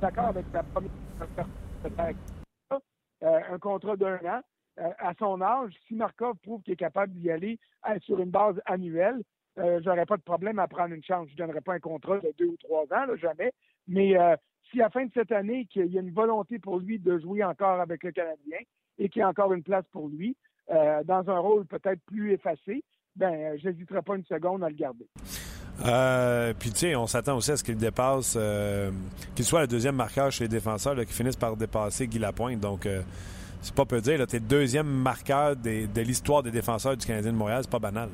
D'accord 0.01 0.25
avec 0.25 0.45
la 0.51 0.63
première 0.63 0.89
euh, 3.23 3.39
un 3.51 3.59
contrat 3.59 3.95
d'un 3.95 4.17
an. 4.25 4.41
Euh, 4.79 4.89
à 4.97 5.13
son 5.19 5.39
âge, 5.41 5.71
si 5.87 5.93
Markov 5.93 6.35
prouve 6.41 6.61
qu'il 6.63 6.73
est 6.73 6.77
capable 6.77 7.13
d'y 7.13 7.29
aller 7.29 7.59
euh, 7.87 7.99
sur 7.99 8.19
une 8.19 8.31
base 8.31 8.59
annuelle, 8.65 9.21
euh, 9.59 9.79
j'aurais 9.83 10.05
pas 10.05 10.17
de 10.17 10.23
problème 10.23 10.59
à 10.59 10.67
prendre 10.67 10.93
une 10.93 11.03
chance. 11.03 11.27
Je 11.31 11.35
donnerais 11.35 11.61
pas 11.61 11.73
un 11.73 11.79
contrat 11.79 12.17
de 12.19 12.33
deux 12.37 12.47
ou 12.47 12.57
trois 12.57 12.83
ans, 12.83 13.15
jamais. 13.21 13.51
Mais 13.87 14.17
euh, 14.17 14.35
si 14.71 14.81
à 14.81 14.85
la 14.85 14.89
fin 14.89 15.05
de 15.05 15.11
cette 15.13 15.31
année, 15.31 15.67
qu'il 15.71 15.87
y 15.87 15.97
a 15.97 16.01
une 16.01 16.13
volonté 16.13 16.59
pour 16.59 16.79
lui 16.79 16.99
de 16.99 17.19
jouer 17.19 17.43
encore 17.43 17.79
avec 17.79 18.03
le 18.03 18.11
Canadien 18.11 18.57
et 18.97 19.09
qu'il 19.09 19.19
y 19.19 19.23
a 19.23 19.29
encore 19.29 19.53
une 19.53 19.63
place 19.63 19.85
pour 19.91 20.07
lui, 20.07 20.35
euh, 20.71 21.03
dans 21.03 21.29
un 21.29 21.39
rôle 21.39 21.65
peut-être 21.65 22.01
plus 22.05 22.33
effacé, 22.33 22.83
ben, 23.15 23.57
je 23.59 23.69
n'hésiterai 23.69 24.01
pas 24.01 24.15
une 24.15 24.25
seconde 24.25 24.63
à 24.63 24.69
le 24.69 24.75
garder. 24.75 25.07
Puis, 26.59 26.71
tu 26.71 26.77
sais, 26.77 26.95
on 26.95 27.07
s'attend 27.07 27.37
aussi 27.37 27.51
à 27.51 27.57
ce 27.57 27.63
qu'il 27.63 27.77
dépasse, 27.77 28.37
qu'il 29.35 29.45
soit 29.45 29.61
le 29.61 29.67
deuxième 29.67 29.95
marqueur 29.95 30.31
chez 30.31 30.45
les 30.45 30.47
défenseurs, 30.47 30.95
qui 31.05 31.13
finisse 31.13 31.35
par 31.35 31.57
dépasser 31.57 32.07
Guy 32.07 32.19
Lapointe. 32.19 32.59
Donc, 32.59 32.87
c'est 33.61 33.75
pas 33.75 33.85
peu 33.85 33.99
dire, 33.99 34.25
tu 34.27 34.35
es 34.35 34.39
le 34.39 34.45
deuxième 34.45 34.87
marqueur 34.87 35.55
de 35.55 36.01
l'histoire 36.01 36.41
des 36.41 36.51
défenseurs 36.51 36.95
du 36.95 37.05
Canadien 37.05 37.31
de 37.31 37.37
Montréal. 37.37 37.59
C'est 37.63 37.71
pas 37.71 37.79
banal. 37.79 38.09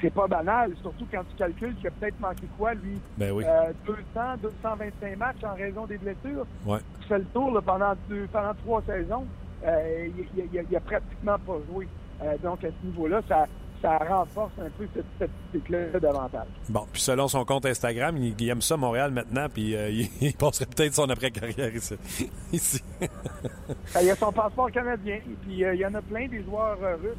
C'est 0.00 0.12
pas 0.12 0.26
banal, 0.26 0.72
surtout 0.82 1.06
quand 1.10 1.22
tu 1.30 1.36
calcules 1.36 1.74
qu'il 1.76 1.88
a 1.88 1.90
peut-être 1.90 2.20
manqué 2.20 2.46
quoi, 2.58 2.74
lui? 2.74 3.00
Ben 3.16 3.32
oui. 3.32 3.44
Euh, 3.46 3.72
200, 3.86 3.98
225 4.42 5.16
matchs 5.16 5.44
en 5.44 5.54
raison 5.54 5.86
des 5.86 5.98
blessures. 5.98 6.46
Ouais. 6.66 6.78
Le 7.10 7.24
tour 7.26 7.52
là, 7.52 7.62
pendant, 7.62 7.94
deux, 8.08 8.26
pendant 8.32 8.54
trois 8.54 8.82
saisons. 8.86 9.26
Euh, 9.64 10.08
il 10.36 10.62
n'a 10.70 10.80
pratiquement 10.80 11.38
pas 11.38 11.58
joué. 11.72 11.88
Euh, 12.22 12.36
donc, 12.42 12.62
à 12.64 12.68
ce 12.68 12.86
niveau-là, 12.86 13.22
ça, 13.28 13.46
ça 13.82 13.98
renforce 13.98 14.52
un 14.60 14.70
peu 14.70 14.86
cette 14.94 15.06
statistique-là 15.16 16.00
davantage. 16.00 16.46
Bon, 16.68 16.86
puis 16.92 17.00
selon 17.02 17.28
son 17.28 17.44
compte 17.44 17.66
Instagram, 17.66 18.16
il, 18.16 18.34
il 18.38 18.48
aime 18.48 18.62
ça 18.62 18.76
Montréal 18.76 19.10
maintenant, 19.10 19.46
puis 19.52 19.74
euh, 19.76 19.90
il, 19.90 20.08
il 20.20 20.34
passerait 20.34 20.66
peut-être 20.66 20.94
son 20.94 21.08
après-carrière 21.08 21.74
ici. 21.74 21.96
ici. 22.52 22.82
Ben, 23.00 24.00
il 24.02 24.10
a 24.10 24.16
son 24.16 24.32
passeport 24.32 24.70
canadien, 24.70 25.20
puis 25.42 25.64
euh, 25.64 25.74
il 25.74 25.80
y 25.80 25.86
en 25.86 25.94
a 25.94 26.02
plein 26.02 26.28
des 26.28 26.42
joueurs 26.42 26.78
euh, 26.82 26.96
russes 26.96 27.16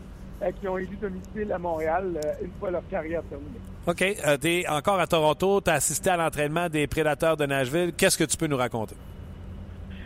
qui 0.60 0.68
ont 0.68 0.78
élu 0.78 0.96
domicile 0.98 1.52
à 1.52 1.58
Montréal 1.58 2.14
euh, 2.24 2.46
une 2.46 2.52
fois 2.60 2.72
leur 2.72 2.88
carrière 2.88 3.24
terminée. 3.24 3.60
OK, 3.88 4.02
euh, 4.02 4.38
tu 4.38 4.48
es 4.48 4.68
encore 4.68 5.00
à 5.00 5.08
Toronto, 5.08 5.62
tu 5.62 5.70
as 5.70 5.74
assisté 5.76 6.10
à 6.10 6.18
l'entraînement 6.18 6.70
des 6.70 6.88
Prédateurs 6.88 7.38
de 7.38 7.46
Nashville. 7.46 7.94
Qu'est-ce 7.98 8.18
que 8.18 8.24
tu 8.24 8.38
peux 8.38 8.48
nous 8.48 8.58
raconter? 8.58 8.96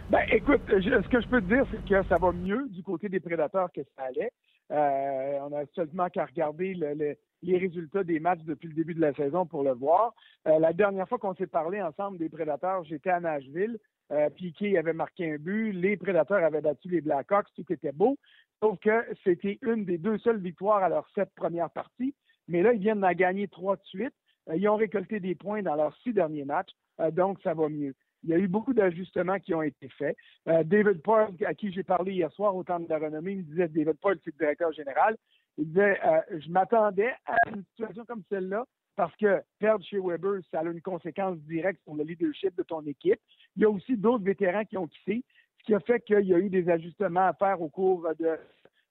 Ben, 0.09 0.21
écoute, 0.31 0.61
je- 0.67 1.01
ce 1.01 1.07
que 1.07 1.21
je 1.21 1.27
peux 1.27 1.41
te 1.41 1.47
dire, 1.47 1.65
c'est 1.71 1.83
que 1.87 2.03
ça 2.09 2.17
va 2.17 2.31
mieux 2.31 2.67
du 2.69 2.83
côté 2.83 3.07
des 3.09 3.19
prédateurs 3.21 3.69
que 3.73 3.81
ça 3.95 4.03
allait. 4.03 4.31
Euh, 4.71 5.39
on 5.49 5.53
a 5.55 5.63
seulement 5.75 6.09
qu'à 6.09 6.25
regarder 6.25 6.73
le- 6.73 6.93
le- 6.93 7.15
les 7.43 7.57
résultats 7.57 8.03
des 8.03 8.19
matchs 8.19 8.41
depuis 8.45 8.67
le 8.67 8.73
début 8.75 8.93
de 8.93 9.01
la 9.01 9.13
saison 9.13 9.45
pour 9.45 9.63
le 9.63 9.71
voir. 9.73 10.13
Euh, 10.47 10.59
la 10.59 10.73
dernière 10.73 11.07
fois 11.09 11.17
qu'on 11.17 11.33
s'est 11.35 11.47
parlé 11.47 11.81
ensemble 11.81 12.17
des 12.17 12.29
prédateurs, 12.29 12.83
j'étais 12.85 13.09
à 13.09 13.19
Nashville. 13.19 13.77
Euh, 14.11 14.29
Piquet 14.29 14.77
avait 14.77 14.93
marqué 14.93 15.33
un 15.33 15.37
but. 15.37 15.71
Les 15.71 15.95
prédateurs 15.95 16.43
avaient 16.43 16.61
battu 16.61 16.89
les 16.89 16.99
Blackhawks. 17.01 17.47
Tout 17.55 17.65
était 17.71 17.93
beau. 17.93 18.17
Sauf 18.61 18.79
que 18.79 19.05
c'était 19.23 19.57
une 19.61 19.85
des 19.85 19.97
deux 19.97 20.17
seules 20.19 20.39
victoires 20.39 20.83
à 20.83 20.89
leurs 20.89 21.09
sept 21.15 21.29
premières 21.35 21.71
parties. 21.71 22.13
Mais 22.47 22.61
là, 22.61 22.73
ils 22.73 22.79
viennent 22.79 22.99
d'en 22.99 23.13
gagner 23.13 23.47
trois 23.47 23.75
de 23.75 23.83
suite. 23.85 24.13
Euh, 24.49 24.55
ils 24.55 24.67
ont 24.69 24.75
récolté 24.75 25.19
des 25.19 25.35
points 25.35 25.63
dans 25.63 25.75
leurs 25.75 25.95
six 25.97 26.13
derniers 26.13 26.45
matchs. 26.45 26.71
Euh, 26.99 27.11
donc, 27.11 27.39
ça 27.41 27.53
va 27.53 27.69
mieux. 27.69 27.95
Il 28.23 28.29
y 28.29 28.33
a 28.33 28.37
eu 28.37 28.47
beaucoup 28.47 28.73
d'ajustements 28.73 29.39
qui 29.39 29.55
ont 29.55 29.63
été 29.63 29.89
faits. 29.89 30.15
Euh, 30.47 30.63
David 30.63 31.01
Paul, 31.01 31.29
à 31.45 31.55
qui 31.55 31.71
j'ai 31.71 31.83
parlé 31.83 32.13
hier 32.13 32.31
soir 32.33 32.55
au 32.55 32.63
temps 32.63 32.79
de 32.79 32.87
la 32.87 32.99
renommée, 32.99 33.31
il 33.31 33.37
me 33.39 33.43
disait, 33.43 33.67
David 33.67 33.97
Paul, 33.99 34.19
c'est 34.23 34.31
le 34.31 34.37
directeur 34.37 34.71
général, 34.73 35.17
il 35.57 35.67
disait, 35.67 35.99
je 36.31 36.49
m'attendais 36.49 37.13
à 37.25 37.35
une 37.49 37.63
situation 37.71 38.05
comme 38.05 38.23
celle-là 38.29 38.65
parce 38.95 39.15
que 39.15 39.41
perdre 39.59 39.83
chez 39.83 39.99
Weber, 39.99 40.41
ça 40.51 40.59
a 40.59 40.63
une 40.63 40.81
conséquence 40.81 41.37
directe 41.39 41.81
sur 41.83 41.95
le 41.95 42.03
leadership 42.03 42.55
de 42.55 42.63
ton 42.63 42.81
équipe. 42.85 43.19
Il 43.55 43.63
y 43.63 43.65
a 43.65 43.69
aussi 43.69 43.97
d'autres 43.97 44.23
vétérans 44.23 44.65
qui 44.65 44.77
ont 44.77 44.87
quitté, 44.87 45.23
ce 45.61 45.65
qui 45.65 45.75
a 45.75 45.79
fait 45.79 45.99
qu'il 46.01 46.25
y 46.25 46.33
a 46.33 46.39
eu 46.39 46.49
des 46.49 46.69
ajustements 46.69 47.27
à 47.27 47.33
faire 47.33 47.61
au 47.61 47.69
cours 47.69 48.07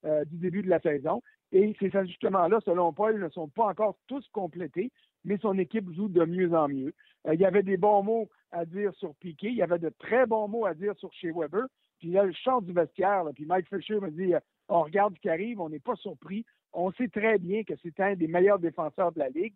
euh, 0.05 0.25
du 0.25 0.37
début 0.37 0.61
de 0.61 0.69
la 0.69 0.79
saison. 0.79 1.21
Et 1.51 1.75
ces 1.79 1.95
ajustements-là, 1.95 2.59
selon 2.63 2.93
Paul, 2.93 3.19
ne 3.19 3.29
sont 3.29 3.49
pas 3.49 3.65
encore 3.65 3.97
tous 4.07 4.25
complétés, 4.31 4.89
mais 5.25 5.37
son 5.37 5.57
équipe 5.59 5.91
joue 5.93 6.07
de 6.07 6.23
mieux 6.23 6.53
en 6.53 6.69
mieux. 6.69 6.93
Euh, 7.27 7.33
il 7.33 7.41
y 7.41 7.45
avait 7.45 7.63
des 7.63 7.75
bons 7.75 8.03
mots 8.03 8.29
à 8.51 8.65
dire 8.65 8.93
sur 8.95 9.13
Piquet, 9.15 9.49
il 9.49 9.57
y 9.57 9.61
avait 9.61 9.79
de 9.79 9.89
très 9.99 10.25
bons 10.25 10.47
mots 10.47 10.65
à 10.65 10.73
dire 10.73 10.95
sur 10.97 11.11
chez 11.13 11.31
Weber. 11.31 11.65
Puis 11.99 12.11
là, 12.11 12.23
le 12.23 12.33
chant 12.33 12.61
du 12.61 12.71
vestiaire, 12.71 13.25
puis 13.35 13.45
Mike 13.45 13.67
Fisher 13.67 13.99
me 13.99 14.09
dit 14.09 14.33
euh, 14.33 14.39
on 14.69 14.83
regarde 14.83 15.13
ce 15.15 15.19
qui 15.19 15.29
arrive, 15.29 15.59
on 15.59 15.69
n'est 15.69 15.79
pas 15.79 15.95
surpris. 15.95 16.45
On 16.73 16.91
sait 16.93 17.09
très 17.09 17.37
bien 17.37 17.63
que 17.63 17.73
c'est 17.83 17.99
un 17.99 18.15
des 18.15 18.27
meilleurs 18.27 18.59
défenseurs 18.59 19.11
de 19.11 19.19
la 19.19 19.27
Ligue. 19.27 19.55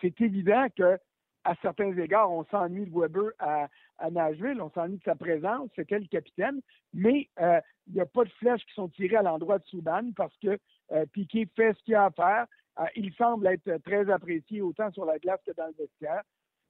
C'est 0.00 0.20
évident 0.20 0.66
que 0.76 0.96
à 1.44 1.54
certains 1.62 1.96
égards, 1.96 2.30
on 2.30 2.44
s'ennuie 2.44 2.86
de 2.86 2.98
Weber 2.98 3.30
à, 3.38 3.68
à 3.98 4.10
Nashville, 4.10 4.60
on 4.60 4.70
s'ennuie 4.70 4.98
de 4.98 5.04
sa 5.04 5.14
présence, 5.14 5.70
c'était 5.74 5.98
le 5.98 6.06
capitaine, 6.06 6.60
mais 6.94 7.28
euh, 7.40 7.60
il 7.88 7.94
n'y 7.94 8.00
a 8.00 8.06
pas 8.06 8.24
de 8.24 8.30
flèches 8.30 8.64
qui 8.66 8.74
sont 8.74 8.88
tirées 8.88 9.16
à 9.16 9.22
l'endroit 9.22 9.58
de 9.58 9.64
Souban 9.64 10.10
parce 10.16 10.36
que 10.38 10.58
euh, 10.92 11.06
Piquet 11.12 11.48
fait 11.56 11.74
ce 11.74 11.82
qu'il 11.84 11.94
a 11.94 12.06
à 12.06 12.10
faire. 12.10 12.46
Euh, 12.80 12.84
il 12.96 13.12
semble 13.14 13.46
être 13.48 13.78
très 13.84 14.10
apprécié 14.10 14.62
autant 14.62 14.90
sur 14.92 15.04
la 15.04 15.18
glace 15.18 15.40
que 15.46 15.52
dans 15.52 15.66
le 15.66 15.74
vestiaire. 15.78 16.22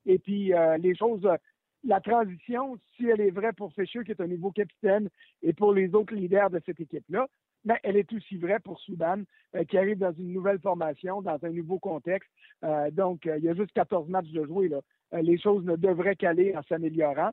Et 0.06 0.18
puis, 0.18 0.52
euh, 0.52 0.76
les 0.78 0.96
choses, 0.96 1.24
euh, 1.24 1.36
la 1.84 2.00
transition, 2.00 2.76
si 2.96 3.06
elle 3.08 3.20
est 3.20 3.30
vraie 3.30 3.52
pour 3.52 3.72
Fischer, 3.72 4.00
qui 4.04 4.12
est 4.12 4.20
un 4.20 4.26
nouveau 4.26 4.50
capitaine, 4.50 5.08
et 5.42 5.52
pour 5.52 5.72
les 5.72 5.94
autres 5.94 6.14
leaders 6.14 6.50
de 6.50 6.60
cette 6.64 6.80
équipe-là, 6.80 7.28
mais 7.64 7.78
elle 7.82 7.96
est 7.96 8.12
aussi 8.12 8.36
vraie 8.36 8.60
pour 8.60 8.80
Souban, 8.80 9.22
euh, 9.54 9.64
qui 9.64 9.78
arrive 9.78 9.98
dans 9.98 10.12
une 10.12 10.32
nouvelle 10.32 10.58
formation, 10.60 11.22
dans 11.22 11.38
un 11.42 11.50
nouveau 11.50 11.78
contexte. 11.78 12.30
Euh, 12.64 12.90
donc, 12.90 13.26
euh, 13.26 13.38
il 13.38 13.44
y 13.44 13.48
a 13.48 13.54
juste 13.54 13.72
14 13.72 14.08
matchs 14.08 14.30
de 14.30 14.44
jouer. 14.44 14.68
Là. 14.68 14.80
Les 15.22 15.38
choses 15.38 15.64
ne 15.64 15.76
devraient 15.76 16.16
qu'aller 16.16 16.56
en 16.56 16.62
s'améliorant. 16.62 17.30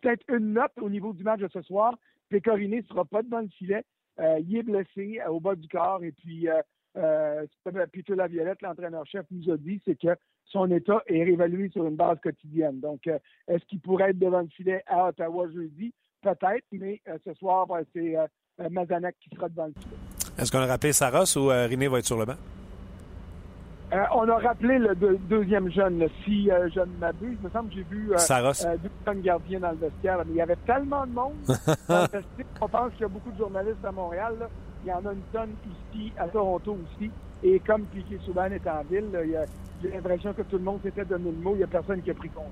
Peut-être 0.00 0.24
une 0.28 0.54
note 0.54 0.72
au 0.80 0.88
niveau 0.88 1.12
du 1.12 1.22
match 1.22 1.40
de 1.40 1.48
ce 1.48 1.62
soir. 1.62 1.94
Pécoriné 2.28 2.78
ne 2.78 2.86
sera 2.86 3.04
pas 3.04 3.22
devant 3.22 3.40
le 3.40 3.48
filet. 3.48 3.84
Il 4.18 4.56
est 4.56 4.62
blessé 4.62 5.20
au 5.28 5.40
bas 5.40 5.54
du 5.54 5.68
corps. 5.68 6.02
Et 6.04 6.12
puis, 6.12 6.46
Peter 6.94 8.14
Laviolette, 8.14 8.62
l'entraîneur-chef, 8.62 9.26
nous 9.32 9.50
a 9.50 9.56
dit, 9.56 9.82
c'est 9.84 9.98
que 9.98 10.16
son 10.44 10.70
état 10.70 11.02
est 11.06 11.24
réévalué 11.24 11.70
sur 11.70 11.86
une 11.86 11.96
base 11.96 12.20
quotidienne. 12.20 12.80
Donc, 12.80 13.06
est-ce 13.48 13.64
qu'il 13.66 13.80
pourrait 13.80 14.10
être 14.10 14.18
devant 14.18 14.40
le 14.42 14.48
filet 14.48 14.82
à 14.86 15.08
Ottawa 15.08 15.50
jeudi? 15.50 15.92
Peut-être, 16.22 16.64
mais 16.70 17.02
ce 17.24 17.34
soir, 17.34 17.66
ben, 17.66 17.82
c'est 17.92 18.16
euh, 18.60 18.68
Mazanak 18.70 19.14
qui 19.20 19.34
sera 19.34 19.48
devant 19.48 19.66
le 19.66 19.72
filet. 19.80 19.96
Est-ce 20.38 20.50
qu'on 20.52 20.58
a 20.60 20.66
rappelé 20.66 20.92
Saros 20.92 21.36
ou 21.38 21.50
euh, 21.50 21.66
Riné 21.66 21.88
va 21.88 21.98
être 21.98 22.06
sur 22.06 22.18
le 22.18 22.24
banc? 22.24 22.36
Euh, 23.92 24.02
on 24.14 24.26
a 24.28 24.38
rappelé 24.38 24.78
le 24.78 24.94
deux- 24.94 25.18
deuxième 25.28 25.70
jeune, 25.70 25.98
là. 25.98 26.06
si 26.24 26.50
euh, 26.50 26.68
je 26.74 26.80
ne 26.80 26.96
m'abuse. 26.98 27.36
Il 27.40 27.44
me 27.46 27.50
semble 27.50 27.68
que 27.68 27.74
j'ai 27.76 27.82
vu 27.82 28.10
euh, 28.12 28.16
Saros. 28.18 28.52
deux 28.82 28.90
jeunes 29.06 29.20
gardiens 29.20 29.60
dans 29.60 29.70
le 29.72 29.76
vestiaire. 29.76 30.16
là. 30.18 30.24
Mais 30.26 30.32
il 30.32 30.36
y 30.36 30.40
avait 30.40 30.56
tellement 30.66 31.06
de 31.06 31.12
monde 31.12 31.34
dans 31.46 31.54
le 31.88 32.08
vestiaire. 32.20 32.46
On 32.60 32.68
pense 32.68 32.92
qu'il 32.92 33.02
y 33.02 33.04
a 33.04 33.08
beaucoup 33.08 33.30
de 33.32 33.36
journalistes 33.38 33.84
à 33.84 33.92
Montréal. 33.92 34.34
là. 34.40 34.48
Il 34.84 34.88
y 34.88 34.92
en 34.92 35.04
a 35.06 35.12
une 35.12 35.20
tonne 35.32 35.50
ici, 35.94 36.12
à 36.18 36.26
Toronto 36.26 36.76
aussi. 36.96 37.10
Et 37.44 37.60
comme 37.60 37.82
Piquet 37.82 38.18
Souban 38.24 38.46
est 38.46 38.66
en 38.66 38.82
ville, 38.90 39.06
j'ai 39.82 39.90
l'impression 39.90 40.32
que 40.32 40.42
tout 40.42 40.56
le 40.58 40.64
monde 40.64 40.80
s'était 40.82 41.04
donné 41.04 41.30
le 41.30 41.36
mot. 41.36 41.52
Il 41.54 41.58
n'y 41.58 41.64
a 41.64 41.68
personne 41.68 42.00
qui 42.02 42.10
a 42.10 42.14
pris 42.14 42.30
compte. 42.30 42.46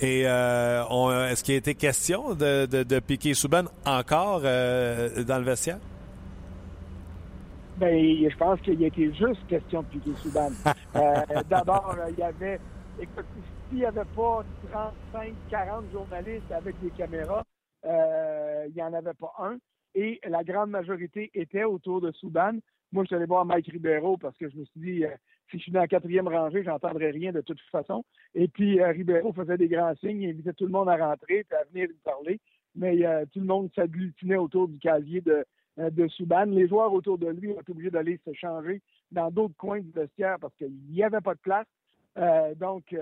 Et 0.00 0.22
euh, 0.26 1.28
est-ce 1.28 1.44
qu'il 1.44 1.54
a 1.54 1.58
été 1.58 1.74
question 1.74 2.34
de, 2.34 2.66
de, 2.66 2.82
de 2.82 2.98
piquer 2.98 3.34
Souban 3.34 3.64
encore 3.86 4.42
euh, 4.44 5.22
dans 5.24 5.38
le 5.38 5.44
vestiaire? 5.44 5.78
Ben, 7.76 7.96
je 7.96 8.36
pense 8.36 8.60
qu'il 8.60 8.82
a 8.82 8.86
été 8.86 9.12
juste 9.14 9.46
question 9.48 9.82
de 9.82 9.86
piquer 9.86 10.14
Souban. 10.22 10.50
Euh, 10.96 11.42
D'abord, 11.50 11.96
il 12.10 12.18
y 12.20 12.22
avait, 12.22 12.60
écoute, 13.00 13.24
s'il 13.68 13.78
n'y 13.78 13.84
avait 13.84 14.04
pas 14.14 14.44
35, 14.70 15.32
40 15.50 15.84
journalistes 15.92 16.52
avec 16.52 16.80
des 16.80 16.90
caméras, 16.90 17.42
il 17.84 18.72
n'y 18.76 18.82
en 18.82 18.94
avait 18.94 19.14
pas 19.14 19.32
un. 19.40 19.56
Et 19.94 20.20
la 20.28 20.42
grande 20.42 20.70
majorité 20.70 21.30
était 21.34 21.64
autour 21.64 22.00
de 22.00 22.10
Souban. 22.12 22.52
Moi, 22.92 23.04
je 23.04 23.08
suis 23.08 23.16
allé 23.16 23.26
voir 23.26 23.44
Mike 23.44 23.68
Ribeiro 23.72 24.16
parce 24.16 24.36
que 24.36 24.48
je 24.48 24.56
me 24.56 24.64
suis 24.64 24.80
dit, 24.80 25.04
euh, 25.04 25.10
si 25.50 25.58
je 25.58 25.62
suis 25.64 25.72
dans 25.72 25.80
la 25.80 25.88
quatrième 25.88 26.28
rangée, 26.28 26.62
j'entendrai 26.62 27.10
rien 27.10 27.32
de 27.32 27.40
toute 27.40 27.60
façon. 27.72 28.04
Et 28.34 28.48
puis, 28.48 28.80
euh, 28.80 28.88
Ribeiro 28.88 29.32
faisait 29.32 29.58
des 29.58 29.68
grands 29.68 29.94
signes, 29.96 30.22
il 30.22 30.30
invitait 30.30 30.52
tout 30.52 30.66
le 30.66 30.72
monde 30.72 30.88
à 30.88 30.96
rentrer 30.96 31.44
et 31.50 31.54
à 31.54 31.64
venir 31.72 31.88
lui 31.88 31.98
parler. 32.04 32.40
Mais 32.74 33.06
euh, 33.06 33.24
tout 33.32 33.40
le 33.40 33.46
monde 33.46 33.70
s'agglutinait 33.74 34.36
autour 34.36 34.68
du 34.68 34.78
casier 34.78 35.20
de, 35.20 35.44
euh, 35.78 35.90
de. 35.90 36.08
Les 36.50 36.68
joueurs 36.68 36.92
autour 36.92 37.18
de 37.18 37.28
lui 37.28 37.50
ont 37.50 37.60
été 37.60 37.70
obligés 37.70 37.90
d'aller 37.90 38.18
se 38.24 38.32
changer 38.32 38.80
dans 39.12 39.30
d'autres 39.30 39.56
coins 39.56 39.80
du 39.80 39.90
vestiaire 39.90 40.38
parce 40.40 40.54
qu'il 40.56 40.72
n'y 40.90 41.02
avait 41.02 41.20
pas 41.20 41.34
de 41.34 41.40
place. 41.40 41.66
Donc, 42.56 42.94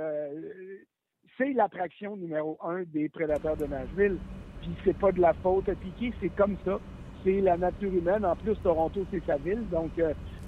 c'est 1.37 1.53
l'attraction 1.53 2.17
numéro 2.17 2.57
un 2.63 2.83
des 2.85 3.11
prédateurs 3.11 3.59
de 3.59 3.67
Nashville. 3.67 4.17
Puis 4.63 4.71
c'est 4.85 4.97
pas 4.97 5.13
de 5.13 5.21
la 5.21 5.35
faute 5.35 5.69
à 5.69 5.75
Piquet, 5.75 6.15
c'est 6.19 6.35
comme 6.35 6.57
ça. 6.65 6.81
C'est 7.23 7.43
la 7.43 7.59
nature 7.59 7.93
humaine. 7.93 8.25
En 8.25 8.35
plus, 8.35 8.57
Toronto, 8.63 9.05
c'est 9.11 9.23
sa 9.27 9.37
ville. 9.37 9.69
Donc, 9.69 9.91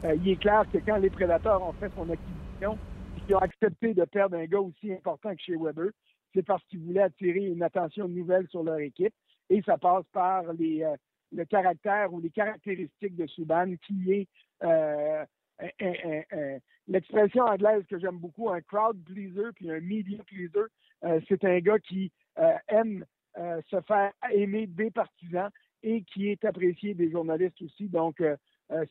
euh, 0.04 0.14
il 0.16 0.28
est 0.28 0.36
clair 0.36 0.64
que 0.70 0.78
quand 0.78 0.96
les 0.96 1.10
prédateurs 1.10 1.62
ont 1.66 1.72
fait 1.72 1.90
son 1.94 2.08
acquisition, 2.10 2.78
puis 3.14 3.24
qu'ils 3.26 3.36
ont 3.36 3.40
accepté 3.40 3.94
de 3.94 4.04
perdre 4.04 4.36
un 4.36 4.44
gars 4.44 4.60
aussi 4.60 4.92
important 4.92 5.34
que 5.34 5.40
chez 5.40 5.56
Weber, 5.56 5.90
c'est 6.34 6.42
parce 6.42 6.62
qu'ils 6.64 6.80
voulaient 6.80 7.02
attirer 7.02 7.46
une 7.46 7.62
attention 7.62 8.08
nouvelle 8.08 8.46
sur 8.48 8.62
leur 8.62 8.78
équipe. 8.78 9.14
Et 9.48 9.62
ça 9.62 9.78
passe 9.78 10.04
par 10.12 10.52
les, 10.54 10.82
euh, 10.82 10.96
le 11.32 11.44
caractère 11.44 12.12
ou 12.12 12.20
les 12.20 12.30
caractéristiques 12.30 13.16
de 13.16 13.26
Souban, 13.28 13.74
qui 13.86 14.12
est 14.12 14.28
euh, 14.62 15.24
l'expression 16.88 17.44
anglaise 17.44 17.84
que 17.88 17.98
j'aime 17.98 18.18
beaucoup, 18.18 18.50
un 18.50 18.60
crowd 18.60 19.02
pleaser 19.04 19.52
puis 19.54 19.70
un 19.70 19.80
media 19.80 20.18
pleaser. 20.24 20.66
C'est 21.28 21.44
un 21.44 21.58
gars 21.60 21.78
qui 21.78 22.10
aime 22.68 23.04
se 23.36 23.80
faire 23.82 24.12
aimer 24.32 24.66
des 24.66 24.90
partisans 24.90 25.50
et 25.82 26.02
qui 26.02 26.30
est 26.30 26.44
apprécié 26.44 26.94
des 26.94 27.10
journalistes 27.10 27.60
aussi. 27.62 27.88
Donc, 27.88 28.22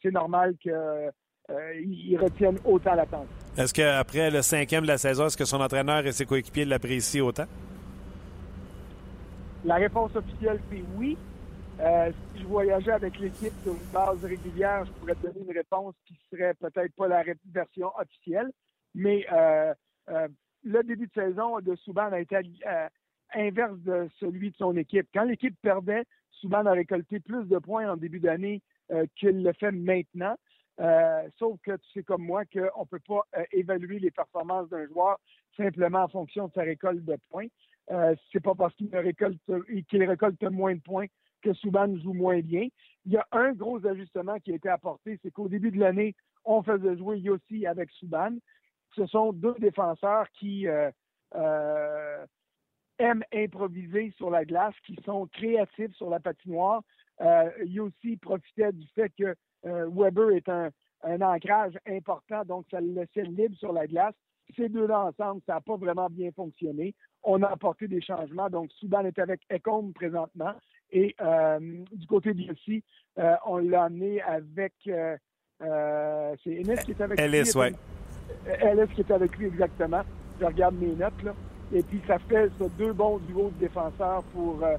c'est 0.02 0.12
normal 0.12 0.56
qu'il 0.58 0.72
retienne 2.20 2.58
autant 2.66 2.96
l'attention. 2.96 3.28
Est-ce 3.58 3.74
qu'après 3.74 4.32
le 4.32 4.42
cinquième 4.42 4.84
de 4.84 4.88
la 4.88 4.98
saison, 4.98 5.28
est-ce 5.28 5.38
que 5.38 5.46
son 5.46 5.62
entraîneur 5.62 6.06
et 6.06 6.12
ses 6.12 6.26
coéquipiers 6.26 6.66
l'apprécient 6.66 7.26
autant? 7.26 7.46
La 9.66 9.76
réponse 9.76 10.16
officielle, 10.16 10.60
c'est 10.70 10.84
oui. 10.96 11.18
Euh, 11.80 12.12
si 12.34 12.42
je 12.42 12.48
voyageais 12.48 12.92
avec 12.92 13.18
l'équipe 13.20 13.54
sur 13.64 13.74
une 13.74 13.92
base 13.92 14.24
régulière, 14.24 14.86
je 14.86 14.92
pourrais 14.92 15.16
te 15.16 15.28
donner 15.28 15.46
une 15.48 15.58
réponse 15.58 15.96
qui 16.06 16.18
serait 16.30 16.54
peut-être 16.56 16.94
pas 16.96 17.08
la 17.08 17.24
version 17.52 17.92
officielle, 17.98 18.52
mais 18.94 19.26
euh, 19.32 19.74
euh, 20.10 20.28
le 20.64 20.84
début 20.84 21.08
de 21.08 21.14
saison 21.14 21.60
de 21.60 21.76
Souban 21.78 22.12
a 22.12 22.20
été 22.20 22.36
euh, 22.36 22.88
inverse 23.34 23.78
de 23.80 24.08
celui 24.20 24.52
de 24.52 24.56
son 24.58 24.76
équipe. 24.78 25.08
Quand 25.14 25.24
l'équipe 25.24 25.56
perdait, 25.62 26.04
Souban 26.32 26.66
a 26.66 26.72
récolté 26.72 27.20
plus 27.20 27.46
de 27.46 27.58
points 27.58 27.90
en 27.90 27.98
début 27.98 28.20
d'année 28.20 28.62
euh, 28.62 28.62
qu'il 29.16 29.44
le 29.44 29.54
fait 29.54 29.72
maintenant. 29.72 30.36
sauf 31.38 31.60
que 31.62 31.76
tu 31.78 31.92
sais 31.94 32.04
comme 32.04 32.24
moi 32.24 32.46
qu'on 32.46 32.60
ne 32.82 32.86
peut 32.90 33.02
pas 33.08 33.26
évaluer 33.52 34.00
les 34.00 34.12
performances 34.12 34.70
d'un 34.70 34.88
joueur 34.88 35.20
simplement 35.58 36.04
en 36.04 36.08
fonction 36.08 36.48
de 36.48 36.54
sa 36.54 36.62
récolte 36.62 37.04
de 37.04 37.18
points. 37.30 37.48
Euh, 37.92 38.16
c'est 38.32 38.40
pas 38.40 38.56
parce 38.56 38.74
qu'il 38.76 38.96
récolte, 38.96 39.40
qu'il 39.90 40.04
récolte 40.04 40.42
moins 40.44 40.76
de 40.76 40.82
points 40.82 41.08
que 41.42 41.54
Souban 41.54 41.98
joue 41.98 42.14
moins 42.14 42.40
bien. 42.40 42.68
Il 43.06 43.12
y 43.12 43.18
a 43.18 43.28
un 43.32 43.52
gros 43.52 43.86
ajustement 43.86 44.40
qui 44.40 44.54
a 44.54 44.56
été 44.56 44.70
apporté, 44.70 45.20
c'est 45.22 45.32
qu'au 45.32 45.50
début 45.50 45.72
de 45.72 45.80
l'année, 45.80 46.16
on 46.46 46.64
faisait 46.64 46.98
jouer 46.98 47.20
Yossi 47.20 47.68
avec 47.68 47.92
Souban. 47.92 48.38
Ce 48.96 49.06
sont 49.08 49.34
deux 49.34 49.56
défenseurs 49.60 50.30
qui 50.32 50.68
euh, 50.68 50.90
euh, 51.36 52.26
aiment 53.00 53.26
improviser 53.34 54.14
sur 54.16 54.30
la 54.30 54.46
glace, 54.46 54.76
qui 54.86 54.98
sont 55.04 55.28
créatifs 55.28 55.94
sur 55.96 56.10
la 56.10 56.22
patinoire. 56.22 56.84
Euh, 57.22 57.50
Yossi 57.66 58.18
profitait 58.18 58.72
du 58.72 58.88
fait 58.96 59.12
que 59.18 59.36
Weber 59.64 60.32
est 60.32 60.50
un, 60.50 60.70
un 61.04 61.22
ancrage 61.22 61.78
important, 61.88 62.44
donc 62.46 62.66
ça 62.70 62.82
le 62.82 62.94
laissait 62.94 63.24
libre 63.24 63.56
sur 63.58 63.72
la 63.72 63.88
glace. 63.88 64.16
Ces 64.58 64.68
deux-là 64.70 65.06
ensemble, 65.06 65.42
ça 65.46 65.54
n'a 65.54 65.62
pas 65.62 65.78
vraiment 65.78 66.10
bien 66.10 66.32
fonctionné. 66.32 66.94
On 67.24 67.42
a 67.44 67.48
apporté 67.48 67.88
des 67.88 68.02
changements. 68.02 68.50
Donc, 68.50 68.72
Soudan 68.74 69.06
est 69.06 69.18
avec 69.18 69.40
Ecom 69.50 69.94
présentement. 69.94 70.54
Et 70.92 71.16
euh, 71.22 71.60
du 71.92 72.06
côté 72.08 72.34
de 72.34 72.44
euh, 73.20 73.36
on 73.46 73.58
l'a 73.58 73.86
amené 73.86 74.22
avec. 74.22 74.74
Euh, 74.88 75.16
c'est 76.44 76.52
Ennis 76.52 76.84
qui 76.84 76.92
est 76.92 77.02
avec 77.02 77.18
lui. 77.18 77.26
Ellis, 77.26 77.52
oui. 77.56 77.68
Ellis 78.46 78.94
qui 78.94 79.02
est 79.02 79.12
avec 79.12 79.38
lui, 79.38 79.48
exactement. 79.48 80.02
Je 80.40 80.46
regarde 80.46 80.76
mes 80.76 80.94
notes, 80.94 81.24
là. 81.24 81.34
Et 81.74 81.82
puis, 81.82 82.02
ça 82.06 82.20
fait 82.20 82.50
ça, 82.60 82.66
deux 82.78 82.92
bons 82.94 83.20
duos 83.20 83.50
de 83.52 83.60
défenseurs 83.60 84.24
pour 84.34 84.62
euh, 84.64 84.76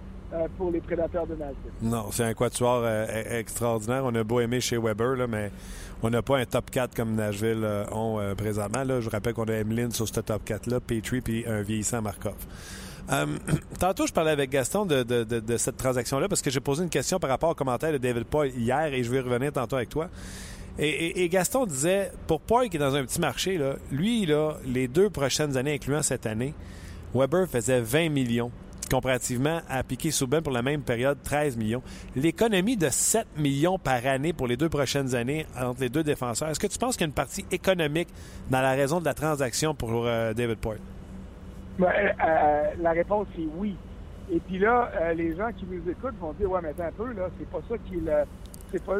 pour 0.56 0.70
les 0.70 0.80
prédateurs 0.80 1.26
de 1.26 1.34
Nashville. 1.34 1.72
Non, 1.82 2.06
c'est 2.10 2.24
un 2.24 2.34
quatuor 2.34 2.82
euh, 2.84 3.06
e-, 3.06 3.38
extraordinaire. 3.38 4.02
On 4.04 4.14
a 4.14 4.24
beau 4.24 4.40
aimer 4.40 4.60
chez 4.60 4.76
Weber, 4.76 5.16
là, 5.16 5.26
mais 5.26 5.50
on 6.02 6.10
n'a 6.10 6.22
pas 6.22 6.38
un 6.38 6.44
top 6.44 6.70
4 6.70 6.94
comme 6.94 7.14
Nashville 7.14 7.62
euh, 7.62 7.84
ont 7.92 8.18
présentement. 8.36 8.84
Là. 8.84 9.00
Je 9.00 9.10
rappelle 9.10 9.34
qu'on 9.34 9.44
a 9.44 9.52
Emeline 9.54 9.92
sur 9.92 10.08
ce 10.08 10.20
top 10.20 10.44
4-là, 10.46 10.80
Petrie 10.80 11.20
puis 11.20 11.44
un 11.46 11.62
vieillissant 11.62 12.02
Markov. 12.02 12.34
tantôt, 13.78 14.06
je 14.06 14.12
parlais 14.12 14.30
avec 14.30 14.50
Gaston 14.50 14.86
de, 14.86 15.56
cette 15.56 15.76
transaction-là 15.76 16.28
parce 16.28 16.42
que 16.42 16.50
j'ai 16.50 16.60
posé 16.60 16.82
une 16.82 16.90
question 16.90 17.18
par 17.18 17.30
rapport 17.30 17.50
au 17.50 17.54
commentaire 17.54 17.92
de 17.92 17.98
David 17.98 18.24
Paul 18.24 18.48
hier 18.48 18.92
et 18.92 19.02
je 19.02 19.10
vais 19.10 19.20
revenir 19.20 19.52
tantôt 19.52 19.76
avec 19.76 19.90
toi. 19.90 20.08
Et, 20.78 21.28
Gaston 21.28 21.66
disait, 21.66 22.10
pour 22.26 22.40
Paul 22.40 22.68
qui 22.68 22.76
est 22.78 22.80
dans 22.80 22.96
un 22.96 23.04
petit 23.04 23.20
marché, 23.20 23.58
là, 23.58 23.76
lui, 23.92 24.26
là, 24.26 24.56
les 24.66 24.88
deux 24.88 25.08
prochaines 25.08 25.56
années, 25.56 25.74
incluant 25.74 26.02
cette 26.02 26.26
année, 26.26 26.52
Weber 27.14 27.48
faisait 27.48 27.80
20 27.80 28.08
millions 28.08 28.50
comparativement 28.94 29.58
à 29.68 29.82
Piquet 29.82 30.12
Souben 30.12 30.40
pour 30.40 30.52
la 30.52 30.62
même 30.62 30.82
période, 30.82 31.18
13 31.24 31.56
millions. 31.56 31.82
L'économie 32.14 32.76
de 32.76 32.88
7 32.90 33.26
millions 33.36 33.76
par 33.76 34.06
année 34.06 34.32
pour 34.32 34.46
les 34.46 34.56
deux 34.56 34.68
prochaines 34.68 35.16
années 35.16 35.46
entre 35.60 35.80
les 35.80 35.88
deux 35.88 36.04
défenseurs, 36.04 36.48
est-ce 36.48 36.60
que 36.60 36.68
tu 36.68 36.78
penses 36.78 36.96
qu'il 36.96 37.02
y 37.04 37.06
a 37.06 37.08
une 37.08 37.12
partie 37.12 37.44
économique 37.50 38.06
dans 38.50 38.60
la 38.60 38.70
raison 38.70 39.00
de 39.00 39.04
la 39.04 39.14
transaction 39.14 39.74
pour 39.74 40.06
euh, 40.06 40.32
David 40.32 40.58
Poyle? 40.58 40.78
Ben, 41.76 41.86
euh, 41.88 42.12
euh, 42.24 42.70
la 42.80 42.92
réponse 42.92 43.26
est 43.36 43.48
oui. 43.56 43.74
Et 44.30 44.38
puis 44.38 44.58
là, 44.58 45.12
les 45.14 45.34
gens 45.36 45.50
qui 45.50 45.66
nous 45.66 45.90
écoutent 45.90 46.16
vont 46.20 46.32
dire 46.34 46.48
Ouais, 46.48 46.60
mais 46.62 46.68
attends 46.68 46.84
un 46.84 46.92
peu, 46.92 47.12
là, 47.14 47.28
c'est 47.36 47.50
pas 47.50 47.62
ça 47.68 47.76
qui 47.78 47.96
est 47.96 48.24
c'est 48.70 48.84
pas 48.84 48.98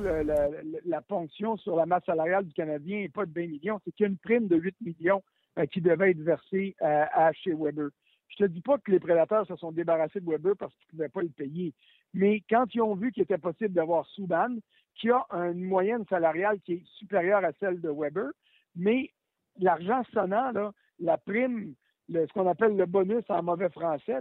la 0.87 1.01
ponction 1.03 1.57
sur 1.57 1.77
la 1.77 1.87
masse 1.87 2.05
salariale 2.05 2.45
du 2.45 2.53
Canadien 2.53 2.99
et 2.99 3.09
pas 3.09 3.27
de 3.27 3.33
20 3.33 3.47
millions, 3.47 3.81
c'est 3.85 3.93
qu'il 3.93 4.05
y 4.05 4.09
a 4.09 4.11
une 4.11 4.19
prime 4.19 4.49
de 4.49 4.57
8 4.57 4.75
millions 4.85 5.23
qui 5.71 5.81
devait 5.81 6.11
être 6.11 6.21
versée 6.21 6.75
à 6.81 7.33
chez 7.33 7.55
Weber. 7.55 7.91
Je 8.37 8.45
te 8.45 8.51
dis 8.51 8.61
pas 8.61 8.79
que 8.79 8.91
les 8.91 9.01
prédateurs 9.01 9.47
se 9.47 9.57
sont 9.57 9.71
débarrassés 9.71 10.21
de 10.21 10.29
Weber 10.29 10.57
parce 10.57 10.75
qu'ils 10.75 10.87
ne 10.87 10.91
pouvaient 10.91 11.09
pas 11.09 11.23
le 11.23 11.29
payer. 11.29 11.73
Mais 12.15 12.43
quand 12.51 12.75
ils 12.75 12.83
ont 12.83 12.95
vu 12.95 13.13
qu'il 13.13 13.23
était 13.23 13.39
possible 13.39 13.75
d'avoir 13.75 14.07
Souban, 14.07 14.57
qui 14.97 15.11
a 15.11 15.25
une 15.31 15.65
moyenne 15.65 16.05
salariale 16.09 16.61
qui 16.61 16.75
est 16.75 16.87
supérieure 16.99 17.45
à 17.45 17.53
celle 17.61 17.81
de 17.81 17.91
Weber, 17.91 18.31
mais 18.77 19.11
l'argent 19.59 20.03
sonnant, 20.13 20.53
la 20.99 21.19
prime, 21.19 21.75
ce 22.09 22.33
qu'on 22.33 22.49
appelle 22.49 22.77
le 22.77 22.87
bonus 22.87 23.25
en 23.29 23.43
mauvais 23.43 23.71
français, 23.71 24.19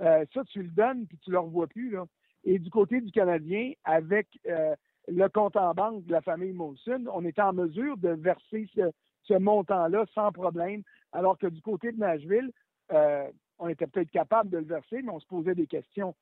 euh, 0.00 0.24
ça, 0.32 0.44
tu 0.44 0.62
le 0.62 0.70
donnes 0.70 1.06
puis 1.06 1.18
tu 1.18 1.30
ne 1.30 1.34
le 1.34 1.40
revois 1.40 1.66
plus. 1.66 1.96
Et 2.44 2.58
du 2.58 2.70
côté 2.70 3.00
du 3.00 3.12
Canadien, 3.12 3.72
avec 3.84 4.26
euh, 4.48 4.74
le 5.08 5.28
compte 5.28 5.56
en 5.56 5.74
banque 5.74 6.04
de 6.04 6.12
la 6.12 6.22
famille 6.22 6.52
Molson, 6.52 7.04
on 7.12 7.24
est 7.24 7.38
en 7.38 7.52
mesure 7.52 7.96
de 7.98 8.10
verser 8.10 8.68
ce, 8.74 9.38
montant-là 9.38 10.06
sans 10.12 10.32
problème, 10.32 10.82
alors 11.12 11.38
que 11.38 11.46
du 11.46 11.60
côté 11.62 11.92
de 11.92 11.98
Nashville, 11.98 12.50
euh, 12.92 13.30
on 13.60 13.68
était 13.68 13.86
peut-être 13.86 14.10
capable 14.10 14.50
de 14.50 14.58
le 14.58 14.64
verser, 14.64 15.02
mais 15.02 15.12
on 15.12 15.20
se 15.20 15.26
posait 15.26 15.54
des 15.54 15.66
questions. 15.66 16.14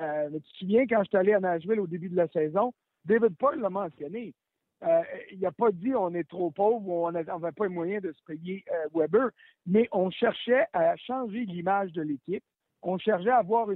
Euh, 0.00 0.30
tu 0.30 0.40
te 0.40 0.58
souviens, 0.58 0.86
quand 0.86 1.02
je 1.04 1.08
suis 1.08 1.16
allé 1.16 1.34
à 1.34 1.40
Nashville 1.40 1.78
au 1.78 1.86
début 1.86 2.08
de 2.08 2.16
la 2.16 2.26
saison, 2.28 2.72
David 3.04 3.36
Paul 3.36 3.60
l'a 3.60 3.70
mentionné. 3.70 4.34
Euh, 4.82 5.02
il 5.32 5.40
n'a 5.40 5.52
pas 5.52 5.70
dit 5.70 5.94
on 5.94 6.12
est 6.14 6.28
trop 6.28 6.50
pauvre 6.50 6.86
ou 6.86 7.06
on 7.06 7.12
n'avait 7.12 7.52
pas 7.52 7.64
les 7.64 7.74
moyens 7.74 8.02
de 8.02 8.12
se 8.12 8.22
payer 8.24 8.64
euh, 8.70 8.88
Weber, 8.94 9.30
mais 9.66 9.88
on 9.92 10.10
cherchait 10.10 10.66
à 10.72 10.96
changer 10.96 11.44
l'image 11.44 11.92
de 11.92 12.02
l'équipe. 12.02 12.44
On 12.82 12.98
cherchait 12.98 13.30
à 13.30 13.38
avoir 13.38 13.68
un 13.70 13.74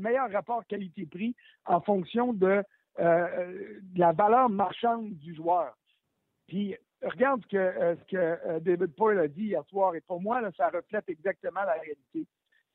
meilleur 0.00 0.30
rapport 0.30 0.66
qualité-prix 0.66 1.34
en 1.64 1.80
fonction 1.80 2.32
de, 2.32 2.62
de, 2.98 3.98
la 3.98 4.12
valeur 4.12 4.50
marchande 4.50 5.14
du 5.14 5.34
joueur. 5.34 5.76
Puis 6.46 6.76
regarde 7.02 7.42
ce 7.42 7.48
que, 7.48 7.56
euh, 7.56 7.96
ce 7.96 8.04
que 8.04 8.16
euh, 8.16 8.60
David 8.60 8.94
Paul 8.94 9.18
a 9.18 9.28
dit 9.28 9.44
hier 9.44 9.64
soir, 9.66 9.94
et 9.94 10.00
pour 10.00 10.20
moi, 10.20 10.40
ça 10.56 10.68
reflète 10.68 11.08
exactement 11.08 11.62
la 11.62 11.74
réalité. 11.74 12.26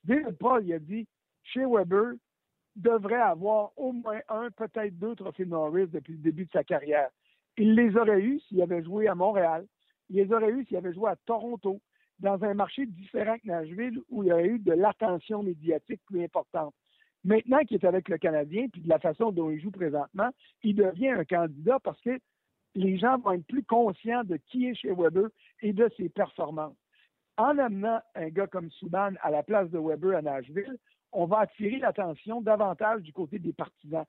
David 0.04 0.36
Paul 0.38 0.64
il 0.64 0.72
a 0.72 0.78
dit 0.78 1.06
chez 1.42 1.64
Weber 1.64 2.14
devrait 2.76 3.20
avoir 3.20 3.72
au 3.76 3.92
moins 3.92 4.20
un, 4.28 4.50
peut-être 4.50 4.98
deux 4.98 5.14
trophées 5.14 5.44
Norris 5.44 5.88
depuis 5.88 6.12
le 6.12 6.20
début 6.20 6.46
de 6.46 6.50
sa 6.52 6.64
carrière. 6.64 7.10
Il 7.56 7.74
les 7.74 7.96
aurait 7.96 8.20
eus 8.20 8.40
s'il 8.40 8.62
avait 8.62 8.82
joué 8.82 9.08
à 9.08 9.14
Montréal. 9.14 9.66
Il 10.08 10.16
les 10.16 10.32
aurait 10.32 10.50
eus 10.50 10.64
s'il 10.66 10.76
avait 10.76 10.94
joué 10.94 11.10
à 11.10 11.16
Toronto, 11.26 11.80
dans 12.20 12.42
un 12.44 12.54
marché 12.54 12.86
différent 12.86 13.36
que 13.38 13.48
Nashville, 13.48 14.00
où 14.10 14.22
il 14.22 14.28
y 14.28 14.32
aurait 14.32 14.46
eu 14.46 14.58
de 14.58 14.72
l'attention 14.72 15.42
médiatique 15.42 16.00
plus 16.06 16.22
importante. 16.22 16.74
Maintenant 17.24 17.60
qu'il 17.64 17.76
est 17.76 17.86
avec 17.86 18.08
le 18.08 18.18
Canadien, 18.18 18.68
puis 18.68 18.80
de 18.80 18.88
la 18.88 18.98
façon 18.98 19.30
dont 19.30 19.50
il 19.50 19.60
joue 19.60 19.70
présentement, 19.70 20.30
il 20.62 20.74
devient 20.74 21.10
un 21.10 21.24
candidat 21.24 21.78
parce 21.80 22.00
que 22.00 22.18
les 22.74 22.98
gens 22.98 23.18
vont 23.18 23.32
être 23.32 23.46
plus 23.46 23.64
conscients 23.64 24.24
de 24.24 24.36
qui 24.36 24.66
est 24.66 24.74
chez 24.74 24.92
Weber 24.92 25.28
et 25.60 25.72
de 25.72 25.90
ses 25.96 26.08
performances. 26.08 26.76
En 27.36 27.58
amenant 27.58 28.00
un 28.14 28.28
gars 28.28 28.46
comme 28.46 28.70
Souban 28.70 29.12
à 29.22 29.30
la 29.30 29.42
place 29.42 29.70
de 29.70 29.78
Weber 29.78 30.16
à 30.16 30.22
Nashville, 30.22 30.76
on 31.12 31.26
va 31.26 31.40
attirer 31.40 31.78
l'attention 31.78 32.40
davantage 32.40 33.02
du 33.02 33.12
côté 33.12 33.38
des 33.38 33.52
partisans. 33.52 34.04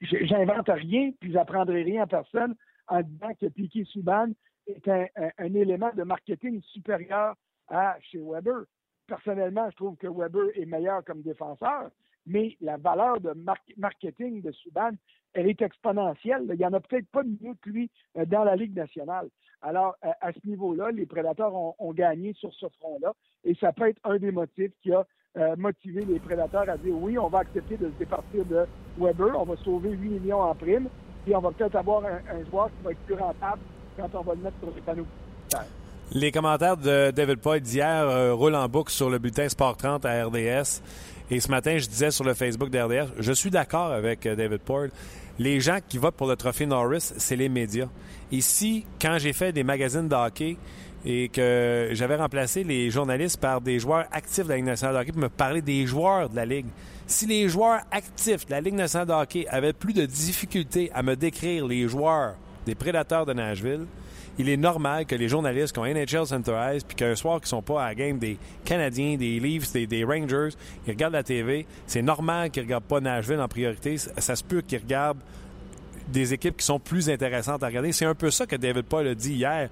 J'invente 0.00 0.68
rien, 0.68 1.12
puis 1.20 1.32
j'apprendrai 1.32 1.82
rien 1.82 2.02
à 2.02 2.06
personne 2.06 2.56
en 2.88 3.02
disant 3.02 3.34
que 3.40 3.46
Piquet 3.46 3.84
Souban 3.84 4.28
est 4.66 4.88
un, 4.88 5.54
élément 5.54 5.90
de 5.94 6.02
marketing 6.02 6.60
supérieur 6.62 7.34
à 7.68 7.96
chez 8.00 8.18
Weber. 8.18 8.64
Personnellement, 9.06 9.70
je 9.70 9.76
trouve 9.76 9.96
que 9.96 10.08
Weber 10.08 10.48
est 10.54 10.66
meilleur 10.66 11.04
comme 11.04 11.22
défenseur, 11.22 11.90
mais 12.26 12.56
la 12.60 12.76
valeur 12.76 13.20
de 13.20 13.32
marketing 13.76 14.42
de 14.42 14.52
Souban, 14.52 14.90
elle 15.34 15.48
est 15.48 15.62
exponentielle. 15.62 16.46
Il 16.50 16.58
n'y 16.58 16.66
en 16.66 16.72
a 16.72 16.80
peut-être 16.80 17.08
pas 17.08 17.22
mieux 17.22 17.54
que 17.62 17.70
lui 17.70 17.90
euh, 18.16 18.24
dans 18.24 18.44
la 18.44 18.56
Ligue 18.56 18.76
nationale. 18.76 19.28
Alors, 19.60 19.96
à 20.02 20.32
ce 20.32 20.38
niveau-là, 20.46 20.92
les 20.92 21.04
prédateurs 21.04 21.52
ont, 21.52 21.92
gagné 21.92 22.32
sur 22.34 22.54
ce 22.54 22.66
front-là, 22.78 23.12
et 23.42 23.56
ça 23.56 23.72
peut 23.72 23.88
être 23.88 23.98
un 24.04 24.16
des 24.16 24.30
motifs 24.30 24.70
qui 24.80 24.92
a 24.92 25.04
euh, 25.36 25.56
motivé 25.56 26.04
les 26.04 26.18
prédateurs 26.20 26.68
à 26.68 26.76
dire 26.76 26.94
oui, 26.96 27.18
on 27.18 27.28
va 27.28 27.40
accepter 27.40 27.76
de 27.76 27.86
se 27.86 27.98
départir 27.98 28.44
de 28.44 28.66
Weber, 28.98 29.38
on 29.38 29.44
va 29.44 29.56
sauver 29.56 29.90
8 29.90 30.20
millions 30.20 30.40
en 30.40 30.54
prime, 30.54 30.88
puis 31.24 31.34
on 31.34 31.40
va 31.40 31.50
peut-être 31.50 31.76
avoir 31.76 32.04
un, 32.04 32.44
joueur 32.50 32.68
qui 32.68 32.84
va 32.84 32.92
être 32.92 33.00
plus 33.00 33.14
rentable 33.14 33.60
quand 33.96 34.08
on 34.14 34.22
va 34.22 34.34
le 34.34 34.42
mettre 34.42 34.58
sur 34.58 34.74
les 34.74 34.80
panneaux. 34.80 35.06
Les 36.12 36.32
commentaires 36.32 36.76
de 36.76 37.10
David 37.10 37.40
Poyd 37.40 37.62
d'hier 37.62 38.08
euh, 38.08 38.32
roulent 38.32 38.54
en 38.54 38.68
boucle 38.68 38.92
sur 38.92 39.10
le 39.10 39.18
bulletin 39.18 39.48
Sport 39.48 39.76
30 39.76 40.06
à 40.06 40.24
RDS. 40.24 40.82
Et 41.30 41.40
ce 41.40 41.50
matin, 41.50 41.76
je 41.76 41.86
disais 41.86 42.10
sur 42.10 42.24
le 42.24 42.32
Facebook 42.32 42.70
d'RDS, 42.70 43.12
je 43.18 43.32
suis 43.32 43.50
d'accord 43.50 43.92
avec 43.92 44.24
euh, 44.24 44.34
David 44.34 44.60
Poyle. 44.60 44.90
Les 45.38 45.60
gens 45.60 45.78
qui 45.86 45.98
votent 45.98 46.16
pour 46.16 46.26
le 46.26 46.36
trophée 46.36 46.64
Norris, 46.64 47.12
c'est 47.16 47.36
les 47.36 47.50
médias. 47.50 47.88
Ici, 48.32 48.86
quand 49.00 49.18
j'ai 49.18 49.34
fait 49.34 49.52
des 49.52 49.62
magazines 49.62 50.08
de 50.08 50.14
hockey 50.14 50.56
et 51.04 51.28
que 51.28 51.90
j'avais 51.92 52.16
remplacé 52.16 52.64
les 52.64 52.90
journalistes 52.90 53.38
par 53.38 53.60
des 53.60 53.78
joueurs 53.78 54.06
actifs 54.10 54.44
de 54.44 54.48
la 54.48 54.56
Ligue 54.56 54.64
nationale 54.64 54.96
de 54.96 55.00
hockey 55.00 55.12
pour 55.12 55.20
me 55.20 55.28
parler 55.28 55.60
des 55.60 55.86
joueurs 55.86 56.30
de 56.30 56.36
la 56.36 56.46
Ligue, 56.46 56.66
si 57.06 57.26
les 57.26 57.48
joueurs 57.48 57.80
actifs 57.90 58.46
de 58.46 58.50
la 58.50 58.60
Ligue 58.60 58.74
nationale 58.74 59.06
de 59.06 59.12
hockey 59.12 59.46
avaient 59.48 59.74
plus 59.74 59.92
de 59.92 60.06
difficultés 60.06 60.90
à 60.94 61.02
me 61.02 61.14
décrire 61.14 61.66
les 61.66 61.86
joueurs 61.88 62.34
des 62.64 62.74
prédateurs 62.74 63.26
de 63.26 63.34
Nashville, 63.34 63.86
il 64.38 64.48
est 64.48 64.56
normal 64.56 65.04
que 65.04 65.16
les 65.16 65.28
journalistes 65.28 65.72
qui 65.72 65.80
ont 65.80 65.84
NHL 65.84 66.26
Center 66.26 66.56
Ice, 66.74 66.84
puis 66.84 66.94
qu'un 66.94 67.16
soir 67.16 67.40
qui 67.40 67.48
sont 67.48 67.62
pas 67.62 67.82
à 67.82 67.88
la 67.88 67.94
game 67.94 68.18
des 68.18 68.38
Canadiens, 68.64 69.16
des 69.16 69.40
Leafs, 69.40 69.72
des, 69.72 70.04
Rangers, 70.04 70.50
ils 70.86 70.90
regardent 70.90 71.14
la 71.14 71.24
TV. 71.24 71.66
C'est 71.86 72.02
normal 72.02 72.50
qu'ils 72.50 72.62
regardent 72.62 72.84
pas 72.84 73.00
Nashville 73.00 73.40
en 73.40 73.48
priorité. 73.48 73.98
Ça, 73.98 74.36
se 74.36 74.44
peut 74.44 74.60
qu'ils 74.60 74.78
regardent 74.78 75.20
des 76.06 76.32
équipes 76.32 76.56
qui 76.56 76.64
sont 76.64 76.78
plus 76.78 77.10
intéressantes 77.10 77.62
à 77.62 77.66
regarder. 77.66 77.92
C'est 77.92 78.06
un 78.06 78.14
peu 78.14 78.30
ça 78.30 78.46
que 78.46 78.56
David 78.56 78.84
Paul 78.84 79.08
a 79.08 79.14
dit 79.14 79.34
hier. 79.34 79.68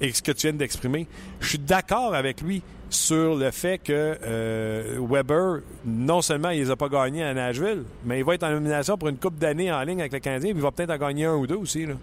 et 0.00 0.12
ce 0.12 0.22
que 0.22 0.30
tu 0.30 0.46
viens 0.46 0.56
d'exprimer. 0.56 1.08
Je 1.40 1.48
suis 1.48 1.58
d'accord 1.58 2.14
avec 2.14 2.40
lui 2.40 2.62
sur 2.88 3.34
le 3.34 3.50
fait 3.50 3.78
que 3.78 4.16
euh, 4.22 4.98
Weber, 5.00 5.62
non 5.84 6.22
seulement 6.22 6.50
il 6.50 6.60
les 6.60 6.70
a 6.70 6.76
pas 6.76 6.88
gagnés 6.88 7.24
à 7.24 7.34
Nashville, 7.34 7.82
mais 8.04 8.20
il 8.20 8.24
va 8.24 8.34
être 8.34 8.44
en 8.44 8.50
nomination 8.50 8.96
pour 8.96 9.08
une 9.08 9.18
coupe 9.18 9.38
d'années 9.38 9.72
en 9.72 9.82
ligne 9.82 10.00
avec 10.00 10.12
le 10.12 10.20
Canadien, 10.20 10.52
puis 10.52 10.60
il 10.60 10.62
va 10.62 10.70
peut-être 10.70 10.92
en 10.92 10.98
gagner 10.98 11.24
un 11.24 11.34
ou 11.34 11.46
deux 11.48 11.56
aussi. 11.56 11.84
Là. 11.84 11.94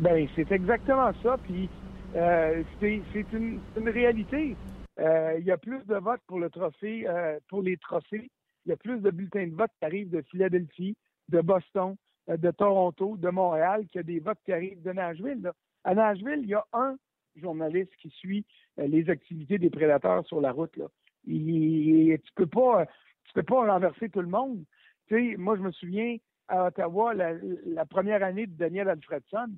Ben, 0.00 0.28
c'est 0.34 0.50
exactement 0.50 1.12
ça. 1.22 1.36
Puis 1.44 1.68
euh, 2.14 2.62
c'est 2.80 3.02
une, 3.32 3.60
une, 3.76 3.88
réalité. 3.88 4.56
Euh, 4.98 5.36
il 5.38 5.44
y 5.44 5.50
a 5.50 5.56
plus 5.56 5.84
de 5.86 5.94
votes 5.96 6.20
pour 6.26 6.38
le 6.38 6.50
trophée, 6.50 7.08
euh, 7.08 7.38
pour 7.48 7.62
les 7.62 7.76
trophées. 7.76 8.30
Il 8.66 8.70
y 8.70 8.72
a 8.72 8.76
plus 8.76 9.00
de 9.00 9.10
bulletins 9.10 9.46
de 9.46 9.54
vote 9.54 9.70
qui 9.78 9.84
arrivent 9.84 10.10
de 10.10 10.22
Philadelphie, 10.22 10.96
de 11.28 11.40
Boston, 11.40 11.96
euh, 12.28 12.36
de 12.36 12.50
Toronto, 12.50 13.16
de 13.16 13.28
Montréal, 13.30 13.86
qu'il 13.86 13.98
y 13.98 14.00
a 14.00 14.02
des 14.04 14.20
votes 14.20 14.38
qui 14.44 14.52
arrivent 14.52 14.82
de 14.82 14.92
Nashville. 14.92 15.42
Là. 15.42 15.52
À 15.84 15.94
Nashville, 15.94 16.40
il 16.42 16.48
y 16.48 16.54
a 16.54 16.64
un 16.72 16.96
journaliste 17.36 17.92
qui 18.00 18.10
suit 18.10 18.44
euh, 18.78 18.86
les 18.86 19.08
activités 19.10 19.58
des 19.58 19.70
prédateurs 19.70 20.26
sur 20.26 20.40
la 20.40 20.52
route. 20.52 20.76
Là. 20.76 20.86
Tu 21.26 22.18
peux 22.34 22.46
pas, 22.46 22.86
tu 23.24 23.32
peux 23.34 23.42
pas 23.42 23.72
renverser 23.72 24.08
tout 24.08 24.20
le 24.20 24.28
monde. 24.28 24.64
Tu 25.08 25.32
sais, 25.32 25.36
moi, 25.36 25.56
je 25.56 25.62
me 25.62 25.72
souviens 25.72 26.16
à 26.48 26.66
Ottawa, 26.66 27.14
la, 27.14 27.32
la 27.64 27.86
première 27.86 28.22
année 28.22 28.46
de 28.46 28.54
Daniel 28.56 28.88
Alfredson. 28.88 29.48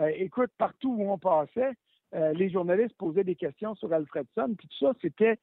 Euh, 0.00 0.10
écoute, 0.16 0.50
partout 0.56 0.94
où 0.98 1.10
on 1.10 1.18
passait, 1.18 1.72
euh, 2.14 2.32
les 2.32 2.50
journalistes 2.50 2.96
posaient 2.96 3.24
des 3.24 3.36
questions 3.36 3.74
sur 3.74 3.92
Alfredson, 3.92 4.54
puis 4.56 4.68
tout 4.68 4.86
ça, 4.86 4.92
c'était 5.00 5.38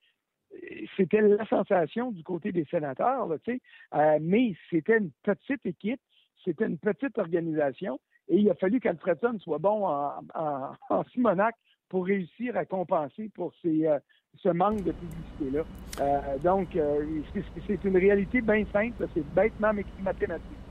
c'était 0.95 1.19
la 1.19 1.45
sensation 1.47 2.11
du 2.11 2.23
côté 2.23 2.53
des 2.53 2.63
sénateurs, 2.71 3.29
euh, 3.29 4.17
mais 4.21 4.55
c'était 4.69 4.97
une 4.97 5.11
petite 5.21 5.65
équipe, 5.65 5.99
c'était 6.45 6.65
une 6.65 6.77
petite 6.77 7.17
organisation, 7.17 7.99
et 8.29 8.37
il 8.37 8.49
a 8.49 8.55
fallu 8.55 8.79
qu'Alfredson 8.79 9.37
soit 9.39 9.57
bon 9.57 9.85
en, 9.85 11.03
Simonac 11.11 11.53
pour 11.89 12.05
réussir 12.05 12.55
à 12.55 12.63
compenser 12.63 13.29
pour 13.35 13.53
ces, 13.61 13.89
ce 14.35 14.47
manque 14.47 14.83
de 14.83 14.93
publicité-là. 14.93 16.37
Donc, 16.37 16.77
c'est 17.67 17.83
une 17.83 17.97
réalité 17.97 18.39
bien 18.39 18.63
simple, 18.71 19.05
c'est 19.13 19.27
bêtement 19.33 19.73
mathématique. 19.99 20.66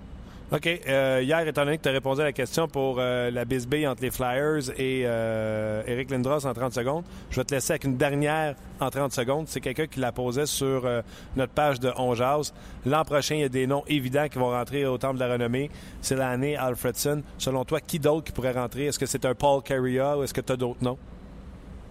OK. 0.53 0.69
Euh, 0.87 1.23
hier, 1.25 1.41
étant 1.49 1.65
donné 1.65 1.77
que 1.77 1.83
tu 1.83 1.89
as 1.89 1.93
répondu 1.93 2.21
à 2.21 2.25
la 2.25 2.33
question 2.33 2.69
pour 2.69 2.99
euh, 3.01 3.33
la 3.33 3.45
bisbille 3.45 3.85
entre 3.89 4.03
les 4.03 4.13
Flyers 4.13 4.71
et 4.79 5.03
euh, 5.05 5.83
Eric 5.89 6.09
Lindros 6.09 6.47
en 6.47 6.55
30 6.55 6.73
secondes, 6.73 7.05
je 7.31 7.41
vais 7.41 7.45
te 7.45 7.53
laisser 7.53 7.73
avec 7.73 7.83
une 7.83 7.97
dernière 7.97 8.55
en 8.79 8.89
30 8.89 9.11
secondes. 9.11 9.49
C'est 9.49 9.61
quelqu'un 9.61 9.89
qui 9.89 9.99
la 9.99 10.13
posait 10.13 10.47
sur 10.47 10.89
notre 11.35 11.53
page 11.53 11.81
de 11.81 11.91
On 11.99 12.15
L'an 12.15 13.05
prochain, 13.05 13.35
il 13.35 13.41
y 13.41 13.45
a 13.45 13.49
des 13.49 13.67
noms 13.67 13.83
évidents 13.89 14.29
qui 14.29 14.39
vont 14.39 14.51
rentrer 14.51 14.87
au 14.87 14.99
Temple 14.99 15.17
de 15.17 15.25
la 15.25 15.33
Renommée. 15.33 15.69
C'est 16.01 16.15
l'année 16.15 16.57
Alfredson. 16.57 17.23
Selon 17.39 17.65
toi, 17.65 17.81
qui 17.81 17.99
d'autre 17.99 18.27
qui 18.27 18.33
pourrait 18.33 18.53
rentrer? 18.53 18.87
Est-ce 18.87 19.01
que 19.01 19.07
c'est 19.07 19.25
un 19.25 19.35
Paul 19.35 19.63
Carrier 19.63 20.15
ou 20.17 20.23
est-ce 20.23 20.33
que 20.33 20.41
tu 20.41 20.53
as 20.53 20.57
d'autres 20.57 20.83
noms? 20.83 20.99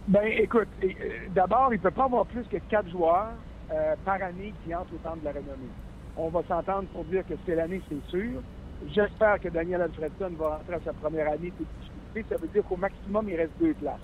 Ben, 0.08 0.28
écoute, 0.28 0.70
d'abord, 1.34 1.74
il 1.74 1.78
ne 1.78 1.82
peut 1.82 1.92
pas 1.92 2.06
avoir 2.06 2.26
plus 2.26 2.44
que 2.44 2.58
quatre 2.70 2.90
joueurs 2.90 3.34
par 4.06 4.22
année 4.24 4.54
qui 4.64 4.74
entrent 4.74 4.94
au 4.94 4.98
Temple 4.98 5.20
de 5.20 5.26
la 5.26 5.32
Renommée 5.32 5.85
on 6.18 6.30
va 6.30 6.44
s'entendre 6.44 6.88
pour 6.90 7.04
dire 7.06 7.26
que 7.26 7.34
c'est 7.46 7.56
l'année, 7.56 7.82
c'est 7.90 8.10
sûr. 8.10 8.42
J'espère 8.88 9.40
que 9.40 9.50
Daniel 9.50 9.82
Alfredson 9.82 10.30
va 10.38 10.58
rentrer 10.58 10.76
à 10.76 10.80
sa 10.82 10.94
première 10.94 11.32
année. 11.32 11.52
Ça 12.30 12.38
veut 12.38 12.48
dire 12.48 12.64
qu'au 12.64 12.78
maximum, 12.78 13.30
il 13.30 13.36
reste 13.36 13.58
deux 13.60 13.74
classes. 13.74 14.00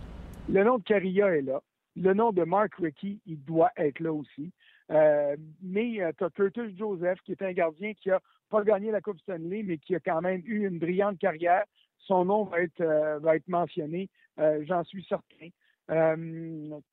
Le 0.49 0.63
nom 0.63 0.77
de 0.77 0.83
Carilla 0.83 1.35
est 1.35 1.41
là. 1.41 1.61
Le 1.95 2.13
nom 2.13 2.31
de 2.31 2.43
Mark 2.43 2.73
Rickey, 2.75 3.17
il 3.25 3.43
doit 3.43 3.71
être 3.77 3.99
là 3.99 4.13
aussi. 4.13 4.51
Euh, 4.91 5.35
mais 5.61 6.01
euh, 6.01 6.11
tu 6.17 6.23
as 6.23 6.29
Curtis 6.29 6.75
Joseph, 6.77 7.19
qui 7.23 7.31
est 7.31 7.41
un 7.41 7.53
gardien 7.53 7.93
qui 7.93 8.11
a 8.11 8.19
pas 8.49 8.63
gagné 8.63 8.91
la 8.91 9.01
Coupe 9.01 9.19
Stanley, 9.19 9.63
mais 9.63 9.77
qui 9.77 9.95
a 9.95 9.99
quand 9.99 10.21
même 10.21 10.41
eu 10.45 10.67
une 10.67 10.79
brillante 10.79 11.19
carrière. 11.19 11.63
Son 11.99 12.25
nom 12.25 12.43
va 12.45 12.61
être, 12.61 12.81
euh, 12.81 13.39
mentionné, 13.47 14.09
j'en 14.37 14.83
suis 14.83 15.05
certain. 15.07 15.49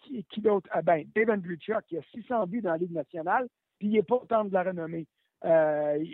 Qui, 0.01 0.41
d'autre? 0.41 0.69
Ah 0.73 0.83
ben, 0.83 1.05
Dave 1.15 1.31
Andrichuk, 1.31 1.83
qui 1.89 1.97
a 1.97 2.03
600 2.13 2.47
buts 2.47 2.61
dans 2.61 2.73
la 2.73 2.79
Ligue 2.79 2.93
nationale, 2.93 3.49
puis 3.79 3.89
il 3.89 3.93
n'est 3.93 4.03
pas 4.03 4.17
au 4.17 4.45
de 4.45 4.53
la 4.53 4.63
renommée. 4.63 5.07
Euh, 5.45 6.05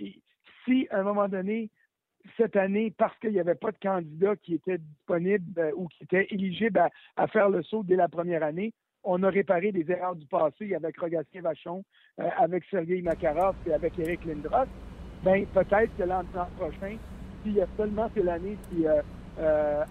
si, 0.65 0.87
à 0.91 1.01
un 1.01 1.03
moment 1.03 1.29
donné, 1.29 1.71
cette 2.37 2.57
année, 2.57 2.93
parce 2.97 3.17
qu'il 3.19 3.33
n'y 3.33 3.41
avait 3.41 3.55
pas 3.55 3.71
de 3.71 3.79
candidat 3.79 4.37
qui 4.37 4.55
était 4.55 4.79
disponible 4.79 5.61
euh, 5.61 5.73
ou 5.77 5.89
qui 5.89 6.05
était 6.05 6.27
éligible 6.31 6.83
à, 7.17 7.27
faire 7.29 7.49
le 7.49 7.63
saut 7.63 7.83
dès 7.83 7.97
la 7.97 8.09
première 8.09 8.43
année, 8.43 8.73
on 9.03 9.23
a 9.23 9.29
réparé 9.29 9.73
des 9.73 9.91
erreurs 9.91 10.17
du 10.17 10.27
passé 10.27 10.75
avec 10.75 10.99
Rogatien 10.99 11.43
Vachon, 11.43 11.85
euh, 12.21 12.29
avec 12.39 12.65
Sergei 12.71 13.03
Makarov 13.03 13.55
et 13.67 13.73
avec 13.73 13.99
Eric 13.99 14.25
Lindros. 14.25 14.69
Ben, 15.23 15.47
peut-être 15.47 15.95
que 15.97 16.03
l'an 16.03 16.25
prochain, 16.57 16.97
s'il 17.43 17.55
y 17.55 17.61
a 17.61 17.67
seulement 17.77 18.11
cette 18.15 18.29
année, 18.29 18.57
si 18.71 18.85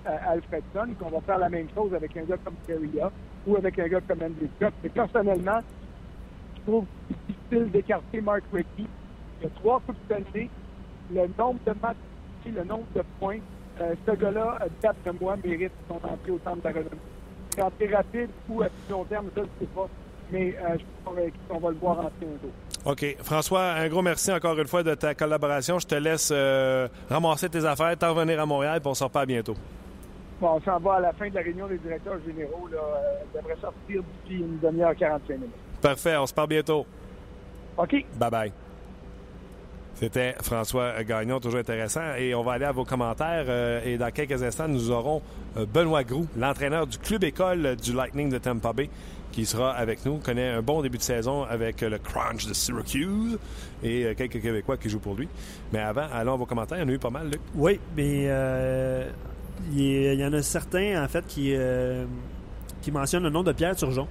Alfredson, 0.06 0.94
qu'on 1.00 1.10
va 1.10 1.22
faire 1.22 1.40
la 1.40 1.50
même 1.50 1.68
chose 1.74 1.94
avec 1.94 2.16
un 2.18 2.24
gars 2.24 2.38
comme 2.38 2.56
Keria 2.66 3.12
ou 3.46 3.58
avec 3.58 3.78
un 3.78 3.88
gars 3.88 4.02
comme 4.02 4.22
Andrew 4.22 4.48
Scott. 4.56 4.74
Mais 4.84 4.90
personnellement, 4.90 5.60
je 6.56 6.62
trouve 6.62 6.86
difficile 7.54 7.72
d'écarter 7.72 8.22
Mark 8.22 8.44
Rickey. 8.52 8.86
Il 9.40 9.44
y 9.44 9.46
a 9.46 9.50
trois 9.62 9.82
coupes 9.86 9.96
d'année, 10.10 10.50
le 11.14 11.28
nombre 11.38 11.60
de 11.66 11.74
matchs, 11.82 11.98
le 12.46 12.64
nombre 12.64 12.86
de 12.96 13.04
points. 13.20 13.40
Euh, 13.82 13.96
ce 14.06 14.12
gars-là, 14.12 14.60
d'après 14.82 15.14
moi, 15.20 15.36
mérite 15.44 15.72
son 15.88 15.96
entrée 15.96 16.32
au 16.32 16.40
centre 16.44 16.58
de 16.58 16.64
la 16.64 16.70
renommée. 16.70 17.62
Entrée 17.62 17.96
rapide 17.96 18.30
ou 18.50 18.62
à 18.62 18.66
plus 18.66 18.92
long 18.92 19.04
terme, 19.06 19.28
je 19.36 19.42
ne 19.42 19.46
sais 19.60 19.66
pas. 19.76 19.88
Mais 20.32 20.56
euh, 20.58 20.78
je 20.78 20.84
convaincu 21.06 21.34
qu'on 21.48 21.60
va 21.60 21.70
le 21.70 21.76
voir 21.76 22.00
entrer 22.00 22.12
un 22.22 22.42
jour. 22.42 22.52
OK. 22.86 23.16
François, 23.24 23.74
un 23.74 23.88
gros 23.88 24.02
merci 24.02 24.32
encore 24.32 24.60
une 24.60 24.68
fois 24.68 24.84
de 24.84 24.94
ta 24.96 25.14
collaboration. 25.16 25.80
Je 25.80 25.88
te 25.88 25.96
laisse 25.96 26.32
euh, 26.34 26.88
ramasser 27.10 27.50
tes 27.50 27.66
affaires, 27.66 27.98
t'en 27.98 28.14
revenir 28.14 28.40
à 28.40 28.46
Montréal, 28.46 28.80
puis 28.80 28.90
on 28.90 28.94
se 28.94 29.04
reparle 29.04 29.28
bientôt. 29.28 29.56
Bon, 30.42 30.56
on 30.56 30.62
s'en 30.62 30.80
va 30.80 30.96
à 30.96 31.00
la 31.00 31.14
fin 31.14 31.30
de 31.30 31.36
la 31.36 31.42
réunion 31.42 31.68
des 31.68 31.78
directeurs 31.78 32.18
généraux. 32.26 32.68
Là, 32.72 32.80
euh, 32.80 33.40
devrait 33.40 33.58
sortir 33.62 34.02
d'ici 34.02 34.40
une 34.40 34.60
demi-heure, 34.60 34.96
45 34.96 35.34
minutes. 35.36 35.52
Parfait. 35.82 36.18
On 36.18 36.26
se 36.26 36.34
parle 36.34 36.50
bientôt. 36.50 36.86
OK. 37.78 38.06
Bye-bye. 38.20 38.52
C'était 39.96 40.36
François 40.42 41.04
Gagnon, 41.04 41.40
toujours 41.40 41.60
intéressant. 41.60 42.16
Et 42.18 42.34
on 42.34 42.42
va 42.42 42.54
aller 42.54 42.66
à 42.66 42.72
vos 42.72 42.84
commentaires. 42.84 43.46
Euh, 43.48 43.82
et 43.86 43.98
dans 43.98 44.12
quelques 44.12 44.42
instants, 44.42 44.68
nous 44.68 44.92
aurons 44.92 45.22
euh, 45.58 45.66
Benoît 45.66 46.04
Groux, 46.04 46.28
l'entraîneur 46.36 46.88
du 46.88 46.98
club 46.98 47.24
école 47.24 47.76
du 47.76 47.94
Lightning 47.94 48.30
de 48.30 48.38
Tampa 48.40 48.74
Bay, 48.74 48.90
qui 49.32 49.46
sera 49.46 49.72
avec 49.72 50.06
nous. 50.06 50.18
connaît 50.18 50.50
un 50.50 50.62
bon 50.62 50.82
début 50.82 50.98
de 50.98 51.04
saison 51.04 51.44
avec 51.44 51.82
le 51.82 51.98
Crunch 52.00 52.48
de 52.48 52.54
Syracuse 52.54 53.38
et 53.84 54.06
euh, 54.06 54.14
quelques 54.16 54.42
Québécois 54.42 54.78
qui 54.78 54.90
jouent 54.90 55.00
pour 55.00 55.16
lui. 55.16 55.28
Mais 55.72 55.80
avant, 55.80 56.08
allons 56.12 56.34
à 56.34 56.38
vos 56.38 56.46
commentaires. 56.46 56.78
Il 56.78 56.82
y 56.82 56.84
en 56.86 56.90
a 56.90 56.94
eu 56.94 57.00
pas 57.00 57.10
mal, 57.10 57.30
Luc. 57.30 57.42
Oui, 57.56 57.80
mais 57.96 58.26
euh, 58.28 59.10
il 59.72 60.14
y 60.16 60.26
en 60.26 60.34
a 60.34 60.42
certains, 60.42 61.04
en 61.04 61.08
fait, 61.08 61.26
qui, 61.28 61.54
euh, 61.56 62.06
qui 62.82 62.92
mentionnent 62.92 63.24
le 63.24 63.30
nom 63.30 63.44
de 63.44 63.52
Pierre 63.52 63.76
Turgeon. 63.76 64.08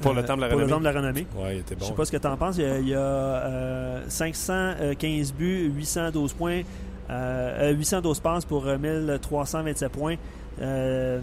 Pour 0.00 0.14
le 0.14 0.24
temps 0.24 0.36
de 0.36 0.40
la 0.42 0.48
pour 0.48 0.56
renommée. 0.58 0.64
le 0.64 0.70
temps 0.70 0.78
de 0.80 0.84
la 0.84 0.92
renommée. 0.92 1.26
Ouais, 1.36 1.56
il 1.56 1.58
était 1.60 1.74
bon. 1.74 1.84
Je 1.84 1.86
sais 1.90 1.94
pas 1.94 2.04
ce 2.04 2.12
que 2.12 2.16
tu 2.16 2.26
en 2.26 2.36
penses. 2.36 2.56
Il 2.58 2.62
y 2.62 2.66
a, 2.66 2.78
il 2.78 2.88
y 2.88 2.94
a 2.94 2.98
euh, 2.98 4.02
515 4.08 5.32
buts, 5.34 5.72
812 5.74 6.32
points, 6.34 6.62
euh, 7.10 7.72
812 7.72 8.20
passes 8.20 8.44
pour 8.44 8.64
1327 8.64 9.90
points. 9.92 10.16
Euh, 10.60 11.20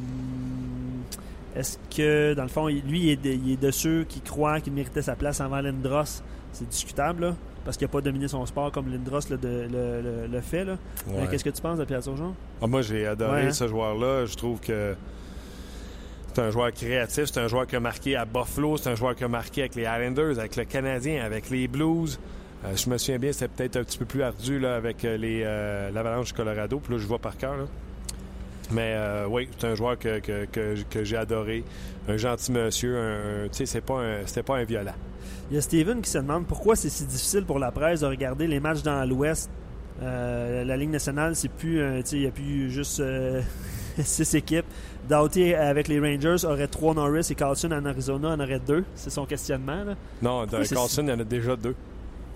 Est-ce 1.55 1.77
que, 1.95 2.33
dans 2.33 2.43
le 2.43 2.49
fond, 2.49 2.67
lui, 2.67 2.83
il 3.03 3.09
est, 3.11 3.15
de, 3.15 3.29
il 3.29 3.51
est 3.53 3.61
de 3.61 3.71
ceux 3.71 4.03
qui 4.03 4.19
croient 4.21 4.59
qu'il 4.59 4.73
méritait 4.73 5.01
sa 5.01 5.15
place 5.15 5.39
avant 5.41 5.61
Lindros? 5.61 6.21
C'est 6.51 6.67
discutable, 6.69 7.21
là, 7.27 7.35
parce 7.63 7.77
qu'il 7.77 7.85
n'a 7.85 7.91
pas 7.91 8.01
dominé 8.01 8.27
son 8.27 8.45
sport 8.45 8.71
comme 8.71 8.89
Lindros 8.91 9.19
le, 9.29 9.37
le, 9.41 9.67
le, 9.67 10.27
le 10.31 10.41
fait. 10.41 10.63
Ouais. 10.63 11.27
Qu'est-ce 11.31 11.43
que 11.43 11.49
tu 11.49 11.61
penses 11.61 11.77
de 11.79 11.85
Pierre 11.85 12.01
Turgeon? 12.01 12.33
Ah, 12.61 12.67
moi, 12.67 12.81
j'ai 12.81 13.07
adoré 13.07 13.41
Ouais, 13.43 13.47
hein? 13.47 13.51
ce 13.51 13.67
joueur-là. 13.67 14.25
Je 14.25 14.35
trouve 14.35 14.59
que 14.59 14.95
c'est 16.35 16.41
un 16.41 16.51
joueur 16.51 16.73
créatif. 16.73 17.25
C'est 17.25 17.39
un 17.39 17.47
joueur 17.47 17.65
qui 17.65 17.77
a 17.77 17.79
marqué 17.79 18.17
à 18.17 18.25
Buffalo. 18.25 18.75
C'est 18.75 18.89
un 18.89 18.95
joueur 18.95 19.15
qui 19.15 19.23
a 19.23 19.27
marqué 19.29 19.61
avec 19.61 19.75
les 19.75 19.83
Islanders, 19.83 20.37
avec 20.37 20.57
le 20.57 20.65
Canadien, 20.65 21.23
avec 21.23 21.49
les 21.49 21.67
Blues. 21.69 22.19
Euh, 22.65 22.75
je 22.75 22.89
me 22.89 22.97
souviens 22.97 23.19
bien, 23.19 23.31
c'était 23.31 23.47
peut-être 23.47 23.77
un 23.77 23.83
petit 23.83 23.97
peu 23.97 24.05
plus 24.05 24.21
ardu 24.21 24.59
là, 24.59 24.75
avec 24.75 25.05
euh, 25.05 25.17
les 25.17 25.43
euh, 25.45 25.91
l'Avalanche 25.91 26.27
du 26.27 26.33
Colorado. 26.33 26.79
Puis 26.79 26.93
là, 26.93 26.99
je 26.99 27.07
vois 27.07 27.19
par 27.19 27.37
cœur. 27.37 27.67
Mais 28.71 28.97
oui, 29.29 29.47
c'est 29.57 29.67
un 29.67 29.75
joueur 29.75 29.97
que, 29.97 30.19
que, 30.19 30.45
que, 30.89 31.03
j'ai 31.03 31.17
adoré. 31.17 31.63
Un 32.09 32.17
gentil 32.17 32.51
monsieur. 32.51 33.47
Tu 33.53 33.65
sais, 33.65 33.79
pas 33.79 34.01
c'était 34.25 34.41
pas 34.41 34.57
un 34.57 34.63
violent. 34.63 34.95
Il 35.51 35.55
y 35.55 35.57
a 35.59 35.61
Steven 35.61 36.01
qui 36.01 36.09
se 36.09 36.17
demande 36.17 36.47
pourquoi 36.47 36.75
c'est 36.75 36.89
si 36.89 37.05
difficile 37.05 37.45
pour 37.45 37.59
la 37.59 37.71
presse 37.71 37.99
de 37.99 38.07
regarder 38.07 38.47
les 38.47 38.59
matchs 38.59 38.81
dans 38.81 39.07
l'Ouest. 39.07 39.51
La 40.01 40.75
Ligue 40.77 40.89
nationale, 40.89 41.35
c'est 41.35 41.49
plus, 41.49 41.79
il 42.11 42.19
n'y 42.19 42.25
a 42.25 42.31
plus 42.31 42.71
juste 42.71 43.03
six 44.03 44.33
équipes. 44.35 44.65
Doughty 45.09 45.53
avec 45.53 45.87
les 45.87 45.99
Rangers 45.99 46.45
aurait 46.45 46.67
trois 46.67 46.93
Norris 46.93 47.27
et 47.29 47.35
Carlson 47.35 47.71
en 47.71 47.85
Arizona 47.85 48.29
en 48.29 48.39
aurait 48.39 48.59
deux. 48.59 48.83
C'est 48.95 49.09
son 49.09 49.25
questionnement. 49.25 49.83
Là. 49.83 49.95
Non, 50.21 50.45
Carlson, 50.47 51.03
il 51.03 51.09
y 51.09 51.13
en 51.13 51.19
a 51.19 51.23
déjà 51.23 51.55
deux. 51.55 51.75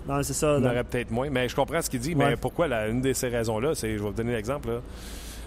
Non, 0.08 0.22
c'est 0.22 0.32
ça. 0.32 0.56
Il 0.58 0.62
y 0.64 0.66
en 0.66 0.68
là. 0.68 0.72
aurait 0.72 0.84
peut-être 0.84 1.10
moins. 1.10 1.28
Mais 1.30 1.48
je 1.48 1.54
comprends 1.56 1.82
ce 1.82 1.90
qu'il 1.90 2.00
dit. 2.00 2.14
Mais 2.14 2.36
pourquoi 2.36 2.68
la, 2.68 2.88
une 2.88 3.00
de 3.00 3.12
ces 3.12 3.28
raisons-là, 3.28 3.74
c'est, 3.74 3.88
je 3.92 4.02
vais 4.02 4.08
vous 4.08 4.12
donner 4.14 4.32
l'exemple. 4.32 4.68
là. 4.68 4.80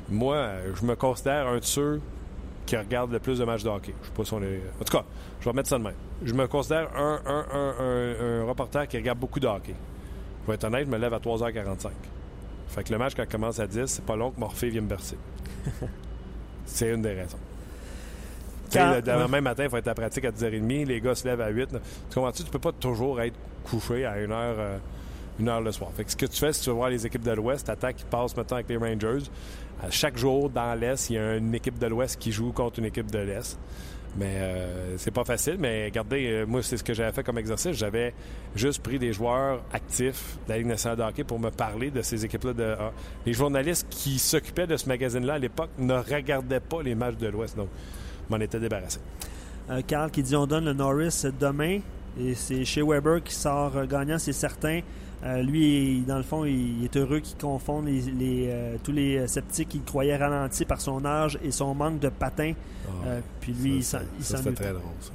Moi, 0.09 0.35
euh, 0.35 0.71
je 0.79 0.85
me 0.85 0.95
considère 0.95 1.47
un 1.47 1.57
de 1.59 1.63
ceux 1.63 2.01
qui 2.65 2.77
regarde 2.77 3.11
le 3.11 3.19
plus 3.19 3.39
de 3.39 3.45
matchs 3.45 3.63
de 3.63 3.69
hockey. 3.69 3.93
Je 4.01 4.07
sais 4.07 4.13
pas 4.13 4.23
si 4.25 4.33
on 4.33 4.41
est. 4.43 4.61
En 4.79 4.83
tout 4.83 4.97
cas, 4.97 5.03
je 5.39 5.45
vais 5.45 5.51
remettre 5.51 5.69
ça 5.69 5.77
de 5.77 5.83
même. 5.83 5.93
Je 6.23 6.33
me 6.33 6.45
considère 6.47 6.89
un, 6.95 7.19
un, 7.25 7.45
un, 7.53 7.73
un, 7.79 8.41
un 8.41 8.45
reporter 8.45 8.87
qui 8.87 8.97
regarde 8.97 9.17
beaucoup 9.19 9.39
de 9.39 9.47
hockey. 9.47 9.75
Je 10.43 10.47
vais 10.47 10.55
être 10.55 10.63
honnête, 10.65 10.85
je 10.85 10.91
me 10.91 10.97
lève 10.97 11.13
à 11.13 11.19
3h45. 11.19 11.87
Fait 12.73 12.83
que 12.83 12.91
le 12.91 12.97
match, 12.97 13.13
quand 13.15 13.23
il 13.23 13.29
commence 13.29 13.59
à 13.59 13.67
10, 13.67 13.85
c'est 13.85 14.03
pas 14.05 14.15
long 14.15 14.31
que 14.31 14.39
Morphée 14.39 14.69
vient 14.69 14.81
me 14.81 14.87
bercer. 14.87 15.17
C'est 16.65 16.89
une 16.93 17.01
des 17.01 17.13
raisons. 17.13 17.37
Quand- 18.71 18.95
le 18.95 19.01
demain 19.01 19.41
matin, 19.41 19.65
il 19.65 19.69
faut 19.69 19.77
être 19.77 19.87
à 19.87 19.93
pratique 19.93 20.25
à 20.25 20.31
10h30. 20.31 20.85
Les 20.87 20.99
gars 21.01 21.13
se 21.13 21.27
lèvent 21.27 21.41
à 21.41 21.49
8. 21.49 21.71
là. 21.73 21.79
Tu 22.09 22.15
comprends-tu? 22.15 22.43
Tu 22.43 22.49
peux 22.49 22.59
pas 22.59 22.71
toujours 22.71 23.21
être 23.21 23.35
couché 23.63 24.05
à 24.05 24.13
1 24.13 24.31
heure, 24.31 24.55
euh, 24.57 24.77
une 25.39 25.49
heure 25.49 25.61
le 25.61 25.71
soir. 25.71 25.91
Fait 25.95 26.03
que 26.03 26.11
ce 26.11 26.15
que 26.15 26.25
tu 26.25 26.37
fais, 26.39 26.51
si 26.53 26.61
tu 26.63 26.69
veux 26.69 26.75
voir 26.75 26.89
les 26.89 27.05
équipes 27.05 27.21
de 27.23 27.31
l'Ouest, 27.31 27.67
t'attends 27.67 27.93
qu'ils 27.93 28.07
passent 28.07 28.35
maintenant 28.35 28.55
avec 28.57 28.69
les 28.69 28.77
Rangers. 28.77 29.23
À 29.83 29.91
chaque 29.91 30.17
jour, 30.17 30.49
dans 30.49 30.73
l'Est, 30.79 31.09
il 31.09 31.15
y 31.15 31.19
a 31.19 31.35
une 31.35 31.53
équipe 31.53 31.77
de 31.77 31.85
l'Ouest 31.87 32.17
qui 32.19 32.31
joue 32.31 32.51
contre 32.51 32.79
une 32.79 32.85
équipe 32.85 33.11
de 33.11 33.19
l'Est. 33.19 33.57
Mais 34.17 34.35
euh, 34.37 34.97
c'est 34.97 35.11
pas 35.11 35.23
facile. 35.23 35.57
Mais 35.59 35.85
regardez, 35.85 36.27
euh, 36.27 36.45
moi, 36.45 36.61
c'est 36.61 36.77
ce 36.77 36.83
que 36.83 36.93
j'avais 36.93 37.11
fait 37.11 37.23
comme 37.23 37.37
exercice. 37.37 37.71
J'avais 37.71 38.13
juste 38.55 38.81
pris 38.83 38.99
des 38.99 39.11
joueurs 39.11 39.61
actifs 39.73 40.37
de 40.45 40.51
la 40.51 40.57
Ligue 40.59 40.67
nationale 40.67 40.97
de 40.97 41.03
hockey 41.03 41.23
pour 41.23 41.39
me 41.39 41.49
parler 41.49 41.89
de 41.89 42.01
ces 42.01 42.23
équipes-là. 42.23 42.53
De, 42.53 42.75
les 43.25 43.33
journalistes 43.33 43.87
qui 43.89 44.19
s'occupaient 44.19 44.67
de 44.67 44.77
ce 44.77 44.87
magazine-là 44.87 45.33
à 45.33 45.39
l'époque 45.39 45.71
ne 45.79 45.95
regardaient 45.95 46.59
pas 46.59 46.83
les 46.83 46.95
matchs 46.95 47.17
de 47.17 47.27
l'Ouest. 47.27 47.57
Donc, 47.57 47.69
m'en 48.29 48.39
étais 48.39 48.59
débarrassé. 48.59 48.99
Euh, 49.69 49.81
Carl 49.85 50.11
qui 50.11 50.23
dit 50.23 50.35
on 50.35 50.45
donne 50.45 50.65
le 50.65 50.73
Norris 50.73 51.25
demain. 51.39 51.79
Et 52.19 52.35
c'est 52.35 52.63
chez 52.63 52.83
Weber 52.83 53.23
qui 53.23 53.33
sort 53.33 53.75
euh, 53.75 53.85
gagnant, 53.85 54.19
c'est 54.19 54.33
certain. 54.33 54.81
Euh, 55.25 55.41
lui, 55.41 55.97
il- 55.99 56.05
dans 56.05 56.17
le 56.17 56.23
fond, 56.23 56.43
il, 56.43 56.79
il 56.79 56.83
est 56.85 56.97
heureux 56.97 57.19
qu'il 57.19 57.37
confonde 57.37 57.85
les, 57.85 58.01
les, 58.11 58.47
euh, 58.49 58.75
tous 58.83 58.91
les 58.91 59.17
euh, 59.19 59.27
sceptiques 59.27 59.69
qui 59.69 59.77
le 59.77 59.83
croyaient 59.85 60.17
ralenti 60.17 60.65
par 60.65 60.81
son 60.81 61.05
âge 61.05 61.39
et 61.43 61.51
son 61.51 61.73
manque 61.73 61.99
de 61.99 62.09
patin. 62.09 62.53
Euh, 63.05 63.19
puis 63.39 63.53
lui, 63.53 63.75
il 63.77 63.83
s'en- 63.83 63.99
ça, 63.99 64.03
il 64.19 64.23
ça, 64.25 64.37
s'en 64.37 64.43
c'était 64.43 64.55
très 64.63 64.73
drôle, 64.73 64.83
ça. 64.99 65.11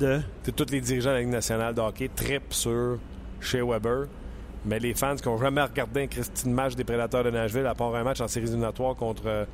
de? 0.00 0.20
Tous 0.56 0.70
les 0.72 0.80
dirigeants 0.80 1.10
de 1.10 1.14
la 1.16 1.20
Ligue 1.20 1.28
nationale 1.30 1.74
de 1.74 1.80
hockey 1.82 2.08
tripent 2.14 2.54
sur 2.54 2.98
chez 3.40 3.60
Weber. 3.60 4.06
Mais 4.64 4.78
les 4.78 4.94
fans 4.94 5.16
qui 5.16 5.28
n'ont 5.28 5.38
jamais 5.38 5.60
regardé 5.62 6.02
un 6.04 6.06
Christine 6.06 6.52
match 6.52 6.74
des 6.76 6.84
Prédateurs 6.84 7.24
de 7.24 7.30
Nashville, 7.30 7.66
à 7.66 7.74
part 7.74 7.94
un 7.96 8.04
match 8.04 8.20
en 8.20 8.28
séries 8.28 8.46
éliminatoires 8.46 8.94
contre, 8.94 9.46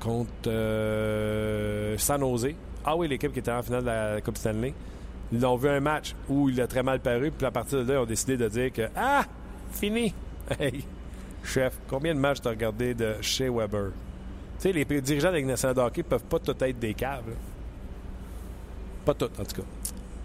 contre 0.00 0.50
San 1.98 2.20
Jose. 2.20 2.48
Ah 2.84 2.96
oui, 2.96 3.08
l'équipe 3.08 3.32
qui 3.32 3.38
était 3.38 3.50
en 3.52 3.62
finale 3.62 3.82
de 3.82 3.86
la 3.86 4.20
Coupe 4.20 4.36
Stanley. 4.38 4.74
Ils 5.32 5.44
ont 5.44 5.56
vu 5.56 5.68
un 5.68 5.80
match 5.80 6.14
où 6.28 6.48
il 6.48 6.60
a 6.60 6.66
très 6.66 6.82
mal 6.82 7.00
paru, 7.00 7.30
puis 7.30 7.46
à 7.46 7.50
partir 7.50 7.84
de 7.84 7.92
là, 7.92 7.98
ils 7.98 8.02
ont 8.02 8.06
décidé 8.06 8.36
de 8.36 8.48
dire 8.48 8.72
que 8.72 8.88
Ah, 8.96 9.24
fini! 9.72 10.12
Hey, 10.60 10.84
chef, 11.42 11.76
combien 11.88 12.14
de 12.14 12.20
matchs 12.20 12.40
t'as 12.40 12.50
regardé 12.50 12.94
de 12.94 13.16
chez 13.20 13.48
Weber? 13.48 13.90
Tu 14.58 14.62
sais, 14.62 14.72
les 14.72 14.84
dirigeants 14.84 15.28
de 15.30 15.32
la 15.34 15.38
Ligue 15.38 15.46
peuvent 16.04 16.22
pas 16.22 16.38
tout 16.38 16.54
être 16.60 16.78
des 16.78 16.94
là. 16.94 17.34
Pas 19.04 19.14
tout, 19.14 19.24
en 19.24 19.44
tout 19.44 19.62
cas. 19.62 19.68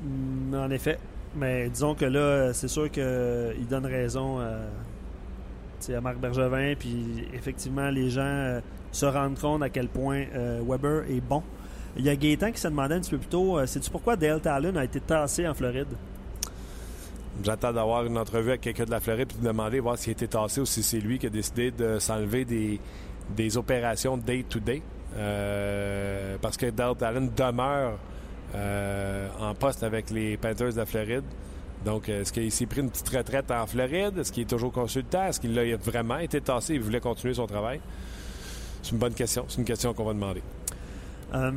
Mm, 0.04 0.54
En 0.54 0.70
effet. 0.70 1.00
Mais 1.36 1.70
disons 1.70 1.96
que 1.96 2.06
là, 2.06 2.54
c'est 2.54 2.68
sûr 2.68 2.92
qu'il 2.92 3.68
donne 3.70 3.86
raison 3.86 4.40
euh, 4.40 4.68
tu 5.80 5.88
sais, 5.88 5.96
à 5.96 6.02
Marc 6.02 6.18
Bergevin. 6.18 6.76
Puis 6.78 7.26
effectivement, 7.34 7.90
les 7.90 8.10
gens 8.10 8.22
euh, 8.22 8.60
se 8.92 9.06
rendent 9.06 9.40
compte 9.40 9.64
à 9.64 9.70
quel 9.70 9.88
point 9.88 10.26
euh, 10.36 10.62
Weber 10.68 11.10
est 11.10 11.22
bon. 11.22 11.42
Il 11.98 12.06
y 12.06 12.10
a 12.10 12.16
Gaétan 12.16 12.52
qui 12.52 12.60
se 12.60 12.68
demandait 12.68 12.96
un 12.96 13.00
petit 13.02 13.12
peu 13.12 13.18
plus 13.18 13.28
tôt 13.28 13.60
euh, 13.60 13.66
sais-tu 13.66 13.90
pourquoi 13.90 14.16
Dale 14.16 14.40
Talon 14.40 14.76
a 14.76 14.84
été 14.86 15.00
tassé 15.00 15.48
en 15.48 15.54
Floride? 15.54 15.88
J'attends 17.44 17.74
d'avoir 17.74 18.06
une 18.06 18.18
entrevue 18.18 18.50
avec 18.50 18.62
quelqu'un 18.62 18.86
de 18.86 18.92
la 18.92 19.00
Floride 19.00 19.28
puis 19.28 19.38
de 19.38 19.48
demander 19.48 19.80
voir 19.80 19.98
s'il 19.98 20.12
a 20.12 20.14
été 20.14 20.28
tassé 20.28 20.62
ou 20.62 20.66
si 20.66 20.84
c'est 20.84 21.00
lui 21.00 21.20
qui 21.20 21.28
a 21.28 21.30
décidé 21.30 21.72
de 21.72 22.00
s'enlever 22.00 22.46
des, 22.46 22.80
des 23.36 23.58
opérations 23.58 24.18
day-to-day. 24.18 24.82
Euh, 25.18 26.38
parce 26.42 26.56
que 26.56 26.68
Dale 26.68 26.96
Talon 26.96 27.30
demeure 27.36 27.98
euh, 28.56 29.28
en 29.40 29.54
poste 29.56 29.84
avec 29.84 30.10
les 30.10 30.38
Panthers 30.38 30.74
de 30.74 30.78
la 30.78 30.86
Floride. 30.86 31.24
Donc, 31.84 32.10
est-ce 32.10 32.32
qu'il 32.32 32.52
s'est 32.52 32.68
pris 32.68 32.82
une 32.82 32.92
petite 32.92 33.10
retraite 33.10 33.50
en 33.50 33.66
Floride? 33.66 34.18
Est-ce 34.18 34.32
qu'il 34.32 34.44
est 34.44 34.50
toujours 34.50 34.72
consultant? 34.72 35.26
Est-ce 35.26 35.40
qu'il 35.40 35.58
a 35.58 35.76
vraiment 35.78 36.20
été 36.20 36.40
tassé 36.40 36.76
et 36.76 36.80
voulait 36.80 37.00
continuer 37.00 37.34
son 37.34 37.48
travail? 37.48 37.82
C'est 38.84 38.92
une 38.92 39.00
bonne 39.00 39.14
question. 39.14 39.46
C'est 39.48 39.58
une 39.58 39.66
question 39.66 39.94
qu'on 39.94 40.06
va 40.06 40.14
demander. 40.14 40.44
Euh, 41.34 41.52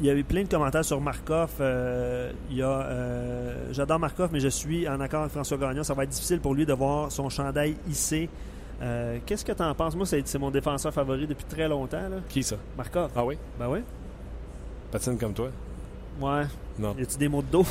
il 0.00 0.06
y 0.06 0.10
a 0.10 0.14
eu 0.14 0.22
plein 0.22 0.44
de 0.44 0.48
commentaires 0.48 0.84
sur 0.84 1.00
Markov. 1.00 1.50
Euh, 1.60 2.32
il 2.50 2.58
y 2.58 2.62
a, 2.62 2.68
euh, 2.68 3.68
j'adore 3.72 3.98
Markov, 3.98 4.30
mais 4.32 4.40
je 4.40 4.48
suis 4.48 4.88
en 4.88 5.00
accord 5.00 5.22
avec 5.22 5.32
François 5.32 5.56
Gagnon. 5.56 5.82
Ça 5.82 5.94
va 5.94 6.04
être 6.04 6.10
difficile 6.10 6.40
pour 6.40 6.54
lui 6.54 6.64
de 6.64 6.72
voir 6.72 7.10
son 7.10 7.28
chandail 7.28 7.76
hissé. 7.88 8.28
Euh, 8.82 9.18
Qu'est-ce 9.26 9.44
que 9.44 9.52
tu 9.52 9.62
en 9.62 9.74
penses? 9.74 9.96
Moi, 9.96 10.06
c'est 10.06 10.26
c'est 10.28 10.38
mon 10.38 10.50
défenseur 10.50 10.92
favori 10.92 11.26
depuis 11.26 11.44
très 11.46 11.66
longtemps. 11.68 12.08
Là. 12.08 12.16
Qui 12.28 12.42
ça? 12.42 12.56
Markov. 12.76 13.10
Ah 13.16 13.24
oui? 13.24 13.36
Ben 13.58 13.68
oui. 13.68 13.80
Patine 14.92 15.18
comme 15.18 15.32
toi? 15.32 15.48
Ouais. 16.20 16.44
Non. 16.78 16.94
Y 16.98 17.02
a-tu 17.02 17.18
des 17.18 17.28
mots 17.28 17.42
de 17.42 17.50
dos? 17.50 17.64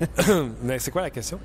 Mais 0.62 0.78
c'est 0.78 0.90
quoi 0.90 1.02
la 1.02 1.10
question? 1.10 1.38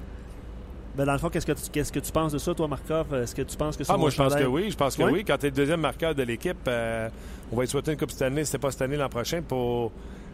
Ben 0.97 1.05
dans 1.05 1.13
le 1.13 1.19
fond, 1.19 1.29
qu'est-ce 1.29 1.45
que 1.45 1.53
tu 1.53 1.69
qu'est-ce 1.71 1.91
que 1.91 1.99
tu 1.99 2.11
penses 2.11 2.33
de 2.33 2.37
ça, 2.37 2.53
toi, 2.53 2.67
Markov? 2.67 3.13
Est-ce 3.15 3.33
que 3.33 3.41
tu 3.43 3.55
penses 3.55 3.77
que 3.77 3.83
c'est 3.83 3.91
Ah, 3.93 3.97
moi, 3.97 4.09
je 4.09 4.17
pense 4.17 4.35
que 4.35 4.43
oui. 4.43 4.69
Je 4.71 4.75
pense 4.77 4.95
que 4.97 5.03
oui. 5.03 5.23
Quand 5.25 5.37
tu 5.37 5.45
es 5.45 5.49
le 5.49 5.55
deuxième 5.55 5.79
marqueur 5.81 6.13
de 6.13 6.23
l'équipe, 6.23 6.57
euh, 6.67 7.07
on 7.51 7.55
va 7.55 7.61
lui 7.63 7.69
souhaiter 7.69 7.91
une 7.93 7.97
Coupe 7.97 8.11
cette 8.11 8.23
année, 8.23 8.43
si 8.43 8.51
c'était 8.51 8.61
pas 8.61 8.71
cette 8.71 8.81
année, 8.81 8.97
l'an 8.97 9.07
prochain, 9.09 9.41
pour 9.41 9.91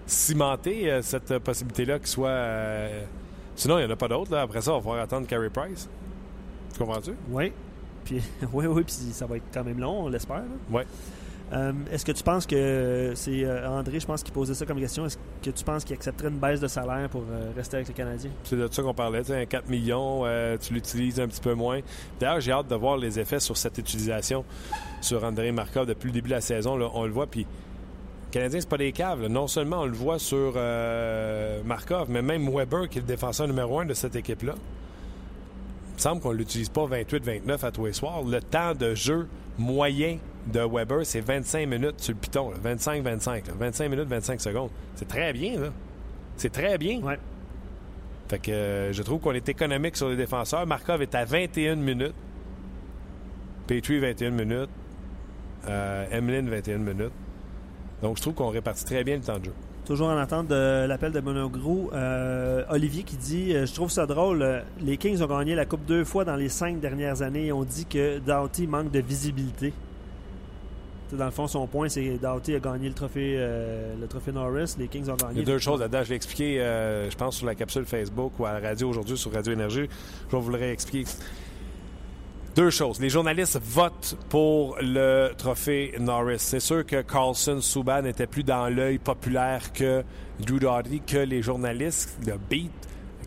cimenter 0.07 0.91
euh, 0.91 1.01
cette 1.01 1.37
possibilité-là 1.39 1.99
qu'il 1.99 2.07
soit. 2.07 2.29
euh, 2.29 3.03
Sinon, 3.55 3.77
il 3.79 3.85
n'y 3.85 3.87
en 3.91 3.93
a 3.93 3.95
pas 3.95 4.07
d'autres. 4.07 4.35
Après 4.35 4.61
ça, 4.61 4.71
on 4.73 4.77
va 4.77 4.81
falloir 4.83 5.01
attendre 5.03 5.27
Carey 5.27 5.49
Price. 5.49 5.87
Tu 6.73 6.79
comprends-tu? 6.79 7.11
Oui. 7.29 7.51
Puis, 8.05 8.21
oui, 8.53 8.65
oui, 8.67 8.83
puis 8.83 8.93
ça 9.11 9.25
va 9.25 9.37
être 9.37 9.45
quand 9.53 9.63
même 9.63 9.79
long, 9.79 10.05
on 10.05 10.07
l'espère. 10.09 10.37
là. 10.37 10.43
Euh, 11.53 11.71
Est-ce 11.91 12.03
que 12.05 12.11
tu 12.11 12.23
penses 12.23 12.45
que 12.45 13.13
c'est 13.15 13.45
euh, 13.45 13.69
André, 13.69 13.99
je 13.99 14.05
pense, 14.05 14.21
qui 14.21 14.31
posait 14.31 14.53
ça 14.53 14.65
comme 14.65 14.79
question. 14.79 15.05
Est-ce 15.05 15.17
que 15.41 15.49
tu 15.49 15.63
penses 15.63 15.85
qu'il 15.85 15.95
accepterait 15.95 16.27
une 16.27 16.39
baisse 16.39 16.59
de 16.59 16.67
salaire 16.67 17.07
pour 17.09 17.23
euh, 17.29 17.51
rester 17.55 17.77
avec 17.77 17.87
les 17.87 17.93
Canadiens? 17.93 18.31
C'est 18.43 18.57
de 18.57 18.67
ça 18.69 18.81
qu'on 18.83 18.93
parlait. 18.93 19.31
Un 19.31 19.45
4 19.45 19.69
millions, 19.69 20.23
euh, 20.25 20.57
tu 20.59 20.73
l'utilises 20.73 21.19
un 21.19 21.27
petit 21.27 21.39
peu 21.39 21.53
moins. 21.53 21.79
D'ailleurs, 22.19 22.41
j'ai 22.41 22.51
hâte 22.51 22.67
de 22.67 22.75
voir 22.75 22.97
les 22.97 23.17
effets 23.19 23.39
sur 23.39 23.55
cette 23.55 23.77
utilisation 23.77 24.43
sur 25.01 25.23
André 25.23 25.51
Markov 25.51 25.85
depuis 25.85 26.07
le 26.07 26.13
début 26.13 26.29
de 26.29 26.35
la 26.35 26.41
saison. 26.41 26.77
on 26.93 27.05
le 27.05 27.11
voit. 27.11 27.27
Puis, 27.27 27.45
Canadiens, 28.31 28.59
c'est 28.59 28.69
pas 28.69 28.77
des 28.77 28.91
caves. 28.91 29.27
Non 29.27 29.47
seulement 29.47 29.81
on 29.81 29.85
le 29.85 29.93
voit 29.93 30.19
sur 30.19 30.53
euh, 30.55 31.61
Markov, 31.63 32.07
mais 32.09 32.21
même 32.21 32.49
Weber, 32.49 32.89
qui 32.89 32.97
est 32.97 33.01
le 33.01 33.07
défenseur 33.07 33.47
numéro 33.47 33.79
un 33.79 33.85
de 33.85 33.93
cette 33.93 34.15
équipe-là. 34.17 34.53
Il 34.55 35.93
me 35.95 35.99
semble 35.99 36.21
qu'on 36.21 36.33
ne 36.33 36.37
l'utilise 36.37 36.69
pas 36.69 36.85
28-29 36.85 37.65
à 37.65 37.71
tous 37.71 37.85
les 37.85 37.93
soirs. 37.93 38.21
Le 38.23 38.41
temps 38.41 38.75
de 38.75 38.93
jeu 38.93 39.27
moyen 39.57 40.17
de 40.45 40.59
Weber, 40.59 41.05
c'est 41.05 41.21
25 41.21 41.67
minutes 41.67 41.99
sur 42.01 42.13
le 42.13 42.19
piton. 42.19 42.51
25-25. 42.63 43.47
là. 43.47 43.53
25 43.59 43.89
minutes, 43.89 44.07
25 44.07 44.41
secondes. 44.41 44.69
C'est 44.95 45.07
très 45.07 45.33
bien, 45.33 45.59
là. 45.59 45.69
C'est 46.37 46.51
très 46.51 46.77
bien. 46.77 47.01
Ouais. 47.01 47.17
Fait 48.29 48.39
que 48.39 48.51
euh, 48.51 48.93
je 48.93 49.03
trouve 49.03 49.19
qu'on 49.19 49.33
est 49.33 49.49
économique 49.49 49.95
sur 49.95 50.09
les 50.09 50.15
défenseurs. 50.15 50.65
Markov 50.65 51.01
est 51.01 51.15
à 51.15 51.25
21 51.25 51.75
minutes. 51.75 52.15
Petrie, 53.65 53.99
21 53.99 54.31
minutes. 54.31 54.69
Euh, 55.67 56.05
Emeline, 56.11 56.49
21 56.49 56.77
minutes. 56.77 57.11
Donc, 58.01 58.17
je 58.17 58.21
trouve 58.21 58.35
qu'on 58.35 58.49
répartit 58.49 58.85
très 58.85 59.03
bien 59.03 59.15
le 59.15 59.21
temps 59.21 59.39
de 59.39 59.45
jeu. 59.45 59.53
Toujours 59.87 60.09
en 60.09 60.17
attente 60.17 60.47
de 60.49 60.85
l'appel 60.85 61.13
de 61.13 61.21
Monogrou. 61.21 61.89
Euh, 61.93 62.61
Olivier 62.69 63.03
qui 63.03 63.15
dit 63.15 63.53
euh, 63.55 63.65
Je 63.65 63.73
trouve 63.73 63.89
ça 63.89 64.05
drôle. 64.05 64.41
euh, 64.41 64.59
les 64.81 64.97
Kings 64.97 65.21
ont 65.21 65.27
gagné 65.27 65.55
la 65.55 65.65
Coupe 65.65 65.85
deux 65.85 66.03
fois 66.03 66.25
dans 66.25 66.35
les 66.35 66.49
cinq 66.49 66.81
dernières 66.81 67.21
années 67.21 67.45
et 67.45 67.51
on 67.53 67.63
dit 67.63 67.85
que 67.85 68.19
Doughty 68.19 68.67
manque 68.67 68.91
de 68.91 68.99
visibilité. 68.99 69.71
Dans 71.13 71.23
le 71.23 71.31
fond, 71.31 71.47
son 71.47 71.67
point, 71.67 71.87
c'est 71.87 72.03
que 72.03 72.17
Doughty 72.17 72.55
a 72.55 72.59
gagné 72.59 72.89
le 72.89 72.93
trophée, 72.93 73.37
le 73.37 74.07
trophée 74.07 74.33
Norris. 74.33 74.75
Les 74.77 74.89
Kings 74.89 75.07
ont 75.09 75.15
Il 75.15 75.23
y 75.23 75.27
gagné. 75.35 75.41
a 75.43 75.45
deux 75.45 75.57
choses 75.57 75.79
là-dedans. 75.79 76.03
Je 76.03 76.09
l'ai 76.09 76.15
expliqué, 76.17 76.57
je 77.09 77.15
pense, 77.15 77.37
sur 77.37 77.45
la 77.45 77.55
capsule 77.55 77.85
Facebook 77.85 78.33
ou 78.39 78.45
à 78.45 78.51
la 78.51 78.59
radio 78.59 78.89
aujourd'hui 78.89 79.17
sur 79.17 79.31
Radio 79.31 79.53
Énergie. 79.53 79.87
Je 80.29 80.35
vais 80.35 80.41
vous 80.43 80.51
le 80.51 80.57
réexpliquer. 80.57 81.09
Deux 82.57 82.71
choses. 82.71 82.99
Les 82.99 83.11
journalistes 83.11 83.59
votent 83.63 84.17
pour 84.29 84.77
le 84.81 85.29
trophée 85.37 85.93
Norris. 85.99 86.39
C'est 86.39 86.59
sûr 86.59 86.83
que 86.83 87.03
Carlson, 87.03 87.61
Subban 87.61 88.01
n'était 88.01 88.25
plus 88.25 88.43
dans 88.43 88.67
l'œil 88.67 88.97
populaire 88.97 89.71
que 89.71 90.03
Drew 90.39 90.59
Doughty, 90.59 91.01
que 91.01 91.17
les 91.17 91.43
journalistes. 91.43 92.17
Le 92.25 92.33
beat, 92.49 92.71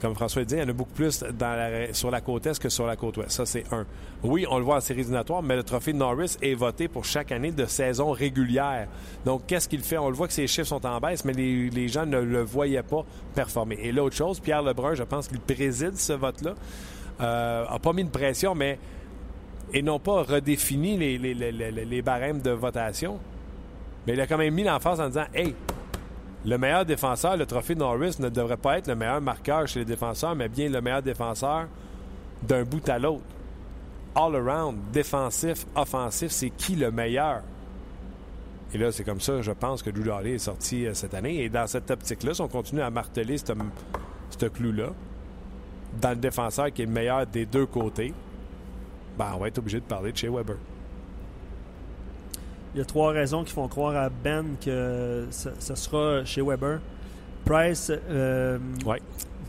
comme 0.01 0.16
François 0.16 0.43
dit, 0.43 0.57
il 0.57 0.59
y 0.59 0.62
en 0.64 0.68
a 0.68 0.72
beaucoup 0.72 0.95
plus 0.95 1.22
sur 1.93 2.11
la 2.11 2.20
côte 2.20 2.47
est 2.47 2.59
que 2.59 2.68
sur 2.68 2.89
la 2.89 2.97
côte 2.97 3.18
ouest. 3.18 3.31
Ça, 3.31 3.47
c'est 3.47 3.72
un. 3.72 3.87
Oui, 4.24 4.47
on 4.51 4.59
le 4.59 4.64
voit 4.64 4.78
en 4.78 4.81
série 4.81 5.07
mais 5.45 5.55
le 5.55 5.62
trophée 5.62 5.93
Norris 5.93 6.37
est 6.43 6.55
voté 6.55 6.89
pour 6.89 7.05
chaque 7.05 7.31
année 7.31 7.53
de 7.53 7.66
saison 7.66 8.11
régulière. 8.11 8.89
Donc, 9.24 9.43
qu'est-ce 9.47 9.68
qu'il 9.68 9.83
fait? 9.83 9.99
On 9.99 10.09
le 10.09 10.16
voit 10.16 10.26
que 10.26 10.35
ses 10.35 10.49
chiffres 10.49 10.66
sont 10.66 10.85
en 10.85 10.99
baisse, 10.99 11.24
mais 11.24 11.35
les, 11.35 11.87
gens 11.87 12.05
ne 12.05 12.18
le 12.18 12.43
voyaient 12.43 12.83
pas 12.83 13.05
performer. 13.37 13.78
Et 13.81 13.93
l'autre 13.93 14.16
chose, 14.16 14.41
Pierre 14.41 14.64
Lebrun, 14.64 14.95
je 14.95 15.05
pense 15.05 15.28
qu'il 15.28 15.39
préside 15.39 15.97
ce 15.97 16.14
vote-là, 16.14 16.55
euh, 17.20 17.64
a 17.68 17.78
pas 17.78 17.93
mis 17.93 18.03
de 18.03 18.11
pression, 18.11 18.57
mais 18.57 18.76
et 19.73 19.83
non 19.83 19.99
pas 19.99 20.23
redéfini 20.23 20.97
les, 20.97 21.18
les, 21.18 22.03
barèmes 22.03 22.41
de 22.41 22.51
votation. 22.51 23.18
Mais 24.07 24.14
il 24.14 24.21
a 24.21 24.27
quand 24.27 24.39
même 24.39 24.55
mis 24.55 24.64
l'emphase 24.64 25.01
en 25.01 25.09
disant 25.09 25.27
Hey, 25.35 25.55
le 26.45 26.59
meilleur 26.59 26.85
défenseur, 26.85 27.37
le 27.37 27.47
trophée 27.47 27.75
Norris, 27.75 28.16
ne 28.18 28.29
devrait 28.29 28.57
pas 28.57 28.79
être 28.79 28.89
le 28.89 28.95
meilleur 28.95 29.21
marqueur 29.21 29.68
chez 29.68 29.81
les 29.81 29.85
défenseurs, 29.85 30.35
mais 30.35 30.49
bien 30.49 30.68
le 30.68 30.81
meilleur 30.81 31.03
défenseur 31.03 31.66
d'un 32.43 32.64
bout 32.64 32.89
à 32.89 32.99
l'autre. 32.99 33.25
All 34.14 34.35
around, 34.35 34.77
défensif, 34.93 35.66
offensif, 35.77 36.33
c'est 36.33 36.51
qui 36.51 36.75
le 36.75 36.91
meilleur? 36.91 37.43
Et 38.73 38.79
là, 38.79 38.93
c'est 38.93 39.05
comme 39.05 39.21
ça, 39.21 39.43
je 39.43 39.53
pense 39.53 39.83
que 39.83 39.91
Drew 39.91 40.05
Doughty 40.05 40.31
est 40.31 40.39
sorti 40.39 40.87
euh, 40.87 40.95
cette 40.95 41.14
année. 41.14 41.43
Et 41.43 41.49
dans 41.49 41.66
cette 41.66 41.91
optique-là, 41.91 42.35
si 42.35 42.41
on 42.41 42.49
continue 42.49 42.83
à 42.83 42.91
marteler 42.91 43.37
ce 43.39 44.47
clou-là, 44.47 44.91
dans 46.01 46.11
le 46.11 46.16
défenseur 46.16 46.73
qui 46.73 46.83
est 46.83 46.87
le 46.87 46.93
meilleur 46.93 47.27
des 47.27 47.47
deux 47.47 47.66
côtés, 47.66 48.14
ben, 49.21 49.33
on 49.37 49.39
va 49.39 49.49
être 49.49 49.59
obligé 49.59 49.79
de 49.81 49.85
parler 49.85 50.12
de 50.12 50.16
chez 50.16 50.29
Weber. 50.29 50.57
Il 52.75 52.79
y 52.79 52.81
a 52.81 52.85
trois 52.85 53.11
raisons 53.12 53.43
qui 53.45 53.53
font 53.53 53.66
croire 53.68 53.97
à 53.97 54.09
Ben 54.09 54.45
que 54.64 55.27
ce, 55.31 55.49
ce 55.59 55.75
sera 55.75 56.25
chez 56.25 56.41
Weber. 56.41 56.79
Price, 57.45 57.91
euh, 58.11 58.59
Ouais. 58.87 59.01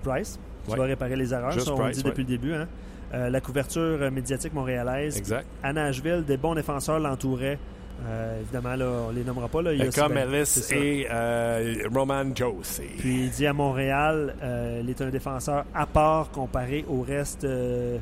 Price, 0.04 0.40
qui 0.66 0.72
Ouais. 0.72 0.78
va 0.78 0.84
réparer 0.86 1.16
les 1.16 1.34
erreurs, 1.34 1.52
Juste 1.52 1.68
ça, 1.68 1.74
on 1.74 1.78
Price, 1.78 1.98
dit 1.98 2.04
ouais. 2.04 2.10
depuis 2.10 2.24
le 2.24 2.28
début. 2.30 2.54
hein. 2.54 2.68
Euh, 3.14 3.30
la 3.30 3.42
couverture 3.42 4.10
médiatique 4.12 4.54
montréalaise. 4.54 5.18
Exact. 5.18 5.46
À 5.62 5.72
Nashville, 5.74 6.24
des 6.26 6.38
bons 6.38 6.56
défenseurs 6.56 7.00
l'entouraient. 7.00 7.60
Euh, 8.08 8.40
évidemment, 8.42 8.76
là, 8.76 8.86
on 9.10 9.12
les 9.12 9.24
nommera 9.24 9.48
pas. 9.50 9.62
Là. 9.62 9.74
Il 9.74 9.80
y 9.80 9.82
a 9.88 9.92
Comme 9.92 10.14
ben, 10.14 10.34
Ellis 10.34 10.64
et 10.72 11.08
euh, 11.12 11.76
Roman 11.94 12.24
Josie. 12.34 12.82
Puis 12.98 13.26
il 13.26 13.30
dit 13.30 13.46
à 13.46 13.54
Montréal, 13.54 14.34
euh, 14.42 14.80
il 14.84 14.90
est 14.90 15.02
un 15.02 15.10
défenseur 15.10 15.66
à 15.76 15.86
part 15.86 16.32
comparé 16.32 16.84
au 16.90 17.02
reste 17.02 17.44
euh, 17.44 18.00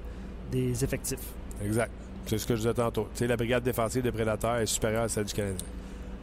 des 0.52 0.84
effectifs. 0.84 1.34
Exact. 1.64 1.92
C'est 2.26 2.38
ce 2.38 2.46
que 2.46 2.56
je 2.56 2.62
disais 2.62 2.74
tantôt. 2.74 3.08
La 3.20 3.36
brigade 3.38 3.64
défensive 3.64 4.04
des 4.04 4.12
prédateurs 4.12 4.58
est 4.58 4.66
supérieure 4.66 5.04
à 5.04 5.10
celle 5.10 5.26
du 5.26 5.34
Canadien. 5.34 5.66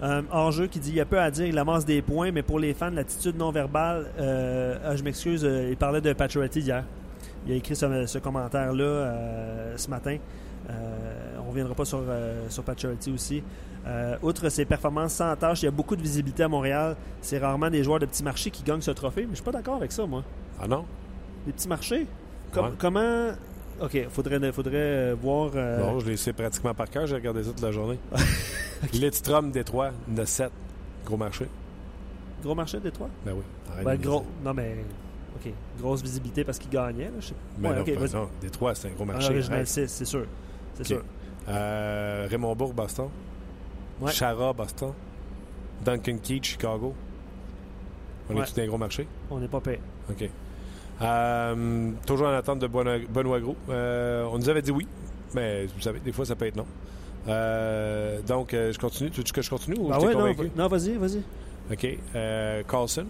Euh, 0.02 0.22
hors-jeu 0.30 0.66
qui 0.66 0.78
dit 0.78 0.90
il 0.90 0.96
y 0.96 1.00
a 1.00 1.06
peu 1.06 1.18
à 1.18 1.30
dire, 1.30 1.46
il 1.46 1.56
amasse 1.58 1.84
des 1.86 2.02
points, 2.02 2.30
mais 2.30 2.42
pour 2.42 2.58
les 2.58 2.74
fans, 2.74 2.90
l'attitude 2.90 3.36
non 3.36 3.50
verbale, 3.50 4.06
euh, 4.18 4.76
ah, 4.84 4.94
je 4.94 5.02
m'excuse, 5.02 5.42
euh, 5.44 5.68
il 5.70 5.76
parlait 5.76 6.02
de 6.02 6.12
Pacioretty 6.12 6.60
hier. 6.60 6.84
Il 7.46 7.52
a 7.52 7.56
écrit 7.56 7.74
ce, 7.74 8.06
ce 8.06 8.18
commentaire-là 8.18 8.84
euh, 8.84 9.74
ce 9.76 9.88
matin. 9.88 10.16
On 10.68 11.42
ne 11.44 11.48
reviendra 11.48 11.74
pas 11.74 11.84
sur, 11.84 12.02
sur 12.48 12.62
Pacioretty 12.64 13.12
aussi. 13.12 13.42
Outre 14.22 14.48
ses 14.48 14.64
performances 14.64 15.12
sans 15.14 15.34
tâche, 15.36 15.62
il 15.62 15.66
y 15.66 15.68
a 15.68 15.70
beaucoup 15.70 15.94
de 15.94 16.02
visibilité 16.02 16.42
à 16.42 16.48
Montréal. 16.48 16.96
C'est 17.20 17.38
rarement 17.38 17.70
des 17.70 17.84
joueurs 17.84 18.00
de 18.00 18.06
petits 18.06 18.24
marchés 18.24 18.50
qui 18.50 18.64
gagnent 18.64 18.80
ce 18.80 18.90
trophée, 18.90 19.22
mais 19.22 19.30
je 19.30 19.36
suis 19.36 19.44
pas 19.44 19.52
d'accord 19.52 19.76
avec 19.76 19.92
ça, 19.92 20.04
moi. 20.06 20.24
Ah 20.60 20.66
non? 20.66 20.84
Les 21.46 21.52
petits 21.52 21.68
marchés? 21.68 22.06
Com- 22.52 22.64
Ouais. 22.66 22.70
Comment. 22.78 23.28
Ok, 23.80 24.06
faudrait, 24.08 24.52
faudrait 24.52 24.72
euh, 24.74 25.16
voir. 25.20 25.50
euh, 25.54 25.78
Non, 25.80 26.00
je 26.00 26.06
les 26.08 26.16
sais 26.16 26.32
pratiquement 26.32 26.72
par 26.74 26.88
cœur. 26.88 27.06
J'ai 27.06 27.14
regardé 27.16 27.42
ça 27.44 27.50
toute 27.50 27.60
la 27.62 27.72
journée. 27.72 27.98
Lidstrom, 28.92 29.50
Détroit, 29.50 29.90
de 30.08 30.24
7. 30.24 30.50
Gros 31.04 31.16
marché. 31.16 31.46
Gros 32.42 32.54
marché, 32.54 32.80
Détroit? 32.80 33.08
Ben 33.24 33.32
oui. 33.34 33.42
Ben, 33.84 33.96
gros. 33.96 34.24
Non, 34.44 34.54
mais. 34.54 34.76
Ok. 35.36 35.52
Grosse 35.78 36.02
visibilité 36.02 36.42
parce 36.44 36.58
qu'il 36.58 36.70
gagnait. 36.70 37.04
Là, 37.06 37.10
je 37.20 37.26
sais. 37.28 37.34
Ben 37.58 37.70
Ouais, 37.70 37.76
non, 37.76 37.82
ok, 37.82 37.94
pas 37.94 38.00
vas-y. 38.00 38.14
non. 38.14 38.28
Détroit, 38.40 38.74
c'est 38.74 38.88
un 38.88 38.92
gros 38.92 39.04
marché. 39.04 39.28
original 39.32 39.54
Arrête. 39.56 39.68
6, 39.68 39.86
c'est 39.88 40.04
sûr. 40.04 40.26
C'est 40.74 40.86
sûr. 40.86 41.02
Euh, 41.48 42.26
Raymond 42.30 42.56
Bourg, 42.56 42.72
Boston. 42.72 43.08
Ouais. 44.00 44.10
Chara, 44.12 44.52
Boston. 44.52 44.92
Duncan 45.84 46.16
Keith, 46.22 46.44
Chicago. 46.44 46.94
On 48.30 48.34
Ouais. 48.34 48.42
est 48.42 48.52
tous 48.54 48.60
un 48.60 48.66
gros 48.66 48.78
marché? 48.78 49.06
On 49.30 49.38
n'est 49.38 49.48
pas 49.48 49.60
payé. 49.60 49.80
OK. 50.10 50.28
Euh, 51.02 51.90
toujours 52.06 52.28
en 52.28 52.32
attente 52.32 52.58
de 52.58 52.66
Benoît, 52.66 53.40
Gros. 53.40 53.56
Euh, 53.68 54.24
on 54.32 54.38
nous 54.38 54.48
avait 54.48 54.62
dit 54.62 54.70
oui, 54.70 54.86
mais 55.34 55.66
vous 55.66 55.80
savez, 55.80 56.00
des 56.00 56.12
fois, 56.12 56.24
ça 56.24 56.34
peut 56.36 56.46
être 56.46 56.56
non. 56.56 56.66
Euh, 57.28 58.20
donc, 58.22 58.50
je 58.52 58.78
continue. 58.78 59.10
Tu 59.10 59.18
veux 59.20 59.24
que 59.24 59.42
je 59.42 59.50
continue 59.50 59.76
ou 59.78 59.92
je 59.92 59.98
t'ai 59.98 60.06
ouais, 60.06 60.14
non, 60.14 60.50
non, 60.56 60.68
vas-y, 60.68 60.92
vas-y. 60.96 61.22
OK. 61.72 61.98
Carlson. 62.68 63.06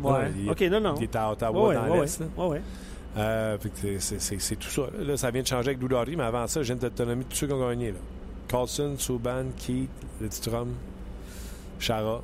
Ouais. 0.00 0.12
Ouais, 0.12 0.32
il- 0.38 0.50
ok, 0.50 0.60
non, 0.62 0.80
non. 0.80 0.94
Il 0.96 1.04
est 1.04 1.16
à 1.16 1.30
Ottawa 1.30 1.68
Ouais, 1.68 1.74
dans 1.74 1.82
ouais, 1.88 2.00
l'Est. 2.00 2.20
ouais, 2.20 2.60
c'est- 4.40 4.56
tout 4.56 4.68
ça. 4.68 4.82
Là. 4.98 5.16
Ça 5.16 5.30
vient 5.30 5.42
de 5.42 5.46
changer 5.46 5.68
avec 5.68 5.78
Doudari, 5.78 6.16
mais 6.16 6.24
avant 6.24 6.46
ça, 6.48 6.62
je 6.62 6.72
viens 6.72 6.76
de 6.82 6.88
te 6.88 7.02
nommer 7.02 7.24
tous 7.24 7.36
ceux 7.36 7.46
qui 7.46 7.52
ont 7.52 7.68
gagné. 7.68 7.92
Là. 7.92 7.98
Carlson, 8.48 8.94
Subban, 8.98 9.44
Keith, 9.56 9.88
Lidstrom, 10.20 10.70
Chara. 11.78 12.22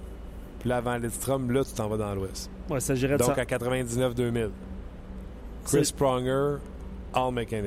Puis 0.59 0.69
là, 0.69 0.79
avant 0.79 0.97
Lidstrom, 0.97 1.51
là, 1.53 1.63
tu 1.65 1.73
t'en 1.75 1.89
vas 1.89 1.97
dans 1.97 2.15
l'Ouest. 2.15 2.51
Ouais, 2.71 2.81
ça 2.81 2.95
girait 2.95 3.15
de 3.15 3.19
Donc 3.25 3.35
ça. 3.35 3.41
à 3.43 3.45
99-2000. 3.45 4.51
Chris 5.65 5.93
Pronger, 5.97 6.57
Al 7.13 7.33
McInnes. 7.33 7.67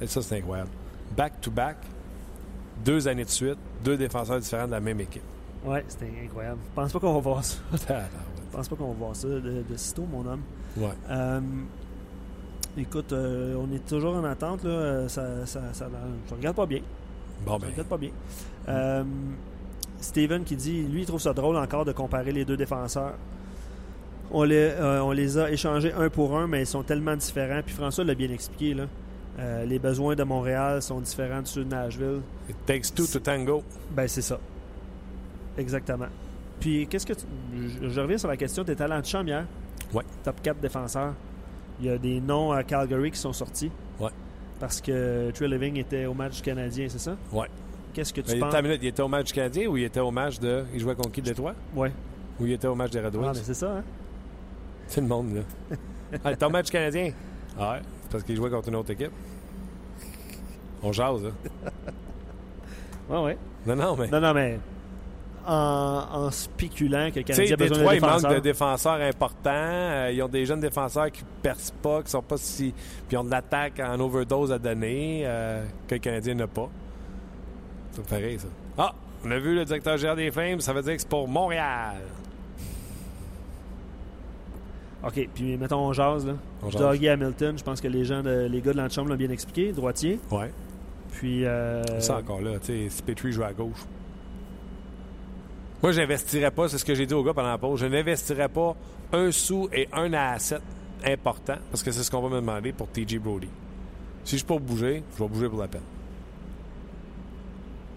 Et 0.00 0.06
ça, 0.06 0.22
c'est 0.22 0.36
incroyable. 0.38 0.70
Back-to-back, 1.16 1.76
deux 2.84 3.08
années 3.08 3.24
de 3.24 3.30
suite, 3.30 3.58
deux 3.84 3.96
défenseurs 3.96 4.38
différents 4.38 4.66
de 4.66 4.72
la 4.72 4.80
même 4.80 5.00
équipe. 5.00 5.22
Ouais, 5.64 5.84
c'était 5.88 6.10
incroyable. 6.24 6.58
Je 6.70 6.74
pense 6.74 6.92
pas 6.92 7.00
qu'on 7.00 7.14
va 7.14 7.20
voir 7.20 7.44
ça. 7.44 7.56
Tabarouette. 7.86 8.10
Je 8.50 8.56
pense 8.56 8.68
pas 8.68 8.76
qu'on 8.76 8.88
va 8.88 8.94
voir 8.94 9.16
ça 9.16 9.26
de, 9.28 9.40
de 9.68 9.76
sitôt, 9.76 10.04
mon 10.10 10.24
homme. 10.26 10.40
ouais. 10.76 10.88
Euh, 11.10 11.40
écoute, 12.76 13.12
euh, 13.12 13.56
on 13.58 13.72
est 13.74 13.84
toujours 13.86 14.14
en 14.14 14.24
attente. 14.24 14.62
Là. 14.64 14.70
Euh, 14.70 15.08
Ça, 15.08 15.44
ça, 15.46 15.60
ça, 15.72 15.88
je 16.28 16.34
regarde 16.34 16.56
pas 16.56 16.66
bien. 16.66 16.80
Bon, 17.44 17.56
Je 17.56 17.62
ben, 17.62 17.70
regarde 17.72 17.88
pas 17.88 17.98
bien. 17.98 18.10
Euh, 18.68 19.04
Steven 20.00 20.44
qui 20.44 20.54
dit, 20.56 20.82
lui, 20.82 21.00
il 21.00 21.06
trouve 21.06 21.20
ça 21.20 21.32
drôle 21.32 21.56
encore 21.56 21.84
de 21.84 21.92
comparer 21.92 22.30
les 22.32 22.44
deux 22.44 22.56
défenseurs. 22.56 23.14
On 24.30 24.42
les, 24.44 24.56
euh, 24.56 25.00
on 25.02 25.12
les 25.12 25.38
a 25.38 25.50
échangés 25.50 25.92
un 25.92 26.10
pour 26.10 26.36
un, 26.36 26.46
mais 26.46 26.62
ils 26.62 26.66
sont 26.66 26.82
tellement 26.82 27.16
différents. 27.16 27.60
Puis 27.64 27.74
François 27.74 28.04
l'a 28.04 28.14
bien 28.14 28.30
expliqué. 28.30 28.74
Là. 28.74 28.84
Euh, 29.38 29.64
les 29.64 29.78
besoins 29.78 30.14
de 30.16 30.22
Montréal 30.24 30.82
sont 30.82 31.00
différents 31.00 31.42
de 31.42 31.46
ceux 31.46 31.64
de 31.64 31.70
Nashville. 31.70 32.20
it 32.48 32.56
takes 32.66 32.92
two 32.94 33.06
to 33.06 33.18
tango. 33.20 33.62
Ben, 33.92 34.06
c'est 34.08 34.20
ça. 34.22 34.38
Exactement. 35.56 36.06
Puis, 36.60 36.86
qu'est-ce 36.88 37.06
que 37.06 37.12
tu... 37.12 37.24
je, 37.82 37.88
je 37.88 38.00
reviens 38.00 38.18
sur 38.18 38.28
la 38.28 38.36
question. 38.36 38.64
T'es 38.64 38.80
allé 38.82 38.94
en 38.94 39.02
chambre 39.02 39.28
hier. 39.28 39.46
Ouais. 39.94 40.02
Top 40.24 40.40
4 40.42 40.60
défenseurs. 40.60 41.14
Il 41.80 41.86
y 41.86 41.90
a 41.90 41.98
des 41.98 42.20
noms 42.20 42.50
à 42.52 42.64
Calgary 42.64 43.10
qui 43.12 43.18
sont 43.18 43.32
sortis. 43.32 43.70
Ouais. 44.00 44.10
Parce 44.58 44.80
que 44.80 45.30
Trey 45.30 45.46
Living 45.48 45.76
était 45.78 46.06
au 46.06 46.14
match 46.14 46.42
canadien, 46.42 46.86
c'est 46.88 46.98
ça? 46.98 47.16
Ouais. 47.32 47.46
Qu'est-ce 47.94 48.12
que 48.12 48.20
tu 48.20 48.32
Mais 48.34 48.40
penses? 48.40 48.54
minute, 48.62 48.80
il 48.82 48.88
était 48.88 49.02
au 49.02 49.08
match 49.08 49.32
canadien 49.32 49.68
ou 49.68 49.76
il 49.76 49.84
était 49.84 50.00
au 50.00 50.10
match 50.10 50.38
de. 50.40 50.64
Il 50.74 50.80
jouait 50.80 50.94
contre 50.96 51.12
qui? 51.12 51.22
De 51.22 51.26
Détroit? 51.26 51.54
Ouais. 51.74 51.92
Ou 52.40 52.46
il 52.46 52.52
était 52.52 52.66
au 52.66 52.74
match 52.74 52.90
des 52.90 53.00
Red 53.00 53.14
Ah, 53.14 53.18
Wings? 53.18 53.32
mais 53.34 53.40
c'est 53.44 53.54
ça, 53.54 53.70
hein? 53.78 53.84
C'est 54.88 55.00
le 55.00 55.06
monde, 55.06 55.34
là. 55.34 55.76
ah, 56.24 56.46
au 56.46 56.50
match 56.50 56.70
canadien? 56.70 57.12
Ah 57.58 57.72
ouais, 57.72 57.78
c'est 58.02 58.10
parce 58.12 58.24
qu'il 58.24 58.36
jouait 58.36 58.50
contre 58.50 58.68
une 58.68 58.76
autre 58.76 58.90
équipe. 58.90 59.10
On 60.82 60.92
jase, 60.92 61.22
là. 61.24 61.30
Ouais, 63.10 63.22
ouais. 63.24 63.38
Non, 63.66 63.76
non, 63.76 63.96
mais. 63.96 64.08
Non, 64.08 64.20
non, 64.20 64.32
mais 64.34 64.58
en, 65.46 66.04
en 66.12 66.30
spéculant 66.30 67.10
que 67.10 67.20
le 67.20 67.24
Tu 67.24 67.32
Canadien 67.32 67.54
a 67.54 67.56
besoin 67.56 67.76
Détroit, 67.78 67.92
de 67.92 67.96
il 67.96 68.00
manque 68.02 68.10
défenseurs. 68.16 68.34
de 68.34 68.40
défenseurs 68.40 69.00
importants. 69.00 69.50
Euh, 69.54 70.10
ils 70.12 70.22
ont 70.22 70.28
des 70.28 70.44
jeunes 70.46 70.60
défenseurs 70.60 71.10
qui 71.10 71.22
percent 71.42 71.72
pas, 71.82 72.02
qui 72.02 72.10
sont 72.10 72.22
pas 72.22 72.36
si. 72.36 72.72
Puis 72.72 73.14
ils 73.14 73.18
ont 73.18 73.24
de 73.24 73.30
l'attaque 73.30 73.80
en 73.80 73.98
overdose 73.98 74.52
à 74.52 74.58
donner, 74.58 75.22
euh, 75.24 75.64
que 75.86 75.94
le 75.94 76.00
Canadien 76.00 76.34
n'a 76.34 76.46
pas. 76.46 76.68
C'est 77.92 78.06
pareil, 78.06 78.38
ça. 78.38 78.48
Ah, 78.76 78.92
on 79.24 79.30
a 79.30 79.38
vu 79.38 79.54
le 79.54 79.64
directeur 79.64 79.96
général 79.96 80.18
des 80.18 80.30
Flames, 80.30 80.60
ça 80.60 80.72
veut 80.72 80.82
dire 80.82 80.94
que 80.94 81.00
c'est 81.00 81.08
pour 81.08 81.26
Montréal. 81.26 81.96
OK, 85.04 85.28
puis 85.34 85.56
mettons, 85.56 85.78
on 85.86 85.92
jase, 85.92 86.26
là. 86.26 86.34
On 86.62 86.70
jase. 86.70 86.80
Dougie 86.82 87.08
Hamilton, 87.08 87.56
je 87.56 87.62
pense 87.62 87.80
que 87.80 87.86
les 87.88 88.04
gens, 88.04 88.22
de, 88.22 88.46
les 88.50 88.60
gars 88.60 88.72
de 88.72 88.78
l'antichambre 88.78 89.10
l'ont 89.10 89.16
bien 89.16 89.30
expliqué. 89.30 89.72
Droitier. 89.72 90.18
Ouais. 90.30 90.50
Puis... 91.12 91.44
euh, 91.44 92.00
Ça 92.00 92.18
encore 92.18 92.40
là, 92.40 92.58
tu 92.58 92.66
sais, 92.66 92.86
si 92.90 93.02
Petrie 93.02 93.30
joue 93.32 93.44
à 93.44 93.52
gauche. 93.52 93.84
Moi, 95.82 95.92
j'investirais 95.92 96.50
pas, 96.50 96.68
c'est 96.68 96.78
ce 96.78 96.84
que 96.84 96.94
j'ai 96.94 97.06
dit 97.06 97.14
au 97.14 97.22
gars 97.22 97.32
pendant 97.32 97.50
la 97.50 97.58
pause, 97.58 97.78
je 97.80 97.86
n'investirais 97.86 98.48
pas 98.48 98.74
un 99.12 99.30
sou 99.30 99.68
et 99.72 99.88
un 99.92 100.12
asset 100.12 100.58
important, 101.06 101.54
parce 101.70 101.84
que 101.84 101.92
c'est 101.92 102.02
ce 102.02 102.10
qu'on 102.10 102.20
va 102.20 102.28
me 102.28 102.40
demander 102.40 102.72
pour 102.72 102.88
TJ 102.88 103.18
Brody. 103.18 103.48
Si 104.24 104.36
je 104.36 104.44
peux 104.44 104.54
pas 104.54 104.60
bouger, 104.60 105.04
je 105.16 105.22
vais 105.22 105.28
bouger 105.28 105.48
pour 105.48 105.60
la 105.60 105.68
peine. 105.68 105.82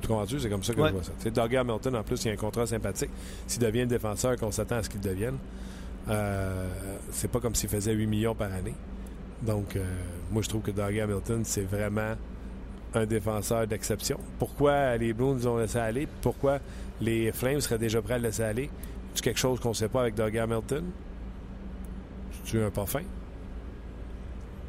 Tu 0.01 0.07
comprends-tu? 0.07 0.39
C'est 0.39 0.49
comme 0.49 0.63
ça 0.63 0.73
que 0.73 0.81
Ouais. 0.81 0.89
je 0.89 0.93
vois 0.93 1.03
ça. 1.03 1.29
Dougie 1.29 1.57
Hamilton, 1.57 1.95
en 1.95 2.03
plus, 2.03 2.23
il 2.23 2.27
y 2.27 2.29
a 2.29 2.33
un 2.33 2.37
contrat 2.37 2.65
sympathique. 2.67 3.09
S'il 3.47 3.61
devient 3.61 3.81
le 3.81 3.85
défenseur 3.87 4.35
qu'on 4.37 4.51
s'attend 4.51 4.75
à 4.77 4.83
ce 4.83 4.89
qu'il 4.89 5.01
devienne, 5.01 5.37
euh, 6.09 6.67
c'est 7.11 7.29
pas 7.29 7.39
comme 7.39 7.55
s'il 7.55 7.69
faisait 7.69 7.93
8 7.93 8.07
millions 8.07 8.35
par 8.35 8.51
année. 8.53 8.75
Donc, 9.41 9.75
euh, 9.75 9.83
moi, 10.31 10.41
je 10.41 10.49
trouve 10.49 10.61
que 10.61 10.71
Dougie 10.71 11.01
Hamilton, 11.01 11.41
c'est 11.43 11.63
vraiment 11.63 12.15
un 12.93 13.05
défenseur 13.05 13.65
d'exception. 13.67 14.19
Pourquoi 14.37 14.97
les 14.97 15.13
Blues 15.13 15.35
nous 15.35 15.47
ont 15.47 15.57
laissé 15.57 15.79
aller? 15.79 16.07
Pourquoi 16.21 16.59
les 16.99 17.31
Flames 17.31 17.59
seraient 17.61 17.77
déjà 17.77 18.01
prêts 18.01 18.15
à 18.15 18.17
le 18.17 18.25
laisser 18.25 18.43
aller? 18.43 18.69
C'est 19.15 19.23
quelque 19.23 19.39
chose 19.39 19.59
qu'on 19.59 19.69
ne 19.69 19.73
sait 19.73 19.89
pas 19.89 20.01
avec 20.01 20.15
Doug 20.15 20.37
Hamilton? 20.37 20.85
Tu 22.45 22.61
un 22.61 22.69
pas 22.69 22.85
fin? 22.85 23.01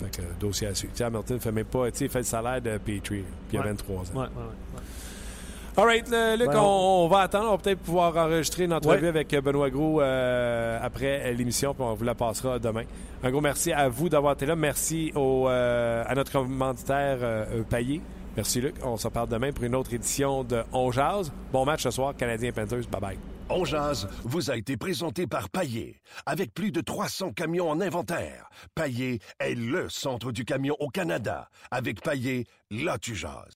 Fait 0.01 0.11
que, 0.17 0.23
dossier 0.41 0.67
à 0.69 0.75
suivre. 0.75 0.93
Hamilton 1.01 1.39
fait 1.41 1.53
même 1.53 1.65
pas, 1.65 1.91
tu 1.91 1.99
sais, 1.99 2.05
il 2.07 2.11
fait 2.11 2.19
le 2.21 2.25
salaire 2.25 2.61
de 2.61 2.77
Petrie, 2.79 3.01
puis 3.01 3.25
il 3.53 3.59
a 3.59 3.63
Ouais. 3.63 3.69
23 3.69 3.97
ans. 3.97 4.03
Ouais, 4.15 4.21
ouais. 4.23 4.81
All 5.75 5.87
right, 5.87 6.07
le- 6.11 6.37
Luc, 6.37 6.49
Ben, 6.51 6.59
on, 6.61 7.05
on 7.05 7.09
va 7.09 7.21
attendre. 7.21 7.49
On 7.49 7.53
va 7.53 7.59
peut-être 7.59 7.81
pouvoir 7.81 8.15
enregistrer 8.17 8.65
une 8.65 8.75
entrevue 8.75 9.03
Ouais. 9.05 9.09
avec 9.09 9.35
Benoît 9.35 9.71
Gros 9.71 10.03
euh, 10.03 10.79
après 10.83 11.33
l'émission, 11.33 11.73
puis 11.73 11.83
on 11.83 11.95
vous 11.95 12.05
la 12.05 12.15
passera 12.15 12.59
demain. 12.59 12.83
Un 13.23 13.31
gros 13.31 13.41
merci 13.41 13.73
à 13.73 13.89
vous 13.89 14.11
d'avoir 14.11 14.35
été 14.35 14.45
là. 14.45 14.55
Merci 14.55 15.13
au, 15.15 15.49
euh, 15.49 16.05
à 16.07 16.15
notre 16.15 16.31
commanditaire 16.31 17.19
euh, 17.23 17.45
euh, 17.55 17.63
Payé. 17.63 18.03
Merci, 18.37 18.61
Luc. 18.61 18.75
On 18.85 18.97
se 18.99 19.09
parle 19.09 19.29
demain 19.29 19.51
pour 19.53 19.65
une 19.65 19.75
autre 19.75 19.95
édition 19.95 20.45
de 20.45 20.63
On 20.73 20.91
Jazz. 20.93 21.33
Bon 21.53 21.65
match 21.65 21.83
ce 21.83 21.91
soir, 21.91 22.15
Canadien 22.17 22.53
Panthers. 22.53 22.87
Bye-bye. 22.91 23.17
On 23.49 23.65
jazz 23.65 24.09
vous 24.25 24.51
a 24.51 24.57
été 24.57 24.77
présenté 24.79 25.27
par 25.27 25.49
Paillé. 25.51 25.97
Avec 26.27 26.53
plus 26.55 26.71
de 26.71 26.81
300 26.83 27.33
camions 27.33 27.69
en 27.71 27.81
inventaire, 27.81 28.49
Paillé 28.75 29.21
est 29.41 29.55
le 29.55 29.89
centre 29.91 30.33
du 30.33 30.45
camion 30.47 30.77
au 30.81 30.89
Canada. 30.89 31.49
Avec 31.71 32.01
Paillé, 32.03 32.47
là 32.71 32.97
tu 32.99 33.15
jases. 33.15 33.53